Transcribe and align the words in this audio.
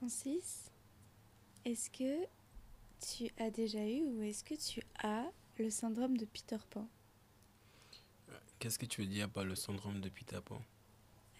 Francis, 0.00 0.70
est-ce 1.66 1.90
que 1.90 2.26
tu 3.00 3.30
as 3.36 3.50
déjà 3.50 3.86
eu 3.86 4.00
ou 4.04 4.22
est-ce 4.22 4.42
que 4.42 4.54
tu 4.54 4.80
as 5.02 5.30
le 5.58 5.68
syndrome 5.68 6.16
de 6.16 6.24
Peter 6.24 6.56
Pan 6.70 6.88
Qu'est-ce 8.58 8.78
que 8.78 8.86
tu 8.86 9.02
veux 9.02 9.06
dire 9.06 9.28
par 9.28 9.44
le 9.44 9.54
syndrome 9.54 10.00
de 10.00 10.08
Peter 10.08 10.40
Pan 10.42 10.62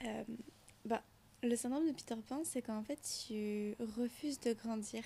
Euh, 0.05 0.25
bah, 0.85 1.03
le 1.43 1.57
syndrome 1.57 1.87
de 1.87 1.93
Peter 1.93 2.17
Pan, 2.29 2.43
c'est 2.45 2.61
quand 2.61 2.77
en 2.77 2.85
fait 2.85 3.01
tu 3.27 3.75
refuses 3.97 4.39
de 4.41 4.53
grandir. 4.53 5.05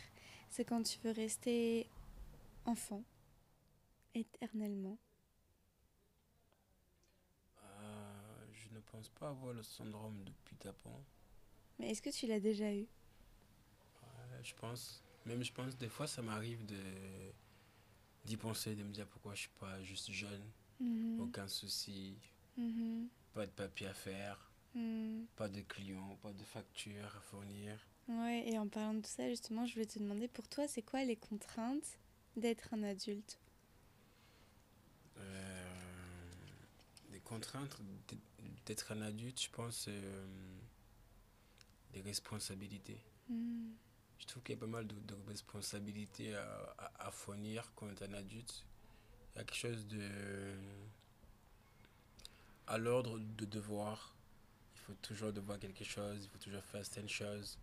C'est 0.50 0.64
quand 0.64 0.82
tu 0.82 0.98
veux 1.04 1.12
rester 1.12 1.88
enfant 2.64 3.04
éternellement. 4.16 4.98
Euh, 7.62 8.46
Je 8.52 8.74
ne 8.74 8.80
pense 8.80 9.10
pas 9.10 9.28
avoir 9.28 9.52
le 9.52 9.62
syndrome 9.62 10.24
de 10.24 10.32
Peter 10.44 10.72
Pan. 10.82 11.04
Mais 11.78 11.90
est-ce 11.92 12.02
que 12.02 12.10
tu 12.10 12.26
l'as 12.26 12.40
déjà 12.40 12.74
eu 12.74 12.88
je 14.44 14.54
pense. 14.54 15.02
Même 15.26 15.42
je 15.42 15.52
pense, 15.52 15.76
des 15.76 15.88
fois, 15.88 16.06
ça 16.06 16.22
m'arrive 16.22 16.64
de 16.66 16.76
d'y 18.24 18.36
penser, 18.36 18.74
de 18.74 18.82
me 18.82 18.92
dire 18.92 19.06
pourquoi 19.06 19.34
je 19.34 19.40
suis 19.42 19.50
pas 19.60 19.82
juste 19.82 20.10
jeune, 20.10 20.44
Mhm, 20.80 21.20
aucun 21.20 21.48
souci, 21.48 22.16
mhm, 22.56 23.08
pas 23.34 23.46
de 23.46 23.52
papier 23.52 23.86
à 23.86 23.94
faire, 23.94 24.50
mhm. 24.74 25.26
pas 25.36 25.48
de 25.48 25.60
clients, 25.62 26.16
pas 26.22 26.32
de 26.32 26.42
factures 26.44 27.14
à 27.16 27.20
fournir. 27.20 27.78
Ouais, 28.08 28.48
et 28.48 28.58
en 28.58 28.68
parlant 28.68 28.94
de 28.94 29.00
tout 29.00 29.10
ça, 29.10 29.28
justement, 29.28 29.66
je 29.66 29.74
voulais 29.74 29.86
te 29.86 29.98
demander 29.98 30.28
pour 30.28 30.48
toi, 30.48 30.66
c'est 30.68 30.82
quoi 30.82 31.04
les 31.04 31.16
contraintes 31.16 31.98
d'être 32.36 32.72
un 32.74 32.82
adulte? 32.82 33.38
Euh, 35.18 35.64
des 37.10 37.20
contraintes 37.20 37.76
d'être- 38.66 38.92
un 38.92 39.02
adulte, 39.02 39.40
je 39.42 39.50
pense, 39.50 39.86
euh, 39.88 40.26
des 41.92 42.00
responsabilités. 42.02 43.00
Je 44.24 44.28
trouve 44.28 44.42
qu'il 44.42 44.54
y 44.54 44.58
a 44.58 44.60
pas 44.60 44.66
mal 44.66 44.86
de, 44.86 44.94
de 44.94 45.14
responsabilités 45.28 46.34
à, 46.34 46.74
à, 46.78 47.08
à 47.08 47.10
fournir 47.10 47.70
quand 47.76 47.86
on 47.86 47.90
est 47.90 48.02
un 48.02 48.14
adulte. 48.14 48.64
Il 49.34 49.38
y 49.38 49.40
a 49.42 49.44
quelque 49.44 49.58
chose 49.58 49.86
de. 49.86 50.10
à 52.66 52.78
l'ordre 52.78 53.18
de 53.18 53.44
devoir. 53.44 54.14
Il 54.76 54.80
faut 54.80 54.94
toujours 55.02 55.32
devoir 55.32 55.58
quelque 55.58 55.84
chose, 55.84 56.24
il 56.24 56.28
faut 56.30 56.38
toujours 56.38 56.64
faire 56.64 56.84
certaines 56.84 57.08
choses. 57.08 57.58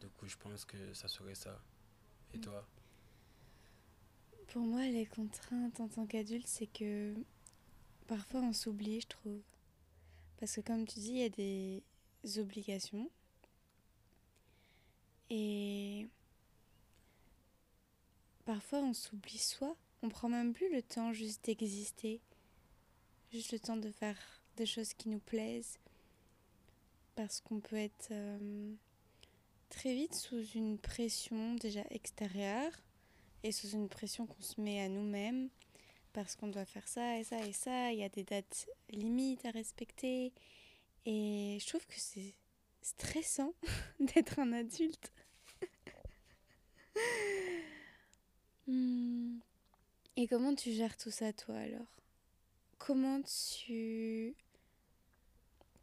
Du 0.00 0.08
coup, 0.08 0.26
je 0.26 0.36
pense 0.36 0.64
que 0.66 0.92
ça 0.94 1.08
serait 1.08 1.34
ça. 1.34 1.58
Et 2.34 2.40
toi? 2.40 2.66
Pour 4.48 4.62
moi, 4.62 4.84
les 4.86 5.06
contraintes 5.06 5.80
en 5.80 5.88
tant 5.88 6.06
qu'adulte, 6.06 6.46
c'est 6.46 6.66
que 6.66 7.14
parfois 8.06 8.40
on 8.40 8.52
s'oublie, 8.52 9.00
je 9.00 9.06
trouve. 9.06 9.40
Parce 10.38 10.56
que 10.56 10.60
comme 10.60 10.86
tu 10.86 10.98
dis, 11.00 11.10
il 11.10 11.18
y 11.18 11.24
a 11.24 11.28
des 11.30 11.82
obligations. 12.38 13.10
Et 15.34 16.06
parfois 18.44 18.80
on 18.80 18.92
s'oublie 18.92 19.38
soi. 19.38 19.74
On 20.02 20.10
prend 20.10 20.28
même 20.28 20.52
plus 20.52 20.70
le 20.70 20.82
temps 20.82 21.14
juste 21.14 21.46
d'exister. 21.46 22.20
Juste 23.32 23.52
le 23.52 23.58
temps 23.58 23.78
de 23.78 23.90
faire 23.90 24.18
des 24.56 24.66
choses 24.66 24.92
qui 24.92 25.08
nous 25.08 25.20
plaisent. 25.20 25.78
Parce 27.14 27.40
qu'on 27.40 27.60
peut 27.60 27.76
être 27.76 28.08
euh, 28.10 28.74
très 29.70 29.94
vite 29.94 30.14
sous 30.14 30.44
une 30.54 30.76
pression 30.76 31.54
déjà 31.54 31.84
extérieure 31.88 32.72
et 33.42 33.52
sous 33.52 33.68
une 33.68 33.88
pression 33.88 34.26
qu'on 34.26 34.42
se 34.42 34.60
met 34.60 34.82
à 34.82 34.88
nous-mêmes 34.90 35.48
parce 36.12 36.36
qu'on 36.36 36.48
doit 36.48 36.66
faire 36.66 36.86
ça 36.86 37.18
et 37.18 37.24
ça 37.24 37.38
et 37.46 37.54
ça. 37.54 37.90
Il 37.90 38.00
y 38.00 38.04
a 38.04 38.10
des 38.10 38.24
dates 38.24 38.68
limites 38.90 39.46
à 39.46 39.50
respecter. 39.50 40.34
Et 41.06 41.56
je 41.58 41.66
trouve 41.66 41.86
que 41.86 41.98
c'est 41.98 42.34
stressant 42.82 43.54
d'être 44.00 44.38
un 44.38 44.52
adulte. 44.52 45.10
Hmm. 48.66 49.38
Et 50.16 50.28
comment 50.28 50.54
tu 50.54 50.72
gères 50.72 50.96
tout 50.96 51.10
ça, 51.10 51.32
toi, 51.32 51.56
alors? 51.56 52.00
Comment 52.78 53.20
tu 53.22 54.34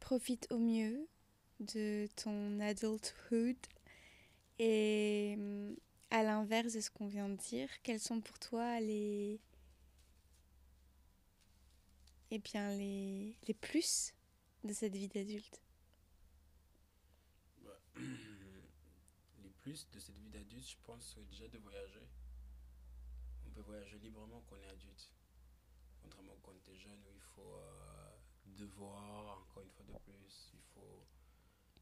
profites 0.00 0.46
au 0.50 0.58
mieux 0.58 1.06
de 1.60 2.08
ton 2.16 2.58
adulthood? 2.60 3.56
Et 4.58 5.34
hum, 5.36 5.76
à 6.10 6.22
l'inverse 6.22 6.74
de 6.74 6.80
ce 6.80 6.90
qu'on 6.90 7.06
vient 7.06 7.28
de 7.28 7.36
dire, 7.36 7.68
quels 7.82 8.00
sont 8.00 8.20
pour 8.20 8.38
toi 8.38 8.80
les 8.80 9.40
eh 12.30 12.38
bien 12.38 12.76
les, 12.76 13.34
les 13.48 13.54
plus 13.54 14.14
de 14.64 14.72
cette 14.72 14.94
vie 14.94 15.08
d'adulte? 15.08 15.60
Bah, 17.64 17.78
plus 19.70 19.88
de 19.92 20.00
cette 20.00 20.18
vie 20.18 20.30
d'adulte, 20.30 20.68
je 20.68 20.76
pense, 20.82 21.16
déjà 21.30 21.46
de 21.46 21.58
voyager. 21.58 22.08
On 23.46 23.50
peut 23.50 23.60
voyager 23.60 24.00
librement 24.00 24.42
quand 24.48 24.56
on 24.56 24.62
est 24.62 24.68
adulte. 24.68 25.12
Contrairement 26.02 26.36
quand 26.42 26.50
on 26.50 26.72
est 26.72 26.76
jeune 26.76 27.00
où 27.06 27.12
il 27.14 27.20
faut 27.20 27.54
euh, 27.54 28.10
devoir, 28.46 29.38
encore 29.38 29.62
une 29.62 29.70
fois 29.70 29.84
de 29.84 29.96
plus, 29.98 30.50
il 30.54 30.62
faut 30.74 31.06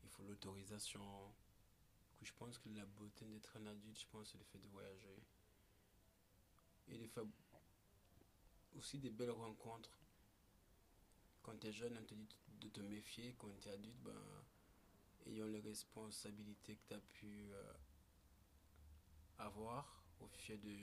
il 0.04 0.10
faut 0.10 0.22
l'autorisation. 0.25 1.32
Je 2.21 2.31
pense 2.38 2.59
que 2.59 2.69
la 2.69 2.84
beauté 2.84 3.25
d'être 3.25 3.56
un 3.56 3.65
adulte, 3.65 3.99
je 3.99 4.06
pense, 4.09 4.32
c'est 4.32 4.38
le 4.38 4.44
fait 4.44 4.59
de 4.59 4.69
voyager. 4.69 5.22
Et 6.88 6.99
de 6.99 7.06
faire 7.06 7.25
aussi 8.76 8.99
des 8.99 9.10
belles 9.10 9.31
rencontres. 9.31 9.99
Quand 11.43 11.59
tu 11.59 11.69
es 11.69 11.72
jeune, 11.72 11.97
on 11.97 12.05
te 12.05 12.12
dit 12.12 12.28
de 12.60 12.69
te 12.69 12.81
méfier. 12.82 13.34
Quand 13.38 13.49
tu 13.62 13.69
es 13.69 13.72
adulte, 13.72 13.99
ben, 14.03 14.44
ayant 15.28 15.46
les 15.46 15.60
responsabilités 15.60 16.76
que 16.76 16.88
tu 16.88 16.94
as 16.94 17.00
pu 17.00 17.52
euh, 17.52 17.72
avoir 19.38 20.04
au 20.20 20.28
fil 20.28 20.60
de, 20.60 20.76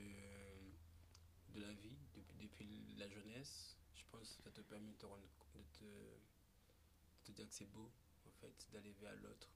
de 1.54 1.60
la 1.60 1.72
vie, 1.74 1.96
depuis, 2.14 2.36
depuis 2.38 2.94
la 2.96 3.08
jeunesse, 3.08 3.76
je 3.94 4.04
pense 4.10 4.36
que 4.36 4.42
ça 4.42 4.50
te 4.50 4.60
permet 4.62 4.92
de 4.92 4.96
te, 4.96 5.06
rendre, 5.06 5.28
de 5.54 5.62
te, 5.78 5.84
de 5.84 7.24
te 7.24 7.32
dire 7.32 7.48
que 7.48 7.54
c'est 7.54 7.70
beau, 7.70 7.90
en 8.26 8.30
fait, 8.30 8.66
d'aller 8.72 8.92
vers 9.00 9.16
l'autre. 9.16 9.50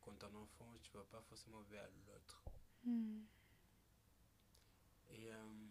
Quand 0.00 0.14
tu 0.18 0.24
es 0.24 0.28
un 0.28 0.34
enfant, 0.34 0.78
tu 0.82 0.92
vas 0.92 1.04
pas 1.04 1.22
forcément 1.22 1.62
vers 1.62 1.88
l'autre. 2.06 2.42
Hmm. 2.84 3.22
Et, 5.10 5.32
euh, 5.32 5.68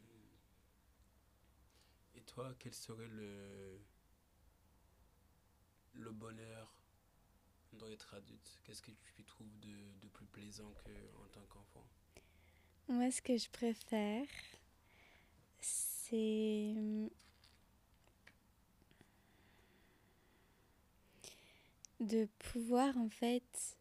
et 2.16 2.22
toi, 2.22 2.54
quel 2.60 2.74
serait 2.74 3.08
le, 3.08 3.80
le 5.94 6.12
bonheur 6.12 6.72
d'être 7.74 8.14
adulte 8.14 8.60
Qu'est-ce 8.64 8.82
que 8.82 8.92
tu 9.16 9.24
trouves 9.24 9.60
de, 9.60 9.76
de 10.02 10.08
plus 10.08 10.26
plaisant 10.26 10.72
qu'en 10.84 11.28
tant 11.32 11.46
qu'enfant? 11.48 11.86
Moi, 12.88 13.12
ce 13.12 13.22
que 13.22 13.38
je 13.38 13.50
préfère, 13.50 14.28
c'est 15.62 16.74
hum, 16.76 17.10
de 22.00 22.28
pouvoir 22.40 22.98
en 22.98 23.10
fait 23.10 23.78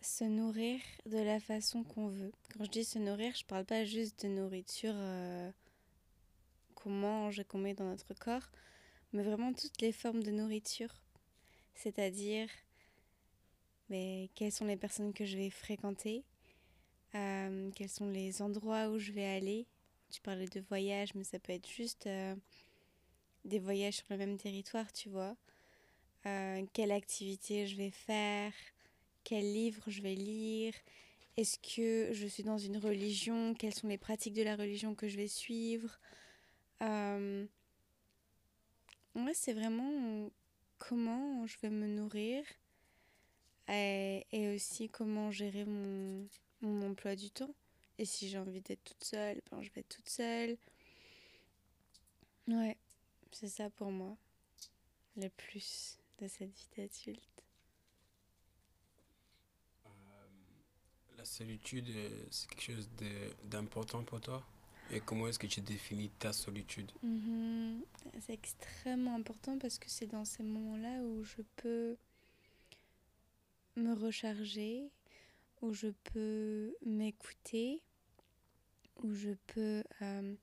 se 0.00 0.24
nourrir 0.24 0.80
de 1.06 1.18
la 1.18 1.40
façon 1.40 1.82
qu'on 1.82 2.08
veut. 2.08 2.32
Quand 2.52 2.64
je 2.64 2.70
dis 2.70 2.84
se 2.84 2.98
nourrir, 2.98 3.34
je 3.34 3.44
parle 3.44 3.64
pas 3.64 3.84
juste 3.84 4.24
de 4.24 4.28
nourriture 4.28 4.94
euh, 4.94 5.50
qu'on 6.74 6.90
mange 6.90 7.40
et 7.40 7.44
qu'on 7.44 7.58
met 7.58 7.74
dans 7.74 7.88
notre 7.88 8.12
corps, 8.14 8.50
mais 9.12 9.22
vraiment 9.22 9.54
toutes 9.54 9.80
les 9.80 9.92
formes 9.92 10.22
de 10.22 10.30
nourriture. 10.30 10.94
C'est-à-dire, 11.74 12.48
mais 13.88 14.30
quelles 14.34 14.52
sont 14.52 14.64
les 14.64 14.76
personnes 14.76 15.12
que 15.12 15.24
je 15.24 15.36
vais 15.36 15.50
fréquenter, 15.50 16.24
euh, 17.14 17.70
quels 17.74 17.88
sont 17.88 18.08
les 18.08 18.42
endroits 18.42 18.88
où 18.88 18.98
je 18.98 19.12
vais 19.12 19.26
aller? 19.26 19.66
Tu 20.10 20.20
parlais 20.20 20.46
de 20.46 20.60
voyage, 20.60 21.14
mais 21.14 21.24
ça 21.24 21.38
peut 21.38 21.52
être 21.52 21.68
juste 21.68 22.06
euh, 22.06 22.34
des 23.44 23.58
voyages 23.58 23.96
sur 23.96 24.06
le 24.10 24.16
même 24.16 24.36
territoire, 24.38 24.92
tu 24.92 25.08
vois. 25.08 25.36
Euh, 26.26 26.64
quelle 26.72 26.92
activité 26.92 27.66
je 27.66 27.76
vais 27.76 27.90
faire, 27.90 28.52
quel 29.24 29.44
livre 29.52 29.82
je 29.88 30.02
vais 30.02 30.14
lire, 30.14 30.74
est-ce 31.36 31.58
que 31.58 32.12
je 32.14 32.26
suis 32.26 32.42
dans 32.44 32.58
une 32.58 32.78
religion, 32.78 33.54
quelles 33.54 33.74
sont 33.74 33.88
les 33.88 33.98
pratiques 33.98 34.34
de 34.34 34.42
la 34.42 34.56
religion 34.56 34.94
que 34.94 35.08
je 35.08 35.16
vais 35.16 35.28
suivre? 35.28 35.98
Ouais, 39.14 39.32
c'est 39.34 39.52
vraiment 39.52 40.30
comment 40.88 41.46
je 41.46 41.56
vais 41.58 41.70
me 41.70 41.86
nourrir 41.86 42.44
et, 43.68 44.54
aussi 44.54 44.88
comment 44.88 45.30
gérer 45.30 45.64
mon, 45.64 46.28
emploi 46.62 47.16
du 47.16 47.30
temps. 47.30 47.54
Et 47.98 48.04
si 48.04 48.28
j'ai 48.28 48.38
envie 48.38 48.60
d'être 48.60 48.84
toute 48.84 49.04
seule, 49.04 49.40
ben 49.50 49.62
je 49.62 49.70
vais 49.70 49.80
être 49.80 49.96
toute 49.96 50.08
seule. 50.08 50.56
Ouais, 52.48 52.76
c'est 53.30 53.48
ça 53.48 53.70
pour 53.70 53.90
moi, 53.90 54.16
le 55.16 55.28
plus 55.28 55.98
de 56.18 56.28
cette 56.28 56.50
vie 56.50 56.68
d'adulte. 56.76 57.44
Euh, 59.86 59.90
La 61.16 61.24
solitude, 61.24 61.88
euh, 61.88 62.26
c'est 62.30 62.48
quelque 62.48 62.72
chose 62.72 62.90
d'important 63.44 64.02
pour 64.02 64.20
toi? 64.20 64.44
Et 64.90 65.00
comment 65.00 65.26
est-ce 65.28 65.38
que 65.38 65.46
tu 65.46 65.60
définis 65.60 66.10
ta 66.18 66.32
solitude 66.32 66.90
Mhm. 67.02 67.82
C'est 68.20 68.34
extrêmement 68.34 69.14
important 69.16 69.58
parce 69.58 69.78
que 69.78 69.88
c'est 69.88 70.06
dans 70.06 70.24
ces 70.24 70.42
moments-là 70.42 71.02
où 71.02 71.24
je 71.24 71.42
peux 71.56 71.96
me 73.76 73.92
recharger, 73.94 74.90
où 75.62 75.72
je 75.72 75.88
peux 76.12 76.74
m'écouter, 76.84 77.80
où 79.02 79.12
je 79.12 79.30
peux 79.48 79.82
euh, 80.02 80.34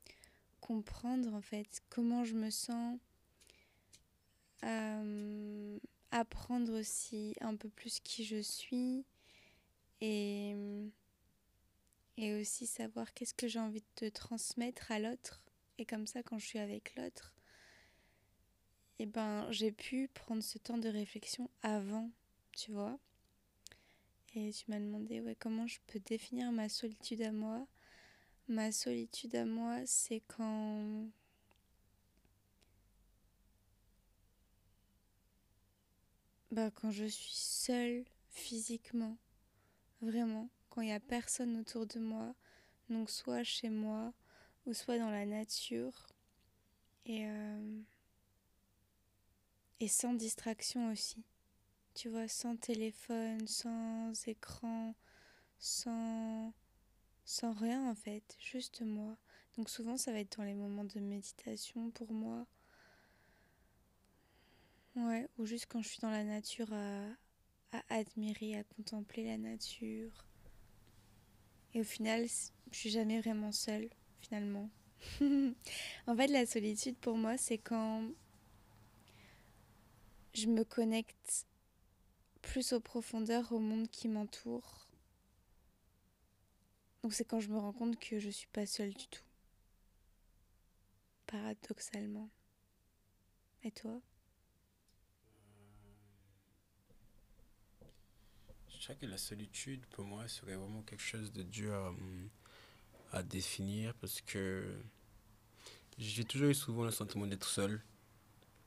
comprendre 0.59 1.33
en 1.33 1.41
fait 1.41 1.81
comment 1.89 2.23
je 2.25 2.35
me 2.35 2.49
sens, 2.49 2.99
euh, 4.63 5.79
apprendre 6.11 6.79
aussi 6.79 7.35
un 7.41 7.55
peu 7.55 7.69
plus 7.69 7.99
qui 7.99 8.25
je 8.25 8.41
suis 8.41 9.05
et, 10.01 10.55
et 12.21 12.39
aussi 12.39 12.67
savoir 12.67 13.13
qu'est-ce 13.13 13.33
que 13.33 13.47
j'ai 13.47 13.59
envie 13.59 13.83
de 13.99 14.09
transmettre 14.09 14.91
à 14.91 14.99
l'autre. 14.99 15.41
Et 15.79 15.85
comme 15.85 16.05
ça, 16.05 16.21
quand 16.21 16.37
je 16.37 16.45
suis 16.45 16.59
avec 16.59 16.95
l'autre, 16.95 17.33
eh 18.99 19.07
ben, 19.07 19.51
j'ai 19.51 19.71
pu 19.71 20.07
prendre 20.07 20.43
ce 20.43 20.59
temps 20.59 20.77
de 20.77 20.87
réflexion 20.87 21.49
avant, 21.63 22.11
tu 22.51 22.71
vois. 22.71 22.99
Et 24.35 24.51
tu 24.51 24.69
m'as 24.69 24.79
demandé 24.79 25.19
ouais, 25.19 25.35
comment 25.35 25.65
je 25.65 25.79
peux 25.87 25.99
définir 25.99 26.51
ma 26.51 26.69
solitude 26.69 27.23
à 27.23 27.31
moi? 27.31 27.65
Ma 28.47 28.71
solitude 28.71 29.35
à 29.35 29.45
moi, 29.45 29.79
c'est 29.85 30.21
quand 30.27 31.07
bah, 36.51 36.69
quand 36.69 36.91
je 36.91 37.05
suis 37.05 37.33
seule 37.33 38.05
physiquement, 38.29 39.17
vraiment, 40.01 40.49
quand 40.71 40.81
il 40.81 40.87
n'y 40.87 40.93
a 40.93 40.99
personne 41.01 41.57
autour 41.59 41.85
de 41.87 41.99
moi, 41.99 42.35
donc 42.89 43.11
soit 43.11 43.43
chez 43.43 43.69
moi 43.69 44.13
ou 44.65 44.73
soit 44.73 44.97
dans 44.99 45.11
la 45.11 45.25
nature, 45.27 46.07
et, 47.05 47.27
euh, 47.27 47.81
et 49.79 49.87
sans 49.87 50.13
distraction 50.13 50.91
aussi, 50.91 51.23
tu 51.95 52.09
vois, 52.09 52.27
sans 52.27 52.55
téléphone, 52.57 53.47
sans 53.47 54.13
écran, 54.27 54.95
sans, 55.59 56.53
sans 57.25 57.53
rien 57.53 57.89
en 57.89 57.95
fait, 57.95 58.37
juste 58.39 58.81
moi. 58.81 59.17
Donc 59.57 59.69
souvent 59.69 59.97
ça 59.97 60.11
va 60.11 60.19
être 60.19 60.37
dans 60.37 60.45
les 60.45 60.55
moments 60.55 60.85
de 60.85 60.99
méditation 60.99 61.91
pour 61.91 62.11
moi 62.13 62.47
Ouais, 64.95 65.27
ou 65.37 65.45
juste 65.45 65.65
quand 65.67 65.81
je 65.81 65.89
suis 65.89 65.99
dans 65.99 66.09
la 66.11 66.23
nature 66.23 66.71
à, 66.73 67.05
à 67.73 67.83
admirer, 67.89 68.57
à 68.57 68.63
contempler 68.63 69.25
la 69.25 69.37
nature. 69.37 70.25
Et 71.73 71.81
au 71.81 71.83
final, 71.83 72.27
je 72.71 72.77
suis 72.77 72.89
jamais 72.89 73.21
vraiment 73.21 73.51
seule, 73.51 73.89
finalement. 74.21 74.69
en 76.07 76.15
fait, 76.15 76.27
la 76.27 76.45
solitude 76.45 76.97
pour 76.97 77.17
moi, 77.17 77.37
c'est 77.37 77.57
quand 77.57 78.09
je 80.33 80.47
me 80.47 80.63
connecte 80.63 81.45
plus 82.41 82.73
aux 82.73 82.79
profondeurs, 82.79 83.51
au 83.51 83.59
monde 83.59 83.87
qui 83.89 84.07
m'entoure. 84.07 84.87
Donc 87.03 87.13
c'est 87.13 87.25
quand 87.25 87.39
je 87.39 87.49
me 87.49 87.57
rends 87.57 87.73
compte 87.73 87.99
que 87.99 88.19
je 88.19 88.29
suis 88.29 88.47
pas 88.47 88.65
seule 88.65 88.93
du 88.93 89.07
tout. 89.07 89.23
Paradoxalement. 91.25 92.29
Et 93.63 93.71
toi? 93.71 94.01
Je 98.81 98.87
crois 98.87 98.95
que 98.95 99.05
la 99.05 99.19
solitude, 99.19 99.85
pour 99.91 100.05
moi, 100.05 100.27
serait 100.27 100.55
vraiment 100.55 100.81
quelque 100.81 101.03
chose 101.03 101.31
de 101.31 101.43
dur 101.43 101.71
à, 101.71 101.93
à 103.11 103.21
définir 103.21 103.93
parce 104.01 104.21
que 104.21 104.75
j'ai 105.99 106.25
toujours 106.25 106.49
eu 106.49 106.55
souvent 106.55 106.85
le 106.85 106.89
sentiment 106.89 107.27
d'être 107.27 107.47
seul 107.47 107.79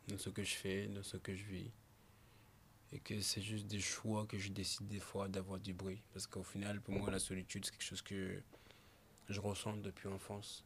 dans 0.07 0.17
ce 0.17 0.31
que 0.31 0.45
je 0.45 0.55
fais, 0.55 0.87
dans 0.87 1.03
ce 1.03 1.17
que 1.17 1.35
je 1.35 1.43
vis. 1.43 1.73
Et 2.93 3.01
que 3.01 3.21
c'est 3.21 3.43
juste 3.43 3.67
des 3.67 3.81
choix 3.81 4.25
que 4.25 4.39
je 4.39 4.53
décide 4.53 4.87
des 4.87 5.01
fois 5.01 5.27
d'avoir 5.27 5.59
du 5.59 5.75
bruit. 5.75 6.01
Parce 6.13 6.29
qu'au 6.29 6.45
final, 6.45 6.81
pour 6.81 6.95
moi, 6.95 7.11
la 7.11 7.19
solitude, 7.19 7.65
c'est 7.65 7.73
quelque 7.73 7.83
chose 7.83 8.03
que 8.03 8.41
je 9.29 9.41
ressens 9.41 9.79
depuis 9.79 10.09
l'enfance. 10.09 10.65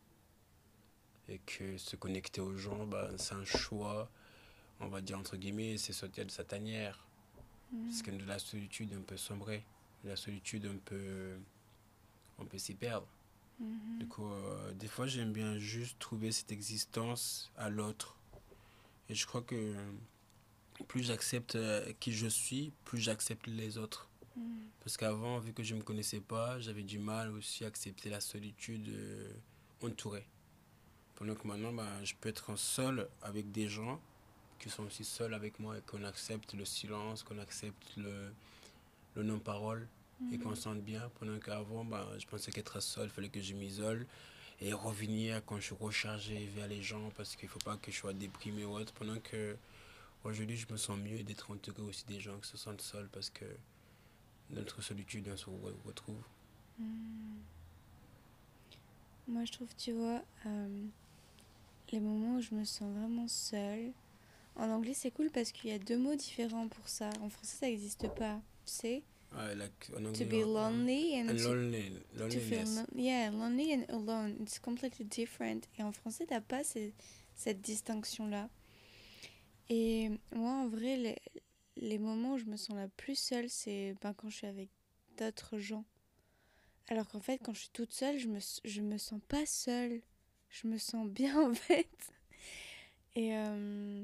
Et 1.27 1.39
que 1.39 1.79
se 1.79 1.97
connecter 1.97 2.43
aux 2.43 2.59
gens, 2.59 2.87
bah, 2.87 3.13
c'est 3.17 3.33
un 3.35 3.47
choix, 3.47 4.11
on 4.79 4.89
va 4.89 5.01
dire 5.01 5.19
entre 5.19 5.39
guillemets, 5.39 5.79
c'est 5.79 5.95
sortir 5.95 6.27
de 6.27 6.31
sa 6.31 6.45
tanière. 6.45 7.08
Parce 7.71 8.03
que 8.03 8.11
de 8.11 8.25
la 8.25 8.39
solitude, 8.39 8.91
on 8.97 9.03
peut 9.03 9.17
sombrer. 9.17 9.65
De 10.05 10.09
la 10.09 10.17
solitude, 10.17 10.69
on 10.73 10.79
peut, 10.79 11.37
on 12.39 12.45
peut 12.45 12.59
s'y 12.59 12.75
perdre. 12.75 13.07
Mhm. 13.61 13.99
Du 13.99 14.07
coup, 14.07 14.27
euh, 14.27 14.73
des 14.75 14.87
fois, 14.87 15.07
j'aime 15.07 15.33
bien 15.33 15.59
juste 15.59 15.99
trouver 15.99 16.33
cette 16.33 16.53
existence 16.53 17.51
à 17.57 17.69
l'autre. 17.69 18.17
Et 19.09 19.15
je 19.15 19.27
crois 19.27 19.43
que 19.43 19.75
plus 20.87 21.03
j'accepte 21.03 21.57
euh, 21.57 21.93
qui 21.99 22.13
je 22.13 22.29
suis, 22.29 22.73
plus 22.85 22.99
j'accepte 22.99 23.47
les 23.47 23.79
autres. 23.79 24.09
Mhm. 24.37 24.69
Parce 24.81 24.97
qu'avant, 24.97 25.39
vu 25.39 25.53
que 25.53 25.63
je 25.63 25.75
ne 25.75 25.81
me 25.81 25.85
connaissais 25.85 26.21
pas, 26.21 26.59
j'avais 26.61 26.85
du 26.85 26.99
mal 26.99 27.31
aussi 27.33 27.65
à 27.65 27.69
accepter 27.69 28.09
la 28.11 28.21
solitude 28.21 28.89
euh, 28.89 29.33
entourée. 29.83 30.27
Pendant 31.17 31.35
que 31.35 31.47
maintenant, 31.49 31.73
bah, 31.73 32.05
je 32.05 32.15
peux 32.21 32.29
être 32.29 32.51
en 32.51 32.57
seul 32.57 33.09
avec 33.23 33.51
des 33.51 33.69
gens 33.69 34.01
qui 34.59 34.71
sont 34.71 34.85
aussi 34.85 35.05
seuls 35.05 35.35
avec 35.35 35.59
moi 35.59 35.79
et 35.79 35.81
qu'on 35.83 36.05
accepte 36.05 36.55
le 36.55 36.65
silence, 36.65 37.23
qu'on 37.23 37.39
accepte 37.39 37.97
le, 37.97 38.33
le 39.15 39.23
non-parole 39.23 39.87
et 40.33 40.39
qu'on 40.39 40.55
se 40.55 40.63
sente 40.63 40.81
bien. 40.83 41.11
Pendant 41.19 41.39
qu'avant, 41.39 41.85
bah, 41.85 42.07
je 42.19 42.27
pensais 42.27 42.51
qu'être 42.51 42.81
seul, 42.81 43.07
il 43.07 43.11
fallait 43.11 43.29
que 43.29 43.41
je 43.41 43.55
m'isole 43.55 44.07
et 44.61 44.73
revenir 44.73 45.41
quand 45.47 45.57
je 45.57 45.67
suis 45.67 45.77
rechargé 45.79 46.47
vers 46.55 46.67
les 46.67 46.83
gens 46.83 47.11
parce 47.17 47.37
qu'il 47.37 47.47
ne 47.47 47.53
faut 47.53 47.61
pas 47.61 47.77
que 47.77 47.93
je 47.93 47.97
sois 47.97 48.13
déprimé 48.13 48.65
ou 48.65 48.73
autre. 48.73 48.93
Pendant 48.93 49.19
que 49.21 49.57
aujourd'hui, 50.25 50.57
je 50.57 50.67
me 50.73 50.77
sens 50.77 50.99
mieux 50.99 51.23
d'être 51.23 51.51
entouré 51.51 51.83
aussi 51.83 52.05
des 52.07 52.21
gens 52.21 52.39
qui 52.39 52.49
se 52.49 52.57
sentent 52.57 52.81
seuls 52.81 53.09
parce 53.13 53.31
que 53.31 53.45
notre 54.51 54.83
solitude, 54.83 55.29
on 55.33 55.37
se 55.37 55.47
retrouve. 55.85 56.23
Mhm. 56.79 57.39
Moi, 59.29 59.45
je 59.45 59.53
trouve, 59.53 59.69
tu 59.77 59.93
vois, 59.93 60.23
euh, 60.47 60.87
les 61.93 62.01
moments 62.01 62.37
où 62.37 62.41
je 62.41 62.55
me 62.55 62.65
sens 62.65 62.91
vraiment 62.97 63.29
seule, 63.29 63.93
en 64.59 64.71
anglais, 64.71 64.95
c'est 64.95 65.11
cool 65.11 65.31
parce 65.31 65.53
qu'il 65.53 65.71
y 65.71 65.73
a 65.73 65.79
deux 65.79 65.97
mots 65.99 66.15
différents 66.17 66.69
pour 66.69 66.89
ça. 66.89 67.11
En 67.23 67.29
français, 67.31 67.57
ça 67.61 67.67
n'existe 67.67 68.09
pas. 68.15 68.41
Tu 68.67 68.73
sais 68.73 69.03
like, 69.57 69.91
To 70.15 70.25
be 70.25 70.43
on- 70.45 70.53
lonely 70.55 71.21
and 71.21 71.29
and 71.29 71.37
to, 72.29 72.39
feel 72.41 72.65
yeah, 72.97 73.31
lonely 73.31 73.75
and 73.75 73.85
alone. 73.91 74.37
It's 74.41 74.59
completely 74.59 75.05
different. 75.05 75.61
Et 75.79 75.83
en 75.83 75.93
français, 75.93 76.27
t'as 76.27 76.41
pas 76.41 76.65
ce- 76.65 76.91
cette 77.37 77.61
distinction-là. 77.61 78.49
Et 79.69 80.11
moi, 80.35 80.51
en 80.53 80.69
vrai, 80.69 80.97
les, 80.97 81.17
les 81.77 81.99
moments 81.99 82.35
où 82.35 82.39
je 82.39 82.47
me 82.47 82.57
sens 82.57 82.75
la 82.77 82.89
plus 82.89 83.17
seule, 83.19 83.51
c'est 83.51 83.95
ben, 84.01 84.15
quand 84.15 84.31
je 84.31 84.37
suis 84.39 84.47
avec 84.47 84.71
d'autres 85.19 85.59
gens. 85.59 85.85
Alors 86.89 87.07
qu'en 87.09 87.21
fait, 87.21 87.39
quand 87.39 87.53
je 87.53 87.61
suis 87.61 87.71
toute 87.71 87.93
seule, 87.93 88.19
je 88.19 88.29
me, 88.29 88.39
je 88.65 88.81
me 88.81 88.97
sens 88.97 89.21
pas 89.29 89.45
seule. 89.45 90.01
Je 90.49 90.67
me 90.67 90.79
sens 90.79 91.07
bien, 91.07 91.39
en 91.51 91.55
fait. 91.55 91.91
Et, 93.15 93.37
euh, 93.37 94.03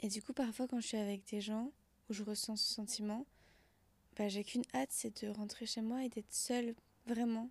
et 0.00 0.08
du 0.08 0.22
coup, 0.22 0.32
parfois, 0.32 0.68
quand 0.68 0.80
je 0.80 0.86
suis 0.86 0.96
avec 0.96 1.24
des 1.28 1.40
gens 1.40 1.72
où 2.08 2.12
je 2.12 2.22
ressens 2.22 2.56
ce 2.56 2.72
sentiment, 2.74 3.26
bah, 4.16 4.28
j'ai 4.28 4.44
qu'une 4.44 4.64
hâte, 4.74 4.90
c'est 4.92 5.22
de 5.24 5.28
rentrer 5.28 5.66
chez 5.66 5.80
moi 5.82 6.04
et 6.04 6.08
d'être 6.08 6.32
seule, 6.32 6.74
vraiment. 7.06 7.50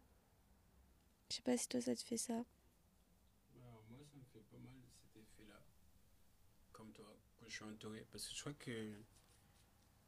Je 1.30 1.36
sais 1.38 1.42
pas 1.42 1.58
si 1.58 1.68
toi, 1.68 1.82
ça 1.82 1.96
te 1.96 2.02
fait 2.04 2.18
ça. 2.18 2.34
Alors, 2.34 3.84
moi, 3.90 4.00
ça 4.06 4.18
me 4.18 4.24
fait 4.32 4.40
pas 4.50 4.58
mal 4.58 4.74
cet 5.02 5.22
effet-là. 5.22 5.60
Comme 6.72 6.92
toi, 6.94 7.14
quand 7.38 7.46
je 7.48 7.54
suis 7.56 7.64
entouré. 7.66 8.06
Parce 8.12 8.28
que 8.28 8.36
je 8.36 8.40
crois 8.42 8.54
que 8.54 8.94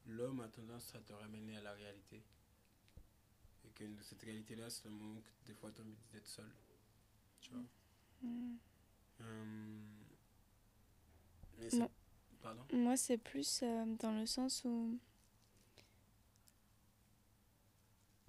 l'homme 0.06 0.40
a 0.42 0.48
tendance 0.48 0.94
à 0.96 1.00
te 1.00 1.14
ramener 1.14 1.58
à 1.58 1.62
la 1.62 1.74
réalité. 1.74 2.24
Et 3.66 3.70
que 3.72 3.84
cette 4.02 4.22
réalité-là, 4.22 4.70
c'est 4.70 4.86
le 4.86 4.92
moment 4.92 5.20
que 5.22 5.46
des 5.48 5.54
fois 5.54 5.72
tu 5.72 5.82
as 5.82 5.84
envie 5.84 5.96
d'être 6.14 6.28
seul. 6.28 6.50
Tu 7.42 7.52
vois? 7.52 7.64
Mm. 8.22 8.58
Hum, 9.22 9.82
mais 11.58 11.70
c'est- 11.70 11.78
Moi- 11.78 11.90
Pardon 12.42 12.62
Moi, 12.74 12.98
c'est 12.98 13.18
plus 13.18 13.62
euh, 13.64 13.86
dans 14.00 14.12
le 14.12 14.26
sens 14.26 14.64
où 14.66 14.98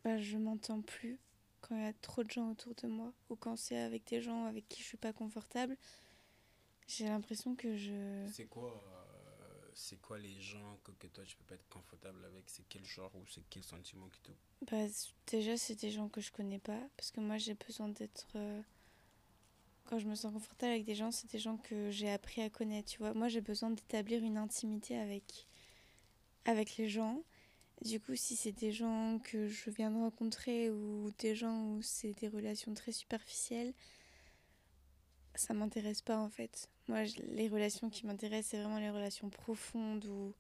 bah, 0.04 0.18
je 0.20 0.36
m'entends 0.38 0.80
plus 0.80 1.18
quand 1.60 1.76
il 1.76 1.82
y 1.82 1.86
a 1.86 1.92
trop 1.92 2.24
de 2.24 2.30
gens 2.30 2.50
autour 2.50 2.74
de 2.74 2.86
moi 2.88 3.12
ou 3.28 3.36
quand 3.36 3.56
c'est 3.56 3.78
avec 3.78 4.06
des 4.06 4.22
gens 4.22 4.44
avec 4.46 4.68
qui 4.68 4.80
je 4.82 4.86
suis 4.88 4.96
pas 4.96 5.12
confortable. 5.12 5.76
J'ai 6.88 7.06
l'impression 7.06 7.54
que 7.54 7.76
je. 7.76 8.26
C'est 8.32 8.46
quoi, 8.46 8.82
euh, 8.88 9.70
c'est 9.74 10.00
quoi 10.00 10.18
les 10.18 10.40
gens 10.40 10.78
que, 10.82 10.90
que 10.92 11.06
toi 11.06 11.24
tu 11.24 11.36
peux 11.36 11.44
pas 11.44 11.54
être 11.54 11.68
confortable 11.68 12.24
avec? 12.24 12.44
C'est 12.48 12.64
quel 12.68 12.84
genre 12.84 13.14
ou 13.14 13.24
c'est 13.26 13.42
quel 13.48 13.62
sentiment 13.62 14.08
qui 14.08 14.20
te. 14.20 14.32
Bah, 14.70 14.86
déjà, 15.26 15.56
c'est 15.56 15.76
des 15.76 15.90
gens 15.90 16.08
que 16.08 16.20
je 16.20 16.32
connais 16.32 16.58
pas 16.58 16.80
parce 16.96 17.10
que 17.10 17.20
moi, 17.20 17.38
j'ai 17.38 17.54
besoin 17.54 17.88
d'être. 17.88 18.26
euh, 18.36 18.60
Quand 19.90 19.98
je 19.98 20.06
me 20.06 20.14
sens 20.14 20.32
confortable 20.32 20.70
avec 20.70 20.84
des 20.84 20.94
gens, 20.94 21.10
c'est 21.10 21.28
des 21.32 21.40
gens 21.40 21.56
que 21.56 21.90
j'ai 21.90 22.08
appris 22.08 22.42
à 22.42 22.48
connaître, 22.48 22.88
tu 22.88 22.98
vois. 22.98 23.12
Moi, 23.12 23.26
j'ai 23.26 23.40
besoin 23.40 23.70
d'établir 23.70 24.22
une 24.22 24.36
intimité 24.36 24.96
avec, 24.96 25.48
avec 26.44 26.76
les 26.76 26.88
gens. 26.88 27.24
Du 27.82 27.98
coup, 27.98 28.14
si 28.14 28.36
c'est 28.36 28.52
des 28.52 28.70
gens 28.70 29.18
que 29.24 29.48
je 29.48 29.68
viens 29.70 29.90
de 29.90 29.96
rencontrer 29.96 30.70
ou 30.70 31.10
des 31.18 31.34
gens 31.34 31.64
où 31.72 31.82
c'est 31.82 32.12
des 32.12 32.28
relations 32.28 32.72
très 32.72 32.92
superficielles, 32.92 33.74
ça 35.34 35.54
m'intéresse 35.54 36.02
pas 36.02 36.18
en 36.18 36.28
fait. 36.28 36.68
Moi, 36.86 37.02
les 37.26 37.48
relations 37.48 37.90
qui 37.90 38.06
m'intéressent, 38.06 38.50
c'est 38.50 38.58
vraiment 38.58 38.78
les 38.78 38.90
relations 38.90 39.28
profondes 39.28 40.04
où, 40.04 40.34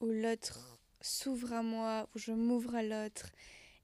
où 0.00 0.06
l'autre 0.06 0.80
s'ouvre 1.00 1.52
à 1.52 1.62
moi, 1.62 2.08
où 2.14 2.18
je 2.18 2.32
m'ouvre 2.32 2.74
à 2.74 2.82
l'autre 2.82 3.30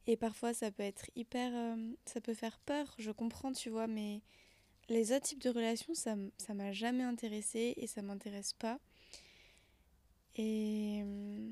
Et 0.09 0.17
parfois, 0.17 0.55
ça 0.55 0.73
peut 0.73 0.83
être 0.83 1.09
hyper. 1.15 1.53
euh, 1.55 1.93
ça 2.05 2.21
peut 2.21 2.35
faire 2.35 2.59
peur, 2.61 2.95
je 2.99 3.13
comprends, 3.13 3.53
tu 3.53 3.71
vois, 3.71 3.87
mais 3.87 4.23
les 4.88 5.12
autres 5.12 5.26
types 5.26 5.43
de 5.43 5.50
relations, 5.50 5.95
ça 5.95 6.16
m'a 6.55 6.73
jamais 6.73 7.02
intéressée 7.02 7.75
et 7.76 7.87
ça 7.87 8.02
m'intéresse 8.02 8.52
pas. 8.52 8.78
Et, 10.37 11.02
euh, 11.05 11.50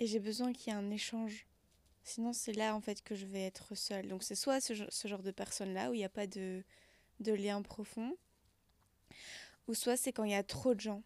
et 0.00 0.06
j'ai 0.06 0.18
besoin 0.20 0.52
qu'il 0.52 0.72
y 0.72 0.76
ait 0.76 0.78
un 0.78 0.90
échange. 0.90 1.46
Sinon, 2.02 2.32
c'est 2.32 2.52
là, 2.52 2.74
en 2.74 2.80
fait, 2.80 3.02
que 3.02 3.14
je 3.14 3.24
vais 3.24 3.42
être 3.42 3.74
seule. 3.74 4.08
Donc, 4.08 4.22
c'est 4.22 4.34
soit 4.34 4.60
ce, 4.60 4.74
gen- 4.74 4.90
ce 4.90 5.08
genre 5.08 5.22
de 5.22 5.30
personne-là 5.30 5.90
où 5.90 5.94
il 5.94 5.98
n'y 5.98 6.04
a 6.04 6.10
pas 6.10 6.26
de, 6.26 6.62
de 7.20 7.32
lien 7.32 7.62
profond, 7.62 8.16
ou 9.68 9.74
soit 9.74 9.96
c'est 9.96 10.12
quand 10.12 10.24
il 10.24 10.32
y 10.32 10.34
a 10.34 10.42
trop 10.42 10.74
de 10.74 10.80
gens. 10.80 11.02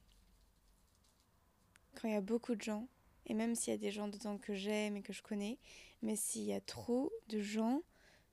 Quand 1.94 2.08
il 2.08 2.14
y 2.14 2.16
a 2.16 2.20
beaucoup 2.20 2.56
de 2.56 2.62
gens. 2.62 2.88
Et 3.26 3.34
même 3.34 3.54
s'il 3.54 3.72
y 3.72 3.74
a 3.74 3.78
des 3.78 3.90
gens 3.90 4.08
dedans 4.08 4.38
que 4.38 4.54
j'aime 4.54 4.96
et 4.96 5.02
que 5.02 5.12
je 5.12 5.22
connais, 5.22 5.58
mais 6.00 6.16
s'il 6.16 6.44
y 6.44 6.52
a 6.54 6.60
trop 6.60 7.12
de 7.28 7.40
gens, 7.40 7.82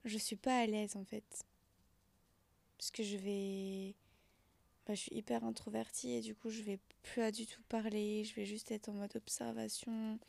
je 0.06 0.18
suis 0.18 0.38
pas 0.38 0.58
à 0.58 0.66
l'aise 0.66 0.96
en 0.96 1.04
fait. 1.04 1.46
Parce 2.78 2.92
que 2.92 3.04
je 3.04 3.18
vais. 3.18 3.96
Bah, 4.86 4.94
je 4.94 5.02
suis 5.02 5.16
hyper 5.16 5.44
introvertie 5.44 6.12
et 6.12 6.22
du 6.22 6.36
coup, 6.36 6.50
je 6.52 6.62
vais 6.62 6.80
plus 7.02 7.22
à 7.24 7.32
du 7.32 7.48
tout 7.48 7.64
parler, 7.64 8.24
je 8.24 8.36
vais 8.36 8.46
juste 8.46 8.70
être 8.72 8.90
en 8.90 8.94
mode 8.94 9.16
observation. 9.16 10.20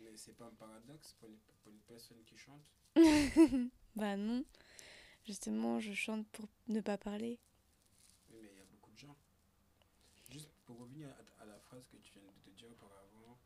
Mais 0.00 0.16
c'est 0.16 0.36
pas 0.36 0.44
un 0.46 0.54
paradoxe 0.54 1.14
pour 1.14 1.28
une, 1.28 1.38
pour 1.62 1.72
une 1.72 1.80
personne 1.80 2.22
qui 2.24 2.36
chante 2.36 2.62
Bah 3.96 4.16
non. 4.16 4.44
Justement, 5.26 5.80
je 5.80 5.92
chante 5.92 6.28
pour 6.28 6.48
ne 6.68 6.80
pas 6.80 6.96
parler. 6.96 7.40
Oui, 8.30 8.38
mais 8.42 8.50
il 8.52 8.58
y 8.58 8.60
a 8.60 8.64
beaucoup 8.66 8.92
de 8.92 8.98
gens. 8.98 9.16
Juste 10.30 10.50
pour 10.64 10.78
revenir 10.78 11.08
à, 11.08 11.42
à 11.42 11.46
la 11.46 11.58
phrase 11.58 11.86
que 11.88 11.96
tu 11.96 12.18
viens 12.20 12.30
de 12.30 12.50
te 12.50 12.56
dire 12.56 12.70
auparavant, 12.70 13.38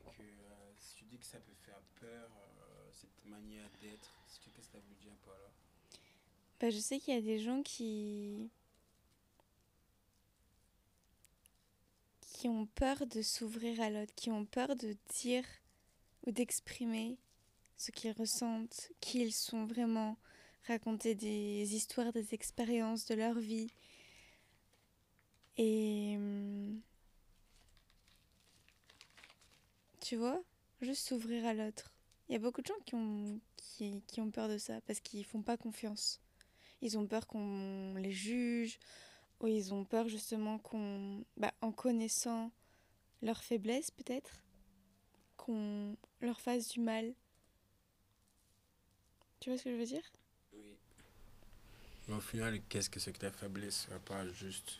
et 0.00 0.04
que 0.04 0.22
euh, 0.22 0.74
si 0.76 0.94
tu 0.94 1.04
dis 1.04 1.18
que 1.18 1.26
ça 1.26 1.40
peut 1.40 1.54
faire 1.54 1.82
peur, 2.00 2.30
euh, 2.60 2.90
cette 2.92 3.24
manière 3.26 3.68
d'être, 3.80 4.16
qu'est-ce 4.40 4.50
que 4.50 4.62
ça 4.62 4.78
veut 4.78 4.94
dire 4.94 5.16
par 5.24 5.34
là 5.40 5.50
Bah, 6.60 6.70
je 6.70 6.78
sais 6.78 6.98
qu'il 6.98 7.14
y 7.14 7.18
a 7.18 7.20
des 7.20 7.38
gens 7.38 7.62
qui. 7.62 8.50
qui 12.20 12.48
ont 12.48 12.66
peur 12.66 13.06
de 13.06 13.22
s'ouvrir 13.22 13.80
à 13.80 13.90
l'autre, 13.90 14.14
qui 14.14 14.30
ont 14.30 14.44
peur 14.44 14.76
de 14.76 14.94
dire 15.14 15.44
ou 16.26 16.30
d'exprimer 16.32 17.18
ce 17.76 17.90
qu'ils 17.90 18.12
ressentent, 18.12 18.90
qui 19.00 19.22
ils 19.22 19.32
sont 19.32 19.64
vraiment, 19.66 20.16
raconter 20.66 21.14
des 21.14 21.74
histoires, 21.74 22.12
des 22.12 22.34
expériences 22.34 23.06
de 23.06 23.14
leur 23.14 23.38
vie. 23.38 23.68
Et. 25.58 26.18
Tu 30.00 30.16
vois, 30.16 30.42
juste 30.80 31.08
s'ouvrir 31.08 31.44
à 31.46 31.54
l'autre. 31.54 31.92
Il 32.28 32.32
y 32.32 32.36
a 32.36 32.38
beaucoup 32.38 32.62
de 32.62 32.66
gens 32.66 32.74
qui 32.84 32.94
ont, 32.94 33.40
qui, 33.56 34.02
qui 34.06 34.20
ont 34.20 34.30
peur 34.30 34.48
de 34.48 34.58
ça 34.58 34.80
parce 34.82 35.00
qu'ils 35.00 35.24
font 35.24 35.42
pas 35.42 35.56
confiance. 35.56 36.20
Ils 36.86 36.96
ont 36.96 37.06
peur 37.06 37.26
qu'on 37.26 37.94
les 37.96 38.12
juge, 38.12 38.78
ou 39.40 39.48
ils 39.48 39.74
ont 39.74 39.84
peur 39.84 40.08
justement 40.08 40.58
qu'on, 40.58 41.24
bah, 41.36 41.52
en 41.60 41.72
connaissant 41.72 42.52
leurs 43.22 43.42
faiblesses 43.42 43.90
peut-être, 43.90 44.30
qu'on 45.36 45.96
leur 46.20 46.40
fasse 46.40 46.68
du 46.68 46.78
mal. 46.78 47.12
Tu 49.40 49.50
vois 49.50 49.58
ce 49.58 49.64
que 49.64 49.70
je 49.72 49.76
veux 49.76 49.84
dire? 49.84 50.12
Oui. 50.54 50.76
Mais 52.06 52.14
au 52.14 52.20
final, 52.20 52.60
qu'est-ce 52.68 52.88
que 52.88 53.00
c'est 53.00 53.12
que 53.12 53.18
ta 53.18 53.32
faiblesse? 53.32 53.88
À 53.92 53.98
part 53.98 54.24
juste 54.28 54.78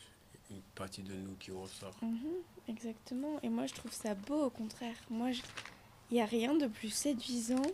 une 0.48 0.62
partie 0.76 1.02
de 1.02 1.12
nous 1.12 1.34
qui 1.40 1.50
ressort 1.50 1.96
Mhm, 2.02 2.36
Exactement. 2.68 3.40
Et 3.42 3.48
moi 3.48 3.66
je 3.66 3.74
trouve 3.74 3.92
ça 3.92 4.14
beau 4.14 4.44
au 4.44 4.50
contraire. 4.50 4.96
Moi, 5.10 5.32
je- 5.32 5.42
il 6.12 6.14
n'y 6.14 6.20
a 6.20 6.26
rien 6.26 6.54
de 6.54 6.68
plus 6.68 6.90
séduisant 6.90 7.66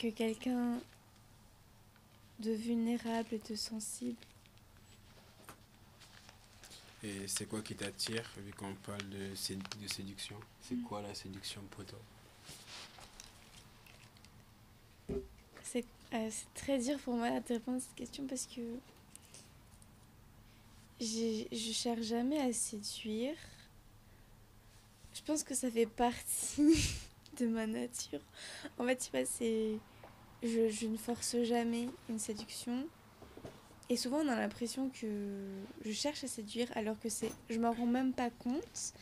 que 0.00 0.08
quelqu'un 0.08 0.80
de 2.40 2.52
vulnérable 2.52 3.28
et 3.32 3.38
de 3.50 3.54
sensible. 3.56 4.16
Et 7.02 7.26
c'est 7.28 7.46
quoi 7.46 7.62
qui 7.62 7.74
t'attire, 7.74 8.28
vu 8.38 8.52
qu'on 8.52 8.74
parle 8.74 9.08
de, 9.08 9.34
sé- 9.34 9.56
de 9.56 9.88
séduction? 9.88 10.36
C'est 10.62 10.74
Mm. 10.74 10.82
quoi 10.82 11.00
la 11.02 11.14
séduction 11.14 11.62
pour 11.70 11.84
toi? 11.86 11.98
C'est 15.62 15.84
euh, 16.12 16.28
c'est 16.30 16.52
très 16.54 16.78
dur 16.78 16.98
pour 16.98 17.14
moi 17.14 17.30
de 17.40 17.54
répondre 17.54 17.78
à 17.78 17.80
cette 17.80 17.94
question 17.94 18.26
parce 18.26 18.46
que 18.46 18.60
je 21.00 21.72
cherche 21.72 22.02
jamais 22.02 22.38
à 22.40 22.52
séduire. 22.52 23.34
Je 25.14 25.22
pense 25.22 25.42
que 25.42 25.54
ça 25.54 25.70
fait 25.70 25.86
partie 25.86 26.62
de 27.38 27.46
ma 27.46 27.66
nature. 27.66 28.20
En 28.78 28.84
fait, 28.86 28.96
tu 28.96 29.10
vois, 29.10 29.24
c'est. 29.24 29.78
Je, 30.42 30.86
ne 30.86 30.96
force 30.96 31.36
jamais 31.42 31.88
une 32.08 32.18
séduction. 32.18 32.86
Et 33.88 33.96
souvent, 33.96 34.18
on 34.18 34.28
a 34.28 34.36
l'impression 34.36 34.88
que 34.88 35.06
je 35.84 35.92
cherche 35.92 36.24
à 36.24 36.28
séduire 36.28 36.68
alors 36.74 36.98
que 36.98 37.08
c'est. 37.08 37.30
Je 37.50 37.58
m'en 37.58 37.72
rends 37.72 37.86
même 37.86 38.12
pas 38.12 38.30
compte. 38.30 38.94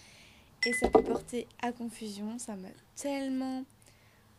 Et 0.67 0.73
ça 0.73 0.89
peut 0.89 1.03
porter 1.05 1.47
à 1.63 1.73
confusion. 1.73 2.39
Ça 2.39 2.57
m'a 2.57 2.69
tellement 2.97 3.65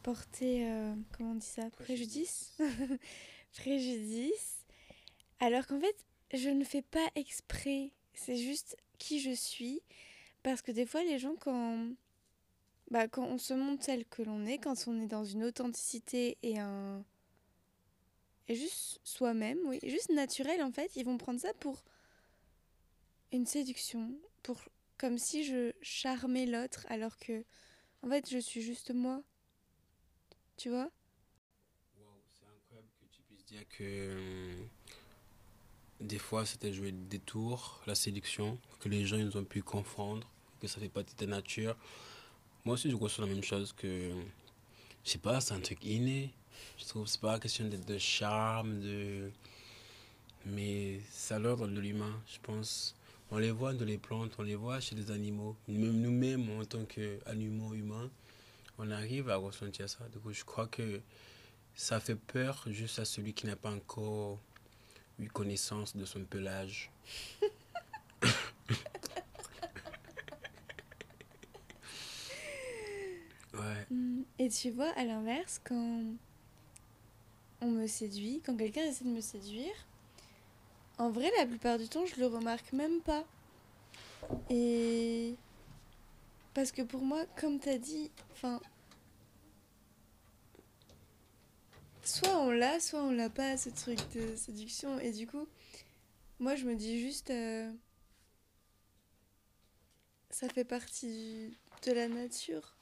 porté. 0.03 0.67
euh, 0.67 0.93
comment 1.15 1.31
on 1.31 1.35
dit 1.35 1.45
ça 1.45 1.69
Préjudice 1.77 2.57
Préjudice. 3.57 4.65
Alors 5.39 5.65
qu'en 5.67 5.79
fait, 5.79 6.05
je 6.33 6.49
ne 6.49 6.63
fais 6.65 6.81
pas 6.81 7.07
exprès. 7.15 7.91
C'est 8.13 8.35
juste 8.35 8.75
qui 8.97 9.21
je 9.21 9.31
suis. 9.31 9.81
Parce 10.43 10.61
que 10.61 10.71
des 10.71 10.85
fois, 10.85 11.03
les 11.03 11.19
gens, 11.19 11.35
quand, 11.39 11.87
bah, 12.91 13.07
quand 13.07 13.25
on 13.25 13.37
se 13.37 13.53
montre 13.53 13.85
tel 13.85 14.05
que 14.05 14.21
l'on 14.23 14.45
est, 14.45 14.57
quand 14.57 14.87
on 14.87 14.99
est 14.99 15.07
dans 15.07 15.23
une 15.23 15.43
authenticité 15.43 16.37
et 16.43 16.59
un. 16.59 17.03
Et 18.47 18.55
juste 18.55 18.99
soi-même, 19.03 19.59
oui, 19.65 19.79
juste 19.83 20.09
naturel 20.09 20.63
en 20.63 20.71
fait, 20.71 20.95
ils 20.95 21.05
vont 21.05 21.19
prendre 21.19 21.39
ça 21.39 21.53
pour 21.53 21.83
une 23.31 23.45
séduction, 23.45 24.11
pour 24.41 24.59
comme 24.97 25.19
si 25.19 25.43
je 25.43 25.71
charmais 25.83 26.47
l'autre 26.47 26.85
alors 26.89 27.17
que 27.17 27.45
en 28.01 28.09
fait 28.09 28.27
je 28.27 28.39
suis 28.39 28.61
juste 28.61 28.91
moi. 28.91 29.21
Tu 30.57 30.69
vois? 30.69 30.89
Wow, 31.99 32.07
c'est 32.27 32.45
incroyable 32.47 32.89
que 32.99 33.05
tu 33.11 33.21
puisses 33.21 33.45
dire 33.45 33.67
que 33.69 33.83
euh, 33.83 34.63
des 36.01 36.17
fois 36.17 36.43
c'était 36.43 36.73
jouer 36.73 36.91
des 36.91 37.19
tours, 37.19 37.83
la 37.85 37.93
séduction, 37.93 38.59
que 38.79 38.89
les 38.89 39.05
gens 39.05 39.17
ils 39.17 39.37
ont 39.37 39.45
pu 39.45 39.61
confondre, 39.61 40.27
que 40.59 40.67
ça 40.67 40.79
fait 40.79 40.89
partie 40.89 41.13
de 41.13 41.19
ta 41.19 41.27
nature. 41.27 41.77
Moi 42.65 42.73
aussi 42.75 42.89
je 42.89 42.95
ressens 42.95 43.23
la 43.23 43.27
même 43.27 43.43
chose 43.43 43.73
que, 43.73 44.11
je 45.03 45.09
sais 45.09 45.17
pas, 45.17 45.41
c'est 45.41 45.53
un 45.53 45.61
truc 45.61 45.83
inné. 45.83 46.33
Je 46.77 46.85
trouve 46.85 47.05
que 47.05 47.09
c'est 47.09 47.21
pas 47.21 47.39
question 47.39 47.65
de, 47.67 47.77
de 47.77 47.97
charme, 47.97 48.79
de... 48.79 49.31
mais 50.45 50.99
c'est 51.09 51.35
à 51.35 51.39
l'ordre 51.39 51.67
de 51.67 51.79
l'humain, 51.79 52.21
je 52.31 52.37
pense. 52.41 52.95
On 53.31 53.37
les 53.37 53.51
voit 53.51 53.73
dans 53.73 53.85
les 53.85 53.97
plantes, 53.97 54.33
on 54.39 54.43
les 54.43 54.55
voit 54.55 54.79
chez 54.79 54.95
les 54.95 55.11
animaux. 55.11 55.55
Même 55.67 56.01
nous-mêmes, 56.01 56.49
en 56.59 56.65
tant 56.65 56.83
qu'animaux 56.85 57.73
humains, 57.75 58.09
on 58.79 58.89
arrive 58.91 59.29
à 59.29 59.35
ressentir 59.35 59.87
ça. 59.87 60.07
Du 60.09 60.19
coup, 60.19 60.33
je 60.33 60.43
crois 60.43 60.67
que 60.67 61.01
ça 61.75 61.99
fait 61.99 62.15
peur 62.15 62.63
juste 62.67 62.97
à 62.99 63.05
celui 63.05 63.33
qui 63.33 63.45
n'a 63.45 63.55
pas 63.55 63.71
encore 63.71 64.39
eu 65.19 65.27
connaissance 65.27 65.95
de 65.95 66.05
son 66.05 66.23
pelage. 66.23 66.89
ouais. 73.53 73.87
Et 74.49 74.51
tu 74.51 74.71
vois, 74.71 74.89
à 74.97 75.03
l'inverse, 75.03 75.61
quand 75.63 76.01
on 77.61 77.67
me 77.67 77.85
séduit, 77.85 78.41
quand 78.43 78.57
quelqu'un 78.57 78.81
essaie 78.81 79.05
de 79.05 79.11
me 79.11 79.21
séduire, 79.21 79.75
en 80.97 81.11
vrai, 81.11 81.29
la 81.37 81.45
plupart 81.45 81.77
du 81.77 81.87
temps, 81.87 82.03
je 82.07 82.19
le 82.19 82.25
remarque 82.25 82.73
même 82.73 82.99
pas. 83.01 83.27
Et. 84.49 85.35
Parce 86.55 86.71
que 86.71 86.81
pour 86.81 87.01
moi, 87.03 87.27
comme 87.39 87.59
t'as 87.59 87.77
dit, 87.77 88.09
enfin. 88.31 88.59
Soit 92.01 92.35
on 92.35 92.49
l'a, 92.49 92.79
soit 92.79 93.03
on 93.03 93.11
l'a 93.11 93.29
pas, 93.29 93.55
ce 93.55 93.69
truc 93.69 93.99
de 94.15 94.35
séduction. 94.35 94.97
Et 94.97 95.11
du 95.11 95.27
coup, 95.27 95.47
moi, 96.39 96.55
je 96.55 96.65
me 96.65 96.73
dis 96.73 96.99
juste. 96.99 97.29
euh, 97.29 97.71
Ça 100.31 100.49
fait 100.49 100.65
partie 100.65 101.55
de 101.85 101.91
la 101.91 102.07
nature. 102.07 102.75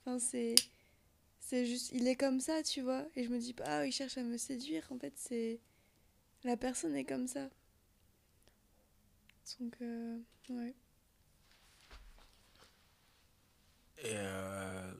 Enfin, 0.00 0.18
c'est. 0.18 0.56
C'est 1.52 1.66
juste. 1.66 1.92
Il 1.92 2.08
est 2.08 2.16
comme 2.16 2.40
ça, 2.40 2.62
tu 2.62 2.80
vois. 2.80 3.06
Et 3.14 3.24
je 3.24 3.28
me 3.28 3.38
dis 3.38 3.52
pas, 3.52 3.64
ah, 3.66 3.86
il 3.86 3.92
cherche 3.92 4.16
à 4.16 4.22
me 4.22 4.38
séduire. 4.38 4.86
En 4.88 4.98
fait, 4.98 5.12
c'est. 5.16 5.60
La 6.44 6.56
personne 6.56 6.96
est 6.96 7.04
comme 7.04 7.26
ça. 7.26 7.50
Donc, 9.60 9.76
euh, 9.82 10.18
ouais. 10.48 10.74
Et 13.98 14.14
euh, 14.14 14.94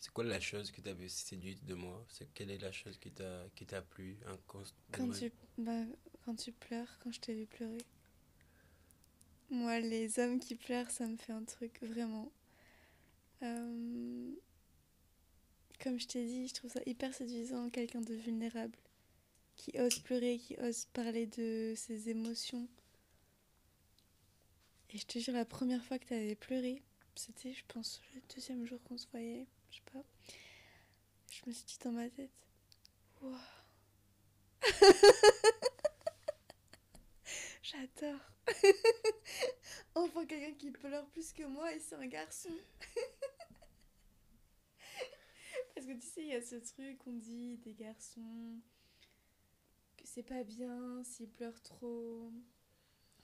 c'est 0.00 0.10
quoi 0.14 0.24
la 0.24 0.40
chose 0.40 0.70
qui 0.70 0.80
t'avait 0.80 1.10
séduite 1.10 1.66
de 1.66 1.74
moi? 1.74 2.02
C'est 2.08 2.32
quelle 2.32 2.50
est 2.50 2.56
la 2.56 2.72
chose 2.72 2.96
qui 2.96 3.10
t'a 3.10 3.44
qui 3.54 3.66
t'a 3.66 3.82
plu 3.82 4.16
Quand 4.90 5.10
tu, 5.10 5.30
bah, 5.58 5.84
quand 6.24 6.34
tu 6.34 6.52
pleures, 6.52 6.98
quand 7.04 7.12
je 7.12 7.20
t'ai 7.20 7.34
vu 7.34 7.44
pleurer. 7.44 7.84
Moi, 9.50 9.80
les 9.80 10.18
hommes 10.18 10.40
qui 10.40 10.54
pleurent, 10.54 10.90
ça 10.90 11.06
me 11.06 11.18
fait 11.18 11.34
un 11.34 11.44
truc 11.44 11.78
vraiment. 11.82 12.32
Euh, 13.42 14.32
comme 15.82 15.98
je 15.98 16.06
t'ai 16.06 16.24
dit, 16.24 16.46
je 16.46 16.54
trouve 16.54 16.70
ça 16.70 16.80
hyper 16.86 17.12
séduisant, 17.12 17.68
quelqu'un 17.68 18.00
de 18.00 18.14
vulnérable, 18.14 18.78
qui 19.56 19.72
ose 19.80 19.98
pleurer, 19.98 20.38
qui 20.38 20.56
ose 20.60 20.86
parler 20.92 21.26
de 21.26 21.74
ses 21.76 22.08
émotions. 22.08 22.68
Et 24.90 24.98
je 24.98 25.06
te 25.06 25.18
jure, 25.18 25.34
la 25.34 25.44
première 25.44 25.84
fois 25.84 25.98
que 25.98 26.06
tu 26.06 26.14
avais 26.14 26.36
pleuré, 26.36 26.82
c'était, 27.16 27.52
je 27.52 27.64
pense, 27.66 28.00
le 28.14 28.20
deuxième 28.34 28.64
jour 28.66 28.80
qu'on 28.84 28.96
se 28.96 29.08
voyait, 29.08 29.46
je 29.70 29.76
sais 29.76 29.82
pas. 29.92 30.04
Je 31.30 31.40
me 31.46 31.52
suis 31.52 31.64
dit 31.64 31.78
dans 31.82 31.92
ma 31.92 32.08
tête, 32.08 32.30
waouh! 33.20 33.36
J'adore. 37.62 38.20
enfin, 39.94 40.26
quelqu'un 40.26 40.54
qui 40.54 40.70
pleure 40.70 41.06
plus 41.06 41.32
que 41.32 41.44
moi 41.44 41.72
et 41.72 41.80
c'est 41.80 41.96
un 41.96 42.06
garçon. 42.06 42.50
Parce 45.82 45.94
que 45.94 46.00
tu 46.00 46.06
sais, 46.06 46.22
il 46.22 46.28
y 46.28 46.34
a 46.34 46.40
ce 46.40 46.54
truc 46.54 46.96
qu'on 46.98 47.14
dit 47.14 47.56
des 47.64 47.74
garçons 47.74 48.60
que 49.96 50.04
c'est 50.04 50.22
pas 50.22 50.44
bien 50.44 51.02
s'ils 51.02 51.28
pleurent 51.28 51.60
trop, 51.60 52.30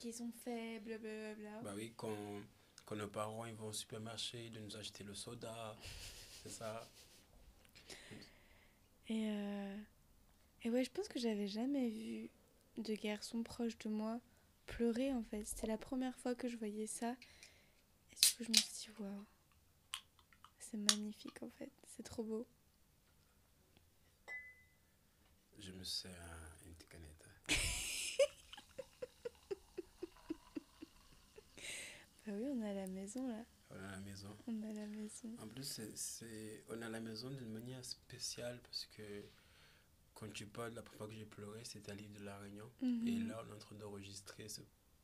qu'ils 0.01 0.13
sont 0.13 0.33
faibles, 0.43 0.99
blablabla. 0.99 1.61
Bah 1.63 1.73
oui, 1.77 1.93
quand, 1.97 2.17
quand 2.85 2.97
nos 2.97 3.07
parents 3.07 3.45
ils 3.45 3.55
vont 3.55 3.69
au 3.69 3.73
supermarché 3.73 4.51
de 4.51 4.59
nous 4.59 4.77
acheter 4.77 5.05
le 5.05 5.15
soda, 5.15 5.77
c'est 6.43 6.49
ça. 6.49 6.91
Et, 9.07 9.31
euh, 9.31 9.77
et 10.65 10.71
ouais, 10.71 10.83
je 10.83 10.91
pense 10.91 11.07
que 11.07 11.21
j'avais 11.21 11.47
jamais 11.47 11.91
vu 11.91 12.29
de 12.77 12.95
garçons 12.95 13.45
proches 13.45 13.79
de 13.79 13.89
moi 13.89 14.19
pleurer 14.67 15.13
en 15.13 15.23
fait. 15.23 15.45
C'était 15.45 15.69
la 15.69 15.79
première 15.79 16.17
fois 16.17 16.35
que 16.35 16.49
je 16.49 16.57
voyais 16.57 16.89
ça. 16.89 17.13
Et 17.13 18.17
du 18.17 18.35
coup, 18.37 18.43
je 18.43 18.49
me 18.49 18.55
suis 18.55 18.73
dit, 18.81 18.91
waouh, 18.99 19.25
c'est 20.59 20.77
magnifique 20.77 21.41
en 21.45 21.51
fait, 21.51 21.71
c'est 21.99 22.05
trop 22.05 22.23
beau. 22.23 22.47
Je 25.59 25.73
me 25.73 25.83
sers 25.83 26.57
une 26.65 26.75
canette. 26.89 27.29
bah 32.27 32.33
oui, 32.35 32.47
on 32.53 32.63
est 32.63 32.71
à 32.71 32.75
la 32.75 32.87
maison 32.87 33.27
là. 33.29 33.45
On 33.71 33.75
est 33.75 33.85
à 33.85 33.91
la 33.91 33.99
maison. 33.99 34.37
On 34.47 34.63
est 34.63 34.71
à 34.71 34.73
la 34.75 34.87
maison. 34.87 35.29
En 35.41 35.49
plus, 35.49 35.65
c'est, 35.65 35.97
c'est, 35.97 36.65
on 36.71 36.81
est 36.81 36.85
à 36.85 36.89
la 36.89 37.01
maison 37.01 37.31
d'une 37.31 37.51
manière 37.53 37.85
spéciale 37.85 38.61
parce 38.63 38.87
que 38.87 39.25
quand 40.15 40.33
tu 40.33 40.47
parles, 40.47 40.75
la 40.75 40.83
première 40.83 40.99
fois 40.99 41.09
que 41.09 41.15
j'ai 41.15 41.27
pleuré, 41.27 41.65
c'était 41.65 41.91
à 41.91 41.95
l'île 41.95 42.13
de 42.13 42.25
la 42.25 42.39
Réunion. 42.39 42.71
Mhm. 42.81 43.09
Et 43.09 43.19
là, 43.25 43.43
on 43.45 43.51
est 43.51 43.55
en 43.55 43.59
train 43.59 43.75
d'enregistrer 43.77 44.49
ce- 44.49 44.61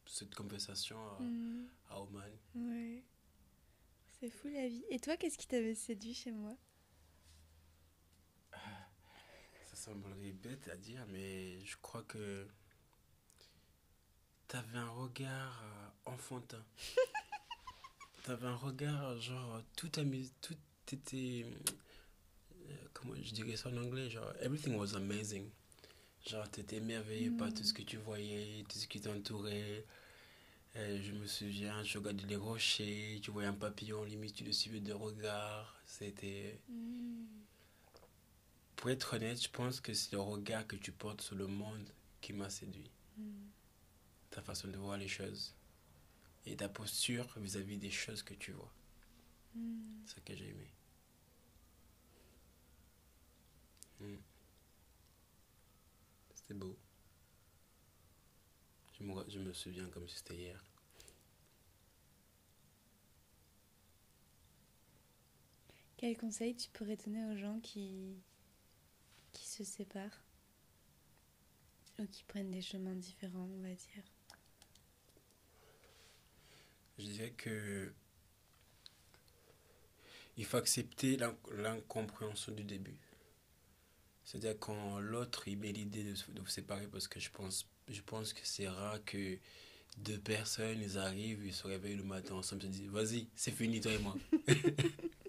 cette 0.07 0.35
conversation 0.35 0.99
à, 1.17 1.19
Mhm. 1.21 1.69
à 1.91 2.01
Oman. 2.01 2.31
Ouais. 2.55 3.03
C'est 4.21 4.31
fou 4.31 4.49
la 4.49 4.69
vie. 4.69 4.85
Et 4.91 5.01
toi, 5.01 5.17
qu'est-ce 5.17 5.37
qui 5.37 5.47
t'avait 5.49 5.75
séduit 5.75 6.15
chez 6.15 6.31
moi 6.31 6.57
Ça 9.67 9.74
semblerait 9.85 10.33
bête 10.33 10.69
à 10.69 10.77
dire, 10.77 11.05
mais 11.13 11.61
je 11.65 11.77
crois 11.83 12.03
que 12.05 12.47
t'avais 14.49 14.79
un 14.79 14.89
regard 14.89 15.63
euh, 15.63 16.11
enfantin. 16.13 16.65
t'avais 18.25 18.47
un 18.47 18.57
regard, 18.57 19.21
genre, 19.21 19.63
tout, 19.77 19.91
amus 19.97 20.31
tout 20.41 20.57
était. 20.91 21.45
euh, 22.71 22.75
comment 22.95 23.15
je 23.23 23.33
dirais 23.35 23.57
ça 23.57 23.69
en 23.69 23.77
anglais 23.77 24.09
Genre, 24.09 24.33
everything 24.41 24.77
was 24.77 24.95
amazing. 24.95 25.51
Genre, 26.27 26.49
t'étais 26.51 26.77
émerveillé 26.77 27.31
par 27.31 27.53
tout 27.53 27.63
ce 27.65 27.75
que 27.75 27.83
tu 27.83 27.99
voyais, 27.99 28.65
tout 28.69 28.79
ce 28.79 28.87
qui 28.87 29.01
t'entourait. 29.03 29.85
Euh, 30.77 30.99
je 31.03 31.13
me 31.13 31.27
souviens, 31.27 31.83
je 31.85 31.99
regardais 31.99 32.27
les 32.27 32.37
rochers, 32.37 33.21
tu 33.23 33.31
voyais 33.31 33.49
un 33.49 33.53
papillon, 33.53 34.03
limite, 34.05 34.35
tu 34.35 34.45
le 34.45 34.53
suivais 34.53 34.81
de 34.81 34.95
regard. 34.95 35.79
C'était. 35.85 36.59
Pour 38.85 38.91
être 38.91 39.17
honnête, 39.17 39.43
je 39.43 39.49
pense 39.49 39.81
que 39.81 39.95
c'est 39.95 40.13
le 40.13 40.21
regard 40.21 40.67
que 40.67 40.77
tu 40.77 40.93
portes 40.93 41.23
sur 41.23 41.37
le 41.37 41.47
monde 41.47 41.89
qui 42.21 42.35
m'a 42.35 42.51
séduit. 42.51 42.91
Ta 44.29 44.43
façon 44.43 44.69
de 44.69 44.77
voir 44.77 44.99
les 44.99 45.09
choses. 45.09 45.55
Et 46.45 46.55
ta 46.55 46.69
posture 46.69 47.27
vis-à-vis 47.39 47.79
des 47.79 47.91
choses 47.91 48.23
que 48.23 48.35
tu 48.35 48.53
vois. 48.53 48.71
C'est 50.05 50.17
ce 50.17 50.21
que 50.21 50.37
j'ai 50.37 50.51
aimé. 50.51 50.71
Mm. 54.01 54.17
C'était 56.35 56.53
beau. 56.53 56.77
Je 58.99 59.05
me, 59.05 59.31
je 59.31 59.39
me 59.39 59.55
souviens 59.55 59.89
comme 59.89 60.07
si 60.07 60.17
c'était 60.17 60.37
hier. 60.37 60.63
Quel 65.97 66.19
conseil 66.19 66.55
tu 66.55 66.69
pourrais 66.69 66.99
donner 66.99 67.25
aux 67.33 67.39
gens 67.39 67.59
qui 67.61 68.23
se 69.55 69.65
séparent 69.65 70.23
ou 71.99 72.07
qui 72.07 72.25
prennent 72.25 72.51
des 72.51 72.63
chemins 72.63 72.95
différents, 72.95 73.49
on 73.57 73.63
va 73.63 73.69
dire 73.69 74.05
Je 76.99 77.05
dirais 77.05 77.31
que 77.37 77.93
il 80.37 80.45
faut 80.45 80.57
accepter 80.57 81.17
l'in- 81.17 81.37
l'incompréhension 81.53 82.53
du 82.53 82.65
début. 82.65 82.97
C'est-à-dire 84.25 84.59
quand 84.59 84.99
l'autre 84.99 85.47
il 85.49 85.59
met 85.59 85.71
l'idée 85.73 86.03
de, 86.03 86.15
se- 86.15 86.31
de 86.33 86.41
vous 86.41 86.47
séparer 86.49 86.89
parce 86.89 87.07
que 87.07 87.21
je 87.21 87.31
pense, 87.31 87.69
je 87.89 88.01
pense 88.01 88.33
que 88.33 88.41
c'est 88.45 88.69
rare 88.69 89.05
que 89.05 89.39
deux 89.99 90.19
personnes 90.19 90.81
ils 90.81 90.99
arrivent, 90.99 91.45
ils 91.47 91.55
se 91.55 91.67
réveillent 91.67 91.97
le 91.97 92.03
matin 92.05 92.35
ensemble, 92.35 92.63
ils 92.65 92.73
se 92.75 92.79
disent 92.81 92.91
vas-y, 92.91 93.29
c'est 93.37 93.53
fini 93.53 93.81
toi 93.81 93.93
et 93.93 93.99
moi. 93.99 94.17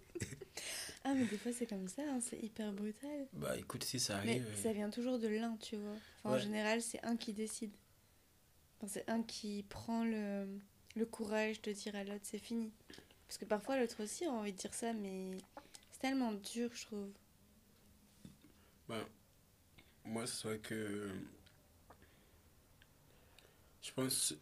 Ah, 1.08 1.14
mais 1.14 1.26
des 1.26 1.38
fois 1.38 1.54
c'est 1.54 1.68
comme 1.68 1.88
ça, 1.88 2.02
hein, 2.02 2.20
c'est 2.20 2.40
hyper 2.40 2.74
brutal. 2.74 3.28
bah 3.34 3.56
écoute, 3.58 3.84
si 3.84 4.00
ça 4.00 4.20
Mais 4.26 4.42
arrive. 4.42 4.56
ça 4.62 4.74
vient 4.74 4.90
toujours 4.90 5.20
de 5.20 5.28
l'un, 5.28 5.56
tu 5.58 5.76
vois. 5.78 5.96
Enfin, 6.24 6.36
En 6.36 6.40
général, 6.40 6.82
c'est 6.82 7.04
un 7.06 7.16
qui 7.16 7.32
décide. 7.32 7.72
Enfin, 8.78 8.88
c'est 8.92 9.08
un 9.10 9.22
qui 9.22 9.64
prend 9.70 10.04
le, 10.04 10.48
le 10.96 11.06
courage 11.06 11.62
de 11.62 11.72
dire 11.72 11.96
à 11.96 12.04
l'autre 12.04 12.24
c'est 12.24 12.40
fini. 12.40 12.72
Parce 13.28 13.38
que 13.38 13.46
parfois 13.46 13.78
l'autre 13.80 14.04
aussi 14.04 14.26
a 14.26 14.32
envie 14.32 14.52
de 14.52 14.58
dire 14.58 14.74
ça, 14.74 14.94
mais 14.94 15.32
c'est 15.92 16.00
tellement 16.00 16.34
dur, 16.34 16.72
je 16.74 16.86
trouve. 16.88 17.10
Ben, 18.90 19.06
moi, 20.06 20.26
c'est 20.28 20.48
vrai 20.48 20.58
que. 20.60 21.10
Je 23.82 23.92
pense. 23.92 24.34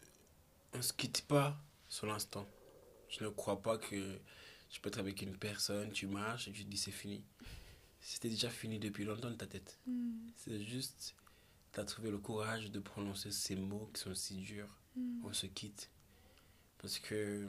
On 0.73 0.81
se 0.81 0.93
quitte 0.93 1.21
pas 1.27 1.57
sur 1.87 2.07
l'instant. 2.07 2.47
Je 3.09 3.23
ne 3.23 3.29
crois 3.29 3.61
pas 3.61 3.77
que 3.77 4.17
je 4.73 4.79
peux 4.79 4.89
être 4.89 4.97
avec 4.97 5.21
une 5.21 5.37
personne, 5.37 5.91
tu 5.91 6.07
marches 6.07 6.47
et 6.47 6.51
tu 6.51 6.65
te 6.65 6.69
dis 6.69 6.77
c'est 6.77 6.91
fini. 6.91 7.23
C'était 8.01 8.27
déjà 8.27 8.49
fini 8.49 8.79
depuis 8.79 9.05
longtemps 9.05 9.29
dans 9.29 9.37
ta 9.37 9.45
tête. 9.45 9.79
C'est 10.35 10.61
juste. 10.61 11.15
Tu 11.71 11.79
as 11.79 11.85
trouvé 11.85 12.09
le 12.09 12.17
courage 12.17 12.69
de 12.71 12.79
prononcer 12.79 13.31
ces 13.31 13.55
mots 13.55 13.89
qui 13.93 14.01
sont 14.01 14.15
si 14.15 14.35
durs. 14.35 14.75
On 15.23 15.31
se 15.31 15.45
quitte. 15.45 15.89
Parce 16.79 16.99
que. 16.99 17.47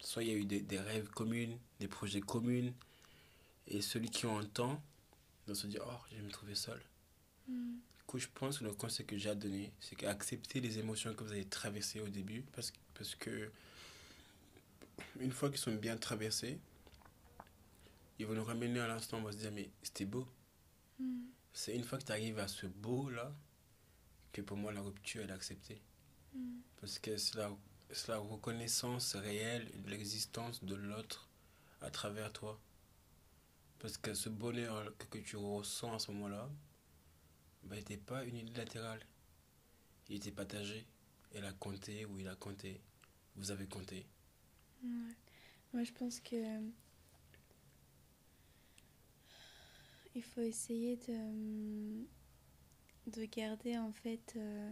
Soit 0.00 0.24
il 0.24 0.28
y 0.30 0.32
a 0.32 0.34
eu 0.34 0.44
des, 0.44 0.60
des 0.62 0.80
rêves 0.80 1.08
communs, 1.10 1.56
des 1.78 1.86
projets 1.86 2.22
communs. 2.22 2.72
Et 3.68 3.80
celui 3.80 4.10
qui 4.10 4.26
entend 4.26 4.82
de 5.46 5.54
se 5.54 5.68
dire, 5.68 5.84
oh, 5.86 6.00
je 6.10 6.16
vais 6.16 6.22
me 6.22 6.30
trouver 6.30 6.56
seul. 6.56 6.80
Du 7.46 8.02
coup, 8.06 8.18
je 8.18 8.26
pense 8.34 8.58
que 8.58 8.64
le 8.64 8.72
conseil 8.72 9.06
que 9.06 9.16
j'ai 9.16 9.30
à 9.30 9.34
donner, 9.36 9.72
c'est 9.78 9.94
qu'accepter 9.94 10.60
les 10.60 10.78
émotions 10.78 11.14
que 11.14 11.22
vous 11.22 11.32
avez 11.32 11.44
traversées 11.44 12.00
au 12.00 12.08
début, 12.08 12.42
parce, 12.52 12.72
parce 12.94 13.14
que 13.14 13.52
une 15.20 15.32
fois 15.32 15.48
qu'ils 15.50 15.58
sont 15.58 15.74
bien 15.74 15.96
traversés, 15.96 16.58
ils 18.18 18.26
vont 18.26 18.34
nous 18.34 18.44
ramener 18.44 18.80
à 18.80 18.86
l'instant, 18.86 19.18
on 19.18 19.22
va 19.22 19.32
se 19.32 19.38
dire, 19.38 19.52
mais 19.52 19.70
c'était 19.82 20.04
beau. 20.04 20.26
C'est 21.52 21.74
une 21.74 21.84
fois 21.84 21.98
que 21.98 22.04
tu 22.04 22.12
arrives 22.12 22.38
à 22.38 22.48
ce 22.48 22.66
beau-là, 22.66 23.34
que 24.32 24.40
pour 24.40 24.56
moi, 24.56 24.72
la 24.72 24.80
rupture, 24.80 25.22
elle 25.22 25.30
est 25.30 25.34
acceptée. 25.34 25.82
Parce 26.80 26.98
que 26.98 27.16
c'est 27.16 27.36
la, 27.36 27.50
la 28.08 28.18
reconnaissance 28.18 29.16
réelle 29.16 29.70
de 29.82 29.90
l'existence 29.90 30.64
de 30.64 30.74
l'autre 30.74 31.28
à 31.80 31.90
travers 31.90 32.32
toi. 32.32 32.58
Parce 33.78 33.98
que 33.98 34.14
ce 34.14 34.28
bonheur 34.28 34.96
que, 34.96 35.06
que 35.06 35.18
tu 35.18 35.36
ressens 35.36 35.94
à 35.94 35.98
ce 35.98 36.12
moment-là, 36.12 36.48
bah, 37.64 37.76
il 37.76 37.78
n'était 37.78 37.96
pas 37.96 38.24
unilatéral. 38.24 39.04
Il 40.08 40.16
était 40.16 40.30
partagé. 40.30 40.86
Elle 41.34 41.44
a 41.44 41.52
compté 41.52 42.04
ou 42.06 42.18
il 42.18 42.28
a 42.28 42.36
compté. 42.36 42.80
Vous 43.36 43.50
avez 43.50 43.66
compté. 43.66 44.06
Moi, 45.72 45.84
je 45.84 45.92
pense 45.92 46.20
que 46.20 46.36
il 50.14 50.22
faut 50.22 50.40
essayer 50.40 50.96
de 51.08 52.04
de 53.06 53.24
garder 53.26 53.78
en 53.78 53.92
fait 53.92 54.34
euh, 54.36 54.70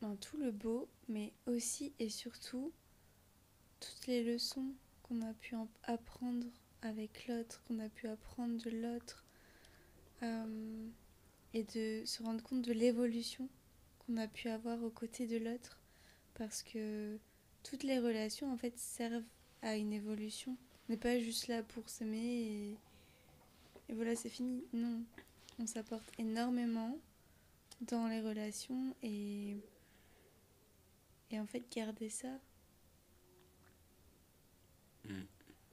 ben, 0.00 0.16
tout 0.16 0.38
le 0.38 0.50
beau, 0.52 0.88
mais 1.08 1.34
aussi 1.46 1.92
et 1.98 2.08
surtout 2.08 2.72
toutes 3.80 4.06
les 4.06 4.22
leçons 4.22 4.74
qu'on 5.02 5.22
a 5.22 5.32
pu 5.34 5.54
en- 5.54 5.68
apprendre 5.84 6.46
avec 6.82 7.26
l'autre, 7.26 7.62
qu'on 7.66 7.78
a 7.78 7.88
pu 7.88 8.06
apprendre 8.08 8.62
de 8.62 8.70
l'autre, 8.70 9.24
euh, 10.22 10.88
et 11.54 11.64
de 11.64 12.04
se 12.06 12.22
rendre 12.22 12.42
compte 12.42 12.62
de 12.62 12.72
l'évolution 12.72 13.48
qu'on 14.00 14.16
a 14.18 14.28
pu 14.28 14.48
avoir 14.48 14.82
aux 14.84 14.90
côtés 14.90 15.26
de 15.26 15.38
l'autre, 15.38 15.78
parce 16.34 16.62
que 16.62 17.18
toutes 17.68 17.82
les 17.82 17.98
relations 17.98 18.52
en 18.52 18.56
fait 18.56 18.78
servent 18.78 19.24
à 19.62 19.76
une 19.76 19.92
évolution. 19.92 20.56
On 20.88 20.92
n'est 20.92 20.98
pas 20.98 21.18
juste 21.18 21.48
là 21.48 21.62
pour 21.62 21.88
s'aimer 21.88 22.16
et, 22.16 22.76
et 23.88 23.94
voilà, 23.94 24.14
c'est 24.14 24.28
fini. 24.28 24.64
Non, 24.72 25.02
on 25.58 25.66
s'apporte 25.66 26.08
énormément 26.18 26.96
dans 27.80 28.06
les 28.06 28.20
relations 28.20 28.94
et, 29.02 29.56
et 31.30 31.40
en 31.40 31.46
fait 31.46 31.64
garder 31.74 32.08
ça. 32.08 32.38
Mm. 35.04 35.22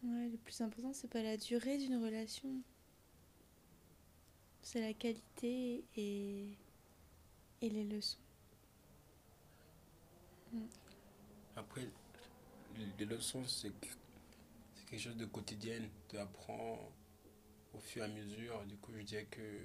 Ouais, 0.03 0.29
le 0.29 0.37
plus 0.37 0.59
important, 0.61 0.93
c'est 0.93 1.09
pas 1.09 1.21
la 1.21 1.37
durée 1.37 1.77
d'une 1.77 2.03
relation. 2.03 2.49
C'est 4.61 4.81
la 4.81 4.93
qualité 4.93 5.83
et, 5.95 6.57
et 7.61 7.69
les 7.69 7.83
leçons. 7.83 8.17
Après, 11.55 11.87
les 12.97 13.05
leçons, 13.05 13.45
c'est 13.45 13.71
quelque 14.89 14.99
chose 15.01 15.17
de 15.17 15.25
quotidien. 15.25 15.79
Tu 16.09 16.17
apprends 16.17 16.91
au 17.73 17.79
fur 17.79 18.03
et 18.03 18.05
à 18.05 18.07
mesure. 18.09 18.63
Du 18.65 18.75
coup, 18.77 18.91
je 18.95 19.01
dirais 19.01 19.27
que 19.29 19.61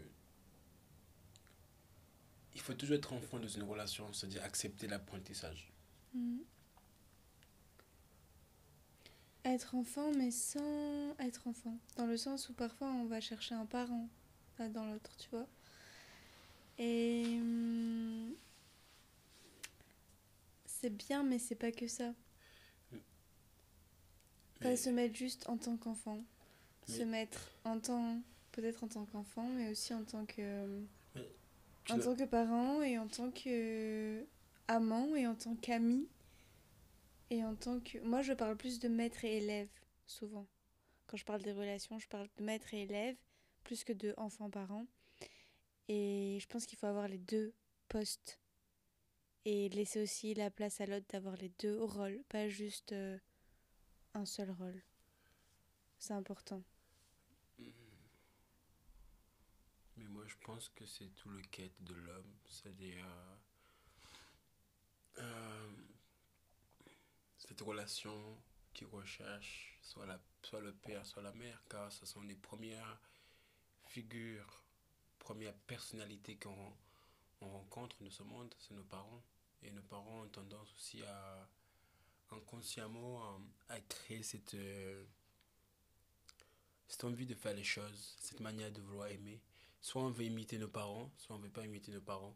il 2.55 2.61
faut 2.61 2.75
toujours 2.75 2.97
être 2.97 3.13
enfant 3.13 3.39
dans 3.39 3.49
une 3.49 3.63
relation, 3.63 4.13
c'est-à-dire 4.13 4.43
accepter 4.43 4.89
l'apprentissage. 4.89 5.71
Mhm. 6.13 6.41
Être 9.45 9.77
enfant, 9.77 10.11
mais 10.17 10.31
sans 10.31 11.15
être 11.21 11.47
enfant. 11.47 11.79
Dans 11.97 12.07
le 12.07 12.17
sens 12.17 12.49
où 12.49 12.55
parfois 12.55 12.89
on 12.89 13.07
va 13.07 13.21
chercher 13.21 13.55
un 13.55 13.65
parent 13.65 14.09
dans 14.59 14.85
l'autre, 14.87 15.11
tu 15.19 15.29
vois. 15.31 15.47
Et 16.79 17.39
hum, 17.41 18.35
c'est 20.89 20.97
bien, 20.97 21.23
mais 21.23 21.39
c'est 21.39 21.55
pas 21.55 21.71
que 21.71 21.87
ça. 21.87 22.15
Pas 24.61 24.71
Mais- 24.71 24.77
se 24.77 24.89
mettre 24.91 25.15
juste 25.15 25.49
en 25.49 25.57
tant 25.59 25.77
qu'enfant. 25.77 26.25
Se 26.87 27.03
mettre 27.03 27.51
en 27.65 27.79
tant, 27.79 28.23
peut-être 28.53 28.83
en 28.83 28.89
tant 28.89 29.05
qu'enfant, 29.05 29.47
mais 29.51 29.71
aussi 29.71 29.93
en 29.93 30.05
tant 30.05 30.25
que, 30.25 30.67
Mais 31.15 31.23
en 31.91 31.99
tant 31.99 32.17
que 32.17 32.25
parent 32.25 32.81
et 32.83 32.99
en 32.99 33.07
tant 33.07 33.31
que 33.31 34.25
amant 34.69 35.15
et 35.15 35.27
en 35.27 35.35
tant 35.35 35.55
qu'ami 35.57 36.09
et 37.29 37.45
en 37.45 37.55
tant 37.55 37.81
que. 37.81 37.99
Moi, 37.99 38.23
je 38.23 38.33
parle 38.33 38.57
plus 38.57 38.79
de 38.79 38.89
maître 38.89 39.23
et 39.27 39.37
élève 39.37 39.69
souvent. 40.07 40.47
Quand 41.07 41.19
je 41.19 41.27
parle 41.27 41.43
des 41.43 41.53
relations, 41.53 41.99
je 41.99 42.09
parle 42.09 42.29
de 42.39 42.45
maître 42.45 42.73
et 42.73 42.85
élève 42.85 43.17
plus 43.65 43.85
que 43.85 43.93
de 43.93 44.15
enfant-parent. 44.17 44.87
Et 45.89 46.39
je 46.41 46.47
pense 46.47 46.65
qu'il 46.65 46.79
faut 46.79 46.87
avoir 46.87 47.09
les 47.09 47.19
deux 47.19 47.53
postes 47.89 48.39
et 49.51 49.71
laisser 49.71 50.03
aussi 50.03 50.35
la 50.35 50.51
place 50.51 50.81
à 50.83 50.87
l'autre 50.87 51.07
d'avoir 51.09 51.35
les 51.37 51.49
deux 51.59 51.83
rôles, 51.83 52.23
pas 52.29 52.49
juste 52.51 52.93
euh, 52.93 53.19
un 54.13 54.27
seul 54.27 54.51
rôle. 54.51 54.83
C'est 55.99 56.13
important. 56.13 56.63
Mais 59.97 60.07
moi, 60.09 60.25
je 60.27 60.37
pense 60.45 60.69
que 60.69 60.85
c'est 60.87 61.09
tout 61.15 61.31
le 61.31 61.41
quête 61.51 61.83
de 61.83 61.95
l'homme. 61.95 62.37
C'est-à-dire. 62.47 63.07
euh, 63.07 63.37
euh, 65.19 65.71
cette 67.39 67.61
relation 67.63 68.37
qui 68.75 68.85
recherche 68.85 69.79
soit, 69.83 70.05
la, 70.05 70.21
soit 70.43 70.61
le 70.61 70.75
père, 70.75 71.07
soit 71.07 71.23
la 71.23 71.33
mère, 71.33 71.63
car 71.71 71.91
ce 71.91 72.05
sont 72.05 72.21
les 72.21 72.37
premières 72.37 73.01
figures, 73.87 74.63
premières 75.19 75.57
personnalités 75.67 76.37
qu'on 76.37 76.73
on 77.41 77.49
rencontre 77.49 77.97
dans 78.03 78.11
ce 78.11 78.23
monde, 78.23 78.55
c'est 78.59 78.75
nos 78.75 78.85
parents. 78.85 79.23
Et 79.63 79.71
nos 79.71 79.83
parents 79.83 80.23
ont 80.23 80.29
tendance 80.29 80.73
aussi 80.75 81.03
à, 81.03 81.49
inconsciemment, 82.31 83.41
à, 83.69 83.81
créer 83.81 84.23
cette. 84.23 84.55
euh, 84.55 85.05
cette 86.89 87.05
envie 87.05 87.27
de 87.27 87.35
faire 87.35 87.55
les 87.55 87.65
choses, 87.65 88.17
cette 88.19 88.41
manière 88.41 88.73
de 88.73 88.81
vouloir 88.81 89.09
aimer. 89.09 89.41
Soit 89.81 90.03
on 90.03 90.11
veut 90.11 90.25
imiter 90.25 90.59
nos 90.59 90.69
parents, 90.69 91.13
soit 91.19 91.37
on 91.37 91.39
veut 91.39 91.51
pas 91.51 91.65
imiter 91.65 91.93
nos 91.93 92.01
parents. 92.01 92.35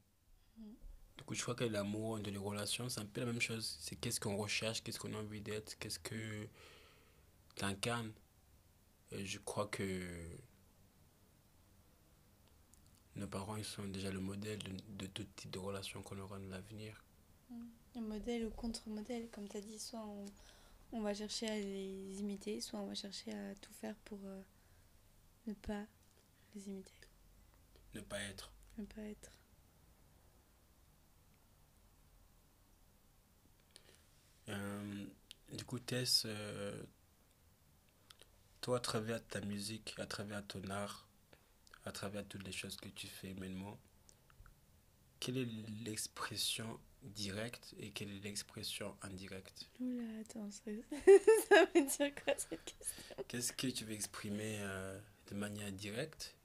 Mm. 0.58 0.72
Du 1.16 1.24
coup, 1.24 1.34
je 1.34 1.42
crois 1.42 1.54
que 1.54 1.64
l'amour 1.64 2.20
de 2.20 2.30
les 2.30 2.38
relations, 2.38 2.88
c'est 2.88 3.00
un 3.00 3.06
peu 3.06 3.20
la 3.20 3.26
même 3.26 3.40
chose. 3.40 3.76
C'est 3.80 3.96
qu'est-ce 3.96 4.20
qu'on 4.20 4.36
recherche, 4.36 4.82
qu'est-ce 4.82 4.98
qu'on 4.98 5.14
a 5.14 5.18
envie 5.18 5.40
d'être, 5.40 5.78
qu'est-ce 5.78 5.98
que 5.98 6.48
tu 7.56 7.64
incarnes. 7.64 8.12
Et 9.10 9.24
je 9.26 9.38
crois 9.38 9.66
que 9.68 10.38
nos 13.16 13.26
parents, 13.26 13.56
ils 13.56 13.64
sont 13.64 13.86
déjà 13.86 14.10
le 14.10 14.20
modèle 14.20 14.58
de, 14.62 14.72
de 14.88 15.06
tout 15.06 15.24
type 15.36 15.50
de 15.50 15.58
relation 15.58 16.02
qu'on 16.02 16.18
aura 16.18 16.38
dans 16.38 16.48
l'avenir. 16.48 17.02
Un 17.94 18.00
modèle 18.00 18.46
ou 18.46 18.50
contre-modèle, 18.50 19.28
comme 19.30 19.48
tu 19.48 19.56
as 19.58 19.60
dit, 19.60 19.78
soit 19.78 20.04
on, 20.04 20.24
on 20.92 21.00
va 21.00 21.14
chercher 21.14 21.48
à 21.48 21.56
les 21.58 22.20
imiter, 22.20 22.60
soit 22.60 22.78
on 22.80 22.86
va 22.86 22.94
chercher 22.94 23.32
à 23.32 23.54
tout 23.56 23.72
faire 23.72 23.96
pour 24.04 24.18
euh, 24.24 24.42
ne 25.46 25.54
pas 25.54 25.84
les 26.54 26.68
imiter, 26.68 26.92
Ne 27.94 28.00
pas 28.00 28.20
être. 28.20 28.52
ne 28.78 28.84
pas 28.84 29.02
être. 29.02 29.32
Euh, 34.48 35.06
du 35.52 35.64
coup, 35.64 35.78
Tess, 35.78 36.24
euh, 36.26 36.82
toi, 38.60 38.78
à 38.78 38.80
travers 38.80 39.26
ta 39.26 39.40
musique, 39.40 39.94
à 39.98 40.06
travers 40.06 40.46
ton 40.46 40.68
art, 40.70 41.08
à 41.84 41.92
travers 41.92 42.26
toutes 42.26 42.44
les 42.44 42.52
choses 42.52 42.76
que 42.76 42.88
tu 42.88 43.06
fais 43.06 43.34
maintenant, 43.34 43.78
quelle 45.20 45.38
est 45.38 45.48
l'expression 45.84 46.78
directe 47.02 47.74
et 47.78 47.90
quelle 47.90 48.10
est 48.10 48.20
l'expression 48.20 48.96
indirecte? 49.02 49.68
Oula, 49.80 50.02
attends, 50.20 50.50
ça, 50.50 50.70
veut 50.70 51.86
dire 51.86 52.14
quoi 52.24 52.34
cette 52.36 52.64
question? 52.64 53.24
Qu'est-ce 53.28 53.52
que 53.52 53.66
tu 53.68 53.84
veux 53.84 53.92
exprimer 53.94 54.58
euh, 54.60 54.98
de 55.28 55.34
manière 55.34 55.72
directe 55.72 56.36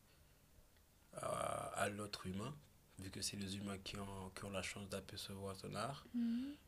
à, 1.14 1.68
à 1.76 1.90
l'autre 1.90 2.28
humain, 2.28 2.56
vu 3.00 3.10
que 3.10 3.22
c'est 3.22 3.38
les 3.38 3.58
humains 3.58 3.78
qui 3.80 3.98
ont, 3.98 4.30
qui 4.36 4.46
ont 4.46 4.52
la 4.52 4.62
chance 4.62 4.90
d'apercevoir 4.90 5.58
ton 5.58 5.74
art? 5.76 6.06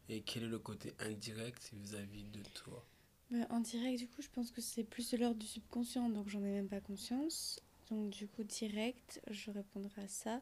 Et 0.08 0.22
quel 0.22 0.44
est 0.44 0.48
le 0.48 0.60
côté 0.60 0.94
indirect 1.00 1.72
vis-à-vis 1.74 2.24
de 2.26 2.42
toi? 2.56 2.86
Bah, 3.32 3.46
En 3.50 3.60
direct, 3.60 4.00
du 4.00 4.08
coup, 4.08 4.22
je 4.22 4.30
pense 4.30 4.52
que 4.52 4.62
c'est 4.62 4.84
plus 4.84 5.12
de 5.12 5.18
l'ordre 5.18 5.40
du 5.40 5.48
subconscient, 5.48 6.10
donc 6.10 6.30
j'en 6.30 6.44
ai 6.44 6.52
même 6.52 6.70
pas 6.70 6.82
conscience. 6.82 7.60
Donc, 7.90 8.12
du 8.12 8.28
coup, 8.28 8.44
direct, 8.44 9.22
je 9.30 9.52
répondrai 9.52 10.04
à 10.04 10.08
ça. 10.08 10.42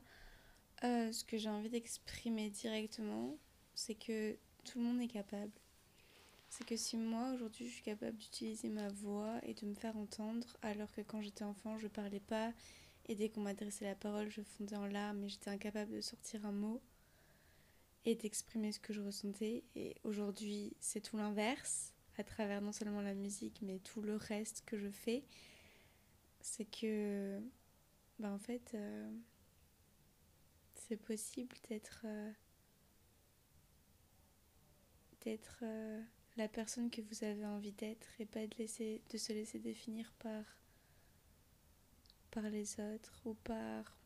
Euh, 0.83 1.11
ce 1.11 1.23
que 1.23 1.37
j'ai 1.37 1.49
envie 1.49 1.69
d'exprimer 1.69 2.49
directement, 2.49 3.37
c'est 3.73 3.95
que 3.95 4.37
tout 4.63 4.79
le 4.79 4.85
monde 4.85 5.01
est 5.01 5.07
capable. 5.07 5.51
C'est 6.49 6.65
que 6.65 6.77
si 6.77 6.97
moi, 6.97 7.31
aujourd'hui, 7.33 7.67
je 7.67 7.73
suis 7.73 7.83
capable 7.83 8.17
d'utiliser 8.17 8.69
ma 8.69 8.87
voix 8.89 9.39
et 9.43 9.53
de 9.53 9.65
me 9.65 9.73
faire 9.73 9.97
entendre, 9.97 10.47
alors 10.61 10.91
que 10.91 11.01
quand 11.01 11.21
j'étais 11.21 11.43
enfant, 11.43 11.77
je 11.77 11.87
parlais 11.87 12.19
pas, 12.19 12.53
et 13.07 13.15
dès 13.15 13.29
qu'on 13.29 13.41
m'adressait 13.41 13.85
la 13.85 13.95
parole, 13.95 14.29
je 14.29 14.41
fondais 14.41 14.75
en 14.75 14.85
larmes 14.85 15.23
et 15.23 15.29
j'étais 15.29 15.49
incapable 15.49 15.93
de 15.93 16.01
sortir 16.01 16.45
un 16.45 16.51
mot 16.51 16.81
et 18.05 18.15
d'exprimer 18.15 18.71
ce 18.71 18.79
que 18.79 18.93
je 18.93 19.01
ressentais. 19.01 19.63
Et 19.75 19.95
aujourd'hui, 20.03 20.75
c'est 20.79 21.01
tout 21.01 21.17
l'inverse, 21.17 21.93
à 22.17 22.23
travers 22.23 22.61
non 22.61 22.71
seulement 22.71 23.01
la 23.01 23.13
musique, 23.13 23.61
mais 23.61 23.79
tout 23.79 24.01
le 24.01 24.15
reste 24.15 24.63
que 24.65 24.77
je 24.77 24.89
fais. 24.89 25.23
C'est 26.41 26.65
que, 26.65 27.39
bah 28.19 28.31
en 28.31 28.39
fait, 28.39 28.71
euh, 28.73 29.09
c'est 30.87 30.97
possible 30.97 31.55
d'être 31.69 32.01
euh, 32.05 32.31
d'être 35.21 35.59
euh, 35.63 36.01
la 36.37 36.47
personne 36.47 36.89
que 36.89 37.01
vous 37.01 37.23
avez 37.23 37.45
envie 37.45 37.73
d'être 37.73 38.07
et 38.19 38.25
pas 38.25 38.45
de, 38.45 38.55
laisser, 38.57 39.01
de 39.09 39.17
se 39.17 39.33
laisser 39.33 39.59
définir 39.59 40.13
par, 40.19 40.43
par 42.31 42.43
les 42.43 42.79
autres 42.79 43.21
ou 43.25 43.33
par 43.33 43.97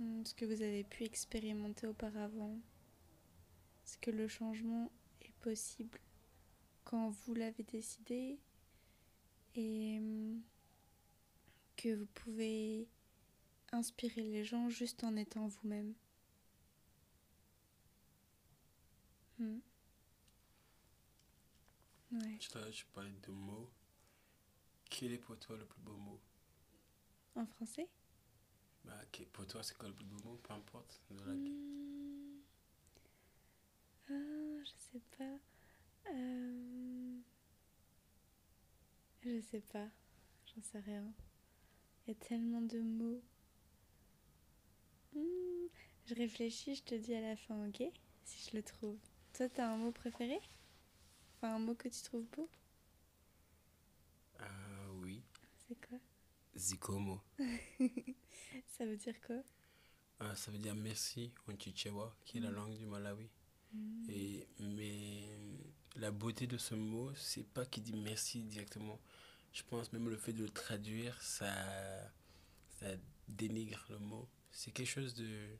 hum, 0.00 0.24
ce 0.24 0.34
que 0.34 0.44
vous 0.44 0.62
avez 0.62 0.84
pu 0.84 1.04
expérimenter 1.04 1.86
auparavant. 1.86 2.58
C'est 3.84 4.00
que 4.00 4.10
le 4.10 4.26
changement 4.26 4.90
est 5.22 5.34
possible 5.40 6.00
quand 6.84 7.10
vous 7.10 7.34
l'avez 7.34 7.62
décidé 7.62 8.40
et 9.54 9.98
hum, 9.98 10.42
que 11.76 11.94
vous 11.94 12.06
pouvez 12.06 12.88
inspirer 13.72 14.22
les 14.22 14.44
gens 14.44 14.68
juste 14.68 15.04
en 15.04 15.16
étant 15.16 15.46
vous-même. 15.48 15.94
Hmm. 19.38 19.58
Ouais. 22.12 22.36
Tu 22.38 22.50
parlais 22.92 23.12
de 23.22 23.30
mots. 23.30 23.70
Quel 24.90 25.12
est 25.12 25.18
pour 25.18 25.38
toi 25.38 25.56
le 25.56 25.64
plus 25.66 25.80
beau 25.80 25.96
mot? 25.96 26.20
En 27.36 27.46
français? 27.46 27.88
Bah, 28.84 29.00
Pour 29.32 29.46
toi, 29.46 29.62
c'est 29.62 29.76
quoi 29.76 29.88
le 29.88 29.94
plus 29.94 30.04
beau 30.04 30.18
mot? 30.24 30.36
Peu 30.42 30.54
importe. 30.54 31.00
de 31.10 31.24
la- 31.24 31.32
Hmm. 31.32 32.40
Ah, 34.10 34.62
je 34.64 34.72
sais 34.76 35.02
pas. 35.16 35.38
Euh, 36.12 37.20
Je 39.22 39.40
sais 39.40 39.60
pas. 39.60 39.88
J'en 40.46 40.62
sais 40.62 40.78
rien. 40.80 41.04
Il 42.06 42.10
y 42.10 42.12
a 42.12 42.14
tellement 42.16 42.62
de 42.62 42.80
mots. 42.80 43.22
Hmm, 45.18 45.66
Je 46.06 46.14
réfléchis, 46.14 46.76
je 46.76 46.82
te 46.82 46.94
dis 46.94 47.14
à 47.14 47.20
la 47.20 47.36
fin, 47.36 47.68
ok? 47.68 47.82
Si 48.24 48.50
je 48.50 48.56
le 48.56 48.62
trouve. 48.62 48.96
Toi, 49.34 49.48
t'as 49.50 49.66
un 49.68 49.76
mot 49.76 49.92
préféré? 49.92 50.40
Enfin, 51.36 51.54
un 51.56 51.58
mot 51.58 51.74
que 51.74 51.88
tu 51.88 52.02
trouves 52.02 52.26
beau? 52.36 52.48
Zikomo. 56.56 57.22
Ça 58.66 58.86
veut 58.86 58.96
dire 58.96 59.20
quoi? 59.26 59.42
Ah, 60.20 60.34
ça 60.34 60.50
veut 60.50 60.58
dire 60.58 60.74
merci 60.74 61.32
en 61.48 61.56
Chichewa, 61.58 62.16
qui 62.24 62.38
est 62.38 62.40
la 62.40 62.50
Mm. 62.50 62.52
langue 62.52 62.76
du 62.76 62.86
Malawi. 62.86 63.28
Mm. 63.74 64.08
Et, 64.08 64.46
mais 64.60 65.28
la 65.96 66.10
beauté 66.10 66.46
de 66.46 66.58
ce 66.58 66.74
mot, 66.74 67.12
c'est 67.14 67.46
pas 67.46 67.66
qu'il 67.66 67.82
dit 67.84 67.94
merci 67.96 68.42
directement. 68.44 69.00
Je 69.52 69.62
pense 69.64 69.92
même 69.92 70.08
le 70.08 70.16
fait 70.16 70.32
de 70.32 70.44
le 70.44 70.50
traduire, 70.50 71.20
ça, 71.22 71.50
ça 72.80 72.86
dénigre 73.28 73.84
le 73.90 73.98
mot. 73.98 74.28
C'est 74.58 74.72
quelque 74.72 74.88
chose 74.88 75.14
de. 75.14 75.56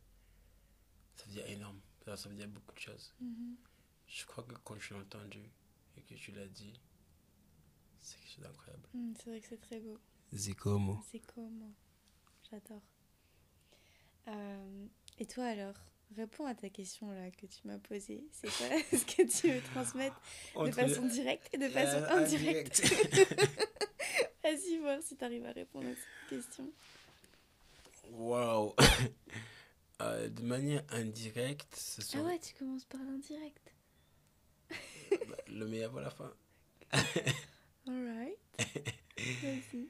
Ça 1.14 1.24
veut 1.26 1.30
dire 1.30 1.46
énorme. 1.46 1.80
Ça, 2.04 2.16
ça 2.16 2.28
veut 2.28 2.34
dire 2.34 2.48
beaucoup 2.48 2.74
de 2.74 2.80
choses. 2.80 3.14
Mhm. 3.20 3.56
Je 4.08 4.26
crois 4.26 4.42
que 4.42 4.54
quand 4.64 4.76
je 4.76 4.92
l'ai 4.92 5.00
entendu 5.00 5.52
et 5.96 6.00
que 6.02 6.14
tu 6.14 6.32
l'as 6.32 6.48
dit, 6.48 6.80
c'est 8.00 8.16
quelque 8.18 8.28
chose 8.28 8.42
d'incroyable. 8.42 8.88
Mm, 8.94 9.12
C'est 9.16 9.30
vrai 9.30 9.40
que 9.40 9.46
c'est 9.46 9.60
très 9.60 9.78
beau. 9.78 10.00
Zikomo. 10.34 11.00
C'est 11.12 11.20
comment 11.20 11.72
J'adore. 12.50 12.82
Euh, 14.26 14.86
et 15.18 15.26
toi 15.26 15.44
alors 15.44 15.76
Réponds 16.16 16.46
à 16.46 16.56
ta 16.56 16.68
question 16.68 17.12
là 17.12 17.30
que 17.30 17.46
tu 17.46 17.68
m'as 17.68 17.78
posée. 17.78 18.26
C'est 18.32 18.48
quoi 18.48 18.66
ce 18.98 19.04
que 19.04 19.22
tu 19.30 19.52
veux 19.52 19.60
transmettre 19.60 20.20
de 20.56 20.72
façon 20.72 21.06
directe 21.06 21.48
et 21.52 21.58
de 21.58 21.68
façon 21.68 22.02
indirecte? 22.14 22.80
Vas-y 24.42 24.78
voir 24.78 25.00
si 25.02 25.16
tu 25.16 25.24
arrives 25.24 25.46
à 25.46 25.52
répondre 25.52 25.86
à 25.86 25.94
cette 25.94 26.28
question. 26.30 26.72
Waouh! 28.10 28.74
Euh, 30.00 30.28
de 30.28 30.42
manière 30.42 30.84
indirecte, 30.90 31.74
ce 31.74 32.00
Ah 32.00 32.04
serait 32.04 32.22
ouais, 32.22 32.38
tu 32.38 32.54
commences 32.54 32.84
par 32.84 33.00
l'indirect. 33.02 33.74
bah, 35.26 35.36
le 35.48 35.66
meilleur 35.66 35.90
pour 35.90 35.98
la 35.98 36.10
fin. 36.10 36.32
Alright. 37.88 38.38
Vas-y. 39.42 39.88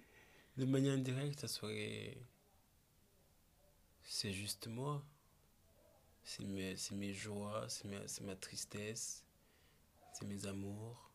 De 0.57 0.65
manière 0.65 0.95
indirecte, 0.95 1.41
ça 1.41 1.47
serait. 1.47 2.17
C'est 4.03 4.33
juste 4.33 4.67
moi. 4.69 5.05
C'est 6.23 6.45
mes, 6.45 6.75
mes 6.93 7.13
joies, 7.13 7.67
c'est 7.69 8.23
ma 8.23 8.35
tristesse, 8.37 9.27
c'est 10.15 10.25
mes 10.25 10.47
amours, 10.47 11.11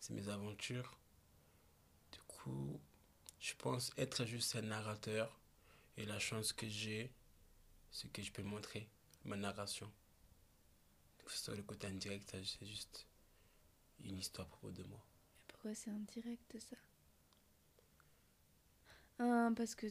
c'est 0.00 0.14
mes 0.14 0.28
aventures. 0.30 0.98
Du 2.10 2.20
coup, 2.26 2.80
je 3.38 3.52
pense 3.54 3.90
être 3.98 4.24
juste 4.24 4.56
un 4.56 4.62
narrateur 4.62 5.38
et 5.98 6.06
la 6.06 6.18
chance 6.18 6.54
que 6.54 6.66
j'ai, 6.66 7.12
c'est 7.90 8.10
que 8.12 8.22
je 8.22 8.32
peux 8.32 8.42
montrer 8.42 8.88
ma 9.24 9.36
narration. 9.36 9.92
Ça 11.28 11.36
serait 11.36 11.56
le 11.58 11.62
côté 11.62 11.86
indirect, 11.86 12.28
c'est 12.44 12.66
juste 12.66 13.06
une 14.04 14.18
histoire 14.18 14.46
à 14.48 14.50
propos 14.50 14.72
de 14.72 14.82
moi. 14.84 15.04
Pourquoi 15.48 15.74
c'est 15.74 15.90
indirect 15.90 16.58
ça? 16.60 16.76
Ah, 19.18 19.50
parce 19.56 19.74
que 19.74 19.86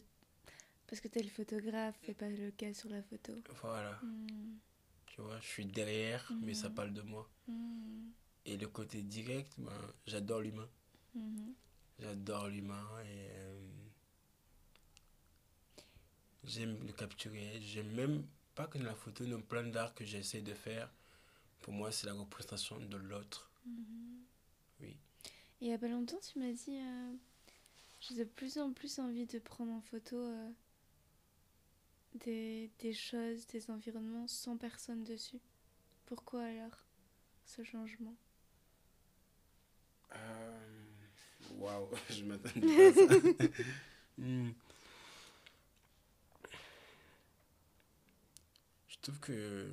parce 0.88 1.02
que 1.02 1.08
t'es 1.10 1.24
le 1.24 1.30
photographe 1.30 1.98
et 2.10 2.14
pas 2.14 2.30
le 2.30 2.52
cas 2.52 2.74
sur 2.74 2.90
la 2.90 3.04
photo. 3.04 3.34
Voilà. 3.62 4.00
Hmm, 4.02 4.58
Tu 5.08 5.22
vois, 5.22 5.40
je 5.42 5.48
suis 5.48 5.66
derrière, 5.66 6.38
mais 6.40 6.54
ça 6.54 6.70
Mhm. 6.70 6.76
parle 6.76 6.94
de 6.94 7.02
moi. 7.02 7.28
hmm, 7.48 8.12
Et 8.48 8.58
le 8.58 8.68
côté 8.68 9.04
direct, 9.04 9.54
ben, 9.60 9.94
j'adore 10.08 10.42
l'humain. 10.42 10.68
J'adore 12.00 12.48
l'humain 12.48 12.88
et 13.04 13.30
euh, 13.32 13.60
j'aime 16.48 16.78
le 16.86 16.94
capturer. 16.94 17.60
J'aime 17.62 17.92
même 17.94 18.26
pas 18.56 18.68
que 18.68 18.78
dans 18.80 18.86
la 18.86 18.96
photo, 18.96 19.26
dans 19.26 19.42
plein 19.42 19.64
d'art 19.64 19.94
que 19.94 20.06
j'essaie 20.06 20.42
de 20.42 20.54
faire. 20.54 20.90
Pour 21.62 21.74
moi, 21.74 21.92
c'est 21.92 22.08
la 22.08 22.14
représentation 22.14 22.80
de 22.80 22.98
l'autre. 22.98 23.52
Mhm. 23.66 24.24
Oui. 24.82 24.98
Et 25.62 25.66
il 25.66 25.68
y 25.70 25.74
a 25.74 25.78
pas 25.78 25.88
longtemps, 25.88 26.20
tu 26.20 26.40
m'as 26.40 26.52
dit 26.52 26.78
euh, 26.78 27.14
j'ai 28.02 28.16
de 28.16 28.24
plus 28.24 28.58
en 28.60 28.72
plus 28.74 29.00
envie 29.00 29.26
de 29.26 29.40
prendre 29.40 29.72
en 29.74 29.82
photo 29.82 30.16
euh, 30.18 30.50
des, 32.16 32.72
des 32.80 32.94
choses, 32.94 33.48
des 33.48 33.70
environnements 33.72 34.28
sans 34.28 34.58
personne 34.58 35.04
dessus. 35.04 35.40
Pourquoi 36.06 36.44
alors 36.44 36.86
ce 37.46 37.64
changement? 37.64 38.16
Euh, 40.16 40.58
Waouh, 41.58 41.90
je 42.10 42.24
m'attendais 42.24 42.68
pas 42.68 42.88
à 42.88 42.94
ça. 42.94 43.16
Hmm. 44.20 44.50
Que 49.14 49.72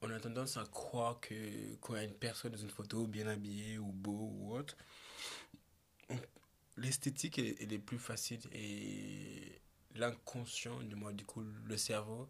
on 0.00 0.10
a 0.10 0.20
tendance 0.20 0.56
à 0.56 0.64
croire 0.64 1.18
que 1.20 1.74
quand 1.76 1.96
une 1.96 2.14
personne 2.14 2.52
dans 2.52 2.58
une 2.58 2.70
photo 2.70 3.06
bien 3.06 3.26
habillée 3.26 3.78
ou 3.78 3.90
beau 3.92 4.30
ou 4.32 4.54
autre, 4.54 4.76
l'esthétique 6.76 7.38
elle 7.38 7.72
est 7.72 7.78
plus 7.78 7.98
facile 7.98 8.40
et 8.52 9.60
l'inconscient 9.94 10.80
du 10.82 10.94
moins 10.94 11.12
du 11.12 11.24
coup 11.24 11.42
le 11.42 11.76
cerveau 11.76 12.28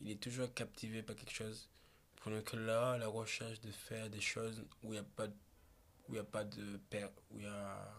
il 0.00 0.10
est 0.10 0.22
toujours 0.22 0.52
captivé 0.52 1.02
par 1.02 1.16
quelque 1.16 1.32
chose. 1.32 1.70
Pendant 2.22 2.42
que 2.42 2.56
là 2.56 2.98
la 2.98 3.08
recherche 3.08 3.60
de 3.60 3.70
faire 3.70 4.10
des 4.10 4.20
choses 4.20 4.62
où 4.82 4.88
il 4.88 4.90
n'y 4.92 4.98
a 4.98 5.02
pas 5.04 5.28
de 5.28 5.34
où 6.08 6.14
y 6.14 6.18
a 6.18 6.24
pas 6.24 6.44
de 6.44 6.76
per- 6.90 7.08
où 7.30 7.38
il 7.38 7.44
y 7.44 7.48
a 7.48 7.94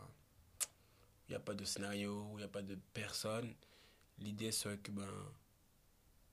il 1.28 1.34
y 1.34 1.36
a 1.36 1.40
pas 1.40 1.54
de 1.54 1.66
scénario 1.66 2.24
où 2.32 2.34
il 2.34 2.38
n'y 2.38 2.44
a 2.44 2.48
pas 2.48 2.62
de 2.62 2.78
personne 2.94 3.54
l'idée 4.20 4.52
serait 4.52 4.78
que 4.78 4.92
ben 4.92 5.10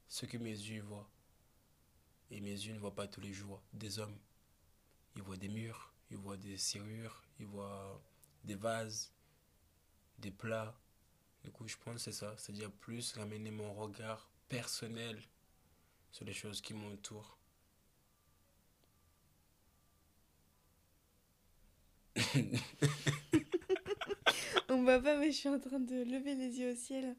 ce 0.08 0.26
que 0.26 0.38
mes 0.38 0.50
yeux 0.50 0.82
voient. 0.82 1.08
Et 2.30 2.40
mes 2.40 2.50
yeux 2.50 2.74
ne 2.74 2.78
voient 2.78 2.94
pas 2.94 3.06
tous 3.08 3.20
les 3.20 3.32
jours 3.32 3.62
des 3.72 3.98
hommes. 3.98 4.18
Ils 5.16 5.22
voient 5.22 5.36
des 5.36 5.48
murs 5.48 5.94
ils 6.10 6.16
voient 6.16 6.36
des 6.36 6.58
serrures 6.58 7.24
ils 7.40 7.46
voient 7.46 8.02
des 8.44 8.54
vases 8.54 9.12
des 10.18 10.30
plats. 10.30 10.78
Du 11.42 11.50
coup 11.50 11.66
je 11.66 11.76
pense 11.76 11.94
que 11.96 12.00
c'est 12.00 12.12
ça. 12.12 12.34
C'est 12.38 12.52
à 12.52 12.54
dire 12.54 12.70
plus 12.70 13.12
ramener 13.14 13.50
mon 13.50 13.74
regard 13.74 14.30
personnel 14.48 15.20
sur 16.12 16.24
les 16.24 16.32
choses 16.32 16.60
qui 16.60 16.74
m'entourent. 16.74 17.36
On 24.68 24.82
voit 24.82 25.00
pas, 25.00 25.16
mais 25.16 25.32
je 25.32 25.36
suis 25.36 25.48
en 25.48 25.58
train 25.58 25.80
de 25.80 26.04
lever 26.04 26.34
les 26.36 26.58
yeux 26.58 26.72
au 26.72 26.76
ciel, 26.76 27.16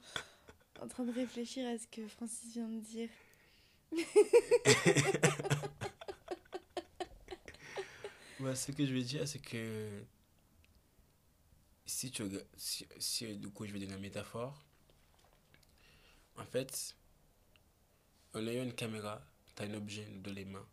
en 0.81 0.87
train 0.87 1.03
de 1.03 1.11
réfléchir 1.11 1.67
à 1.67 1.77
ce 1.77 1.87
que 1.87 2.07
Francis 2.07 2.53
vient 2.53 2.67
de 2.67 2.79
dire. 2.79 3.09
Ouais, 8.39 8.55
ce 8.55 8.71
que 8.71 8.85
je 8.85 8.93
veux 8.93 9.03
dire, 9.03 9.27
c'est 9.27 9.39
que 9.39 10.03
si 11.85 12.11
tu 12.11 12.23
si, 12.57 13.37
du 13.37 13.49
coup 13.49 13.65
je 13.65 13.71
vais 13.71 13.79
donner 13.79 13.93
une 13.93 14.01
métaphore, 14.01 14.63
en 16.37 16.45
fait, 16.45 16.95
en 18.33 18.45
ayant 18.47 18.63
une 18.63 18.73
caméra, 18.73 19.21
tu 19.55 19.63
as 19.63 19.65
un 19.65 19.73
objet 19.75 20.05
dans 20.23 20.33
les 20.33 20.45
mains. 20.45 20.67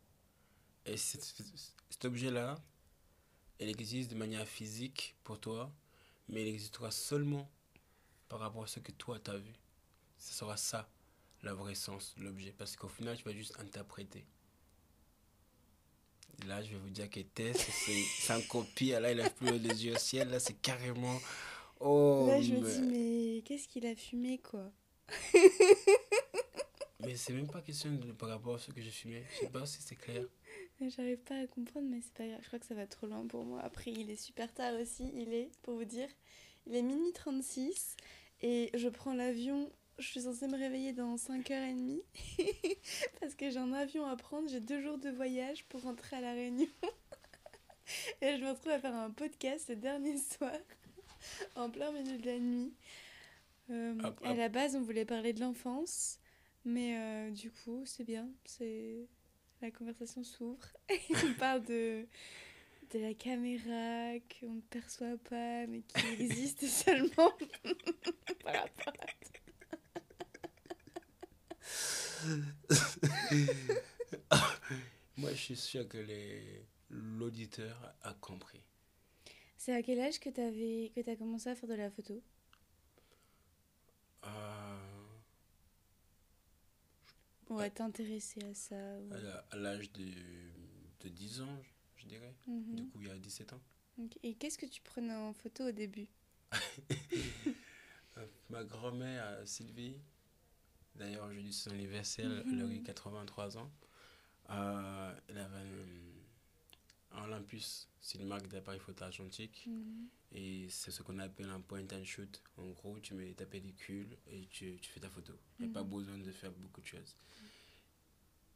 Et 0.84 0.96
cet, 0.96 2.04
objet-là, 2.04 2.56
il 3.60 3.68
existe 3.68 4.10
de 4.10 4.16
manière 4.16 4.46
physique 4.48 5.14
pour 5.22 5.38
toi, 5.38 5.72
mais 6.28 6.42
il 6.42 6.48
existera 6.48 6.90
seulement 6.90 7.48
par 8.28 8.40
rapport 8.40 8.64
à 8.64 8.66
ce 8.66 8.80
que 8.80 8.90
toi 8.90 9.20
tu 9.20 9.30
as 9.30 9.36
vu. 9.36 9.52
Ce 10.22 10.34
sera 10.34 10.56
ça, 10.56 10.88
la 11.42 11.52
vraie 11.52 11.74
sens 11.74 12.14
l'objet. 12.16 12.54
Parce 12.56 12.76
qu'au 12.76 12.86
final, 12.88 13.16
tu 13.16 13.24
vas 13.24 13.32
juste 13.32 13.58
interpréter. 13.58 14.24
Là, 16.46 16.62
je 16.62 16.70
vais 16.70 16.78
vous 16.78 16.90
dire 16.90 17.10
que 17.10 17.20
Tess, 17.20 17.56
c'est 18.20 18.32
un 18.32 18.40
copie. 18.42 18.90
Là, 18.90 19.10
il 19.10 19.20
a 19.20 19.28
plus 19.30 19.58
les 19.58 19.84
yeux 19.84 19.94
au 19.94 19.98
ciel. 19.98 20.30
Là, 20.30 20.38
c'est 20.38 20.54
carrément. 20.54 21.18
Oh, 21.80 22.26
Là, 22.28 22.40
je 22.40 22.52
me 22.52 22.70
dis, 22.70 22.82
mais 22.82 23.42
qu'est-ce 23.42 23.66
qu'il 23.66 23.84
a 23.84 23.96
fumé, 23.96 24.38
quoi? 24.38 24.70
Mais 27.00 27.16
c'est 27.16 27.32
même 27.32 27.48
pas 27.48 27.60
question 27.60 27.90
de 27.90 28.12
par 28.12 28.28
rapport 28.28 28.54
à 28.54 28.58
ce 28.60 28.70
que 28.70 28.80
j'ai 28.80 28.92
fumé. 28.92 29.24
Je 29.32 29.40
sais 29.40 29.50
pas 29.50 29.66
si 29.66 29.82
c'est 29.82 29.96
clair. 29.96 30.24
J'arrive 30.80 31.18
pas 31.18 31.34
à 31.36 31.46
comprendre, 31.48 31.88
mais 31.90 32.00
c'est 32.00 32.14
pas 32.14 32.28
grave. 32.28 32.38
Je 32.42 32.46
crois 32.46 32.60
que 32.60 32.66
ça 32.66 32.76
va 32.76 32.86
trop 32.86 33.08
loin 33.08 33.26
pour 33.26 33.44
moi. 33.44 33.60
Après, 33.60 33.90
il 33.90 34.08
est 34.08 34.14
super 34.16 34.54
tard 34.54 34.74
aussi. 34.80 35.10
Il 35.16 35.34
est, 35.34 35.50
pour 35.62 35.74
vous 35.74 35.84
dire, 35.84 36.08
il 36.64 36.76
est 36.76 36.82
minuit 36.82 37.12
36 37.12 37.96
et 38.42 38.70
je 38.74 38.88
prends 38.88 39.14
l'avion. 39.14 39.68
Je 39.98 40.06
suis 40.06 40.22
censée 40.22 40.48
me 40.48 40.56
réveiller 40.56 40.92
dans 40.92 41.16
5h30 41.16 42.00
parce 43.20 43.34
que 43.34 43.50
j'ai 43.50 43.58
un 43.58 43.72
avion 43.72 44.06
à 44.06 44.16
prendre. 44.16 44.48
J'ai 44.48 44.60
deux 44.60 44.82
jours 44.82 44.98
de 44.98 45.10
voyage 45.10 45.64
pour 45.66 45.82
rentrer 45.82 46.16
à 46.16 46.20
La 46.20 46.32
Réunion. 46.32 46.66
et 48.20 48.36
je 48.36 48.42
me 48.42 48.50
retrouve 48.50 48.72
à 48.72 48.78
faire 48.78 48.94
un 48.94 49.10
podcast 49.10 49.68
le 49.68 49.76
dernier 49.76 50.16
soir, 50.36 50.56
en 51.56 51.70
plein 51.70 51.92
milieu 51.92 52.18
de 52.18 52.26
la 52.26 52.38
nuit. 52.38 52.72
Euh, 53.70 53.94
Hop, 54.02 54.20
à 54.24 54.34
la 54.34 54.48
base, 54.48 54.76
on 54.76 54.82
voulait 54.82 55.04
parler 55.04 55.32
de 55.32 55.40
l'enfance, 55.40 56.18
mais 56.64 56.96
euh, 56.98 57.30
du 57.30 57.50
coup, 57.50 57.82
c'est 57.86 58.04
bien. 58.04 58.28
C'est 58.44 59.06
la 59.60 59.70
conversation 59.70 60.24
s'ouvre. 60.24 60.66
on 60.90 61.34
parle 61.34 61.62
de, 61.64 62.06
de 62.92 62.98
la 62.98 63.14
caméra 63.14 64.18
qu'on 64.40 64.54
ne 64.54 64.60
perçoit 64.62 65.16
pas, 65.28 65.66
mais 65.66 65.82
qui 65.82 66.22
existe 66.22 66.66
seulement 66.66 67.32
par 68.42 68.54
rapport 68.54 68.94
à 69.00 69.06
Moi, 75.16 75.30
je 75.32 75.36
suis 75.36 75.56
sûr 75.56 75.86
que 75.88 75.98
l'auditeur 76.90 77.94
a 78.02 78.14
compris. 78.14 78.60
C'est 79.56 79.74
à 79.74 79.82
quel 79.82 80.00
âge 80.00 80.18
que 80.18 80.30
tu 80.30 81.10
as 81.10 81.16
commencé 81.16 81.50
à 81.50 81.54
faire 81.54 81.68
de 81.68 81.74
la 81.74 81.90
photo? 81.90 82.22
Euh, 84.24 85.06
Ou 87.50 87.58
à 87.58 87.68
t'intéresser 87.70 88.42
à 88.44 88.54
ça 88.54 88.76
ou- 89.00 89.12
à 89.50 89.56
l'âge 89.56 89.90
de, 89.92 90.04
de 91.00 91.08
10 91.08 91.40
ans, 91.40 91.58
je 91.96 92.06
dirais. 92.06 92.34
Mhm. 92.46 92.76
Du 92.76 92.84
coup, 92.86 93.00
il 93.02 93.08
y 93.08 93.10
a 93.10 93.18
17 93.18 93.52
ans. 93.52 93.60
Et 94.22 94.34
qu'est-ce 94.34 94.58
que 94.58 94.66
tu 94.66 94.80
prenais 94.80 95.14
en 95.14 95.32
photo 95.32 95.68
au 95.68 95.72
début? 95.72 96.08
Euh, 98.18 98.26
Ma 98.50 98.62
grand-mère, 98.62 99.24
euh, 99.26 99.46
Sylvie, 99.46 99.96
d'ailleurs 100.96 101.24
aujourd'hui 101.26 101.52
c'est 101.52 101.64
son 101.70 101.74
anniversaire, 101.74 102.28
Mhm. 102.28 102.44
elle 102.52 102.62
aurait 102.64 102.80
83 102.80 103.58
ans. 103.58 103.70
Euh, 104.50 105.14
elle 105.28 105.38
avait 105.38 105.58
un, 107.12 107.24
Olympus, 107.24 107.88
c'est 108.00 108.18
une 108.18 108.26
marque 108.26 108.48
d'appareil 108.48 108.80
photo 108.80 109.04
argentique. 109.04 109.64
Mhm. 109.66 110.08
Et 110.34 110.68
c'est 110.70 110.90
ce 110.90 111.02
qu'on 111.02 111.18
appelle 111.18 111.50
un 111.50 111.60
point 111.60 111.84
and 111.92 112.04
shoot. 112.04 112.42
En 112.56 112.68
gros, 112.70 112.98
tu 113.00 113.12
mets 113.14 113.32
ta 113.34 113.44
pellicule 113.44 114.16
et 114.30 114.46
tu, 114.46 114.78
tu 114.80 114.90
fais 114.90 115.00
ta 115.00 115.10
photo. 115.10 115.34
Il 115.58 115.66
n'y 115.66 115.70
a 115.70 115.74
pas 115.74 115.82
Mhm. 115.82 115.90
besoin 115.90 116.18
de 116.18 116.32
faire 116.32 116.52
beaucoup 116.52 116.80
de 116.80 116.86
choses. 116.86 117.14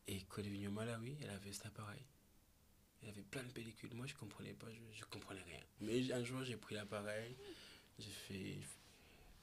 Et 0.09 0.17
elle 0.17 0.25
au 0.69 0.71
Malawi, 0.71 1.17
elle 1.21 1.31
avait 1.31 1.53
cet 1.53 1.67
appareil. 1.67 2.01
Elle 3.03 3.11
avait 3.11 3.23
plein 3.23 3.43
de 3.43 3.51
pellicules. 3.53 3.93
Moi, 3.95 4.07
je 4.07 4.15
comprenais 4.15 4.55
pas, 4.55 4.69
je, 4.73 4.81
je 4.99 5.05
comprenais 5.05 5.43
rien. 5.43 5.61
Mais 5.81 6.11
un 6.13 6.25
jour, 6.25 6.43
j'ai 6.45 6.57
pris 6.57 6.75
l'appareil, 6.75 7.37
j'ai 7.99 8.11
fait. 8.11 8.59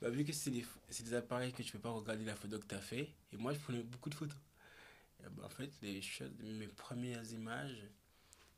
Bah, 0.04 0.12
vu 0.12 0.26
que 0.26 0.34
c'est 0.34 0.52
des, 0.52 0.66
c'est 0.92 1.04
des 1.06 1.16
appareils 1.16 1.54
que 1.54 1.64
tu 1.64 1.74
peux 1.74 1.80
pas 1.80 1.90
regarder 1.92 2.26
la 2.26 2.36
photo 2.36 2.60
que 2.60 2.68
tu 2.68 2.76
as 2.76 2.82
fait, 2.82 3.10
et 3.34 3.38
moi, 3.38 3.54
je 3.54 3.60
prenais 3.60 3.84
beaucoup 3.84 4.10
de 4.12 4.16
photos. 4.16 4.38
Et 5.22 5.30
bah, 5.30 5.44
en 5.46 5.50
fait, 5.50 5.72
les 5.82 6.02
choses, 6.02 6.32
mes 6.44 6.68
premières 6.70 7.26
images, 7.34 7.84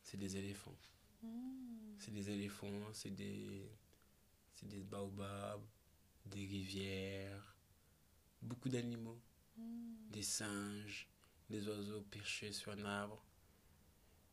c'est 0.04 0.18
des 0.18 0.38
éléphants. 0.38 0.76
Mhm. 1.24 1.96
C'est 2.00 2.14
des 2.14 2.30
éléphants, 2.30 2.94
c'est 2.94 3.16
des, 3.16 3.70
c'est 4.56 4.68
des 4.70 4.82
baobabs, 4.84 5.62
des 6.28 6.46
rivières, 6.46 7.56
beaucoup 8.42 8.70
d'animaux, 8.70 9.20
Mhm. 9.58 10.12
des 10.12 10.24
singes, 10.24 11.08
des 11.50 11.68
oiseaux 11.68 12.02
perchés 12.04 12.54
sur 12.54 12.72
un 12.74 12.86
arbre. 12.86 13.24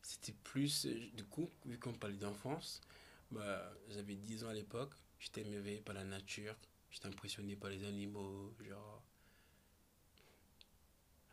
C'était 0.03 0.33
plus, 0.43 0.85
euh, 0.85 1.09
du 1.13 1.23
coup, 1.25 1.49
vu 1.65 1.77
qu'on 1.79 1.93
parlait 1.93 2.17
d'enfance, 2.17 2.81
bah, 3.31 3.73
j'avais 3.89 4.15
10 4.15 4.43
ans 4.43 4.49
à 4.49 4.53
l'époque, 4.53 4.93
j'étais 5.19 5.41
émerveillé 5.41 5.81
par 5.81 5.95
la 5.95 6.03
nature, 6.03 6.55
j'étais 6.93 7.07
impressionné 7.07 7.55
par 7.55 7.71
les 7.71 7.83
animaux, 7.83 8.53
genre... 8.61 9.03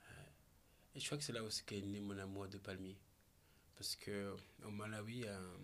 Ouais. 0.08 0.32
Et 0.94 1.00
je 1.00 1.06
crois 1.06 1.18
que 1.18 1.24
c'est 1.24 1.32
là 1.32 1.44
aussi 1.44 1.62
qu'est 1.64 1.82
né 1.82 2.00
mon 2.00 2.18
amour 2.18 2.48
de 2.48 2.58
palmier. 2.58 2.96
Parce 3.76 3.94
que 3.94 4.34
au 4.64 4.70
Malawi, 4.70 5.24
euh, 5.26 5.56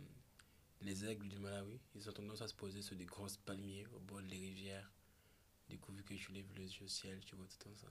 les 0.83 1.05
aigles 1.05 1.29
du 1.29 1.39
Malawi, 1.39 1.81
ils 1.95 2.09
ont 2.09 2.13
tendance 2.13 2.43
à 2.43 2.49
se 2.49 2.55
poser 2.55 2.83
sur 2.83 2.95
des 2.95 3.07
grosses 3.07 3.39
palmiers 3.39 3.87
au 3.95 3.99
bord 4.01 4.23
des 4.23 4.37
rivières. 4.37 4.91
Du 5.69 5.79
coup, 5.79 5.93
vu 5.93 6.05
que 6.05 6.17
je 6.17 6.31
lève 6.31 6.47
les 6.57 6.77
yeux 6.77 6.85
au 6.85 6.89
ciel, 6.89 7.19
tu 7.25 7.35
vois 7.35 7.47
tout 7.47 7.75
ça. 7.75 7.89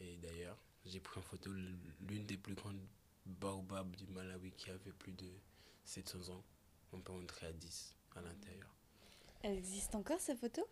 Et 0.00 0.16
d'ailleurs, 0.18 0.58
j'ai 0.84 1.00
pris 1.00 1.18
en 1.18 1.22
photo 1.22 1.50
l'une 2.00 2.26
des 2.26 2.36
plus 2.36 2.54
grandes 2.54 2.86
baobabs 3.24 3.96
du 3.96 4.06
Malawi 4.08 4.52
qui 4.52 4.70
avait 4.70 4.92
plus 4.92 5.12
de 5.12 5.32
700 5.84 6.28
ans. 6.28 6.44
On 6.92 7.00
peut 7.00 7.12
entrer 7.12 7.46
à 7.46 7.52
10 7.52 7.96
à 8.16 8.20
l'intérieur. 8.20 8.73
Elle 9.46 9.58
existe 9.58 9.94
encore 9.94 10.20
sa 10.20 10.34
photo 10.34 10.62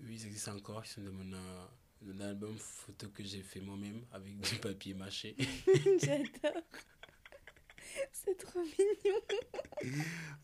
Oui, 0.00 0.16
ils 0.16 0.26
existent 0.26 0.54
encore. 0.54 0.84
Sont 0.84 1.00
dans 1.00 1.12
mon, 1.12 1.32
euh, 1.32 1.66
mon 2.02 2.20
album 2.20 2.54
photo 2.58 3.08
que 3.08 3.24
j'ai 3.24 3.42
fait 3.42 3.60
moi-même 3.60 4.04
avec 4.12 4.38
du 4.38 4.56
papier 4.56 4.92
mâché. 4.92 5.34
J'adore. 6.02 6.62
C'est 8.12 8.36
trop 8.36 8.60
mignon. 8.60 9.94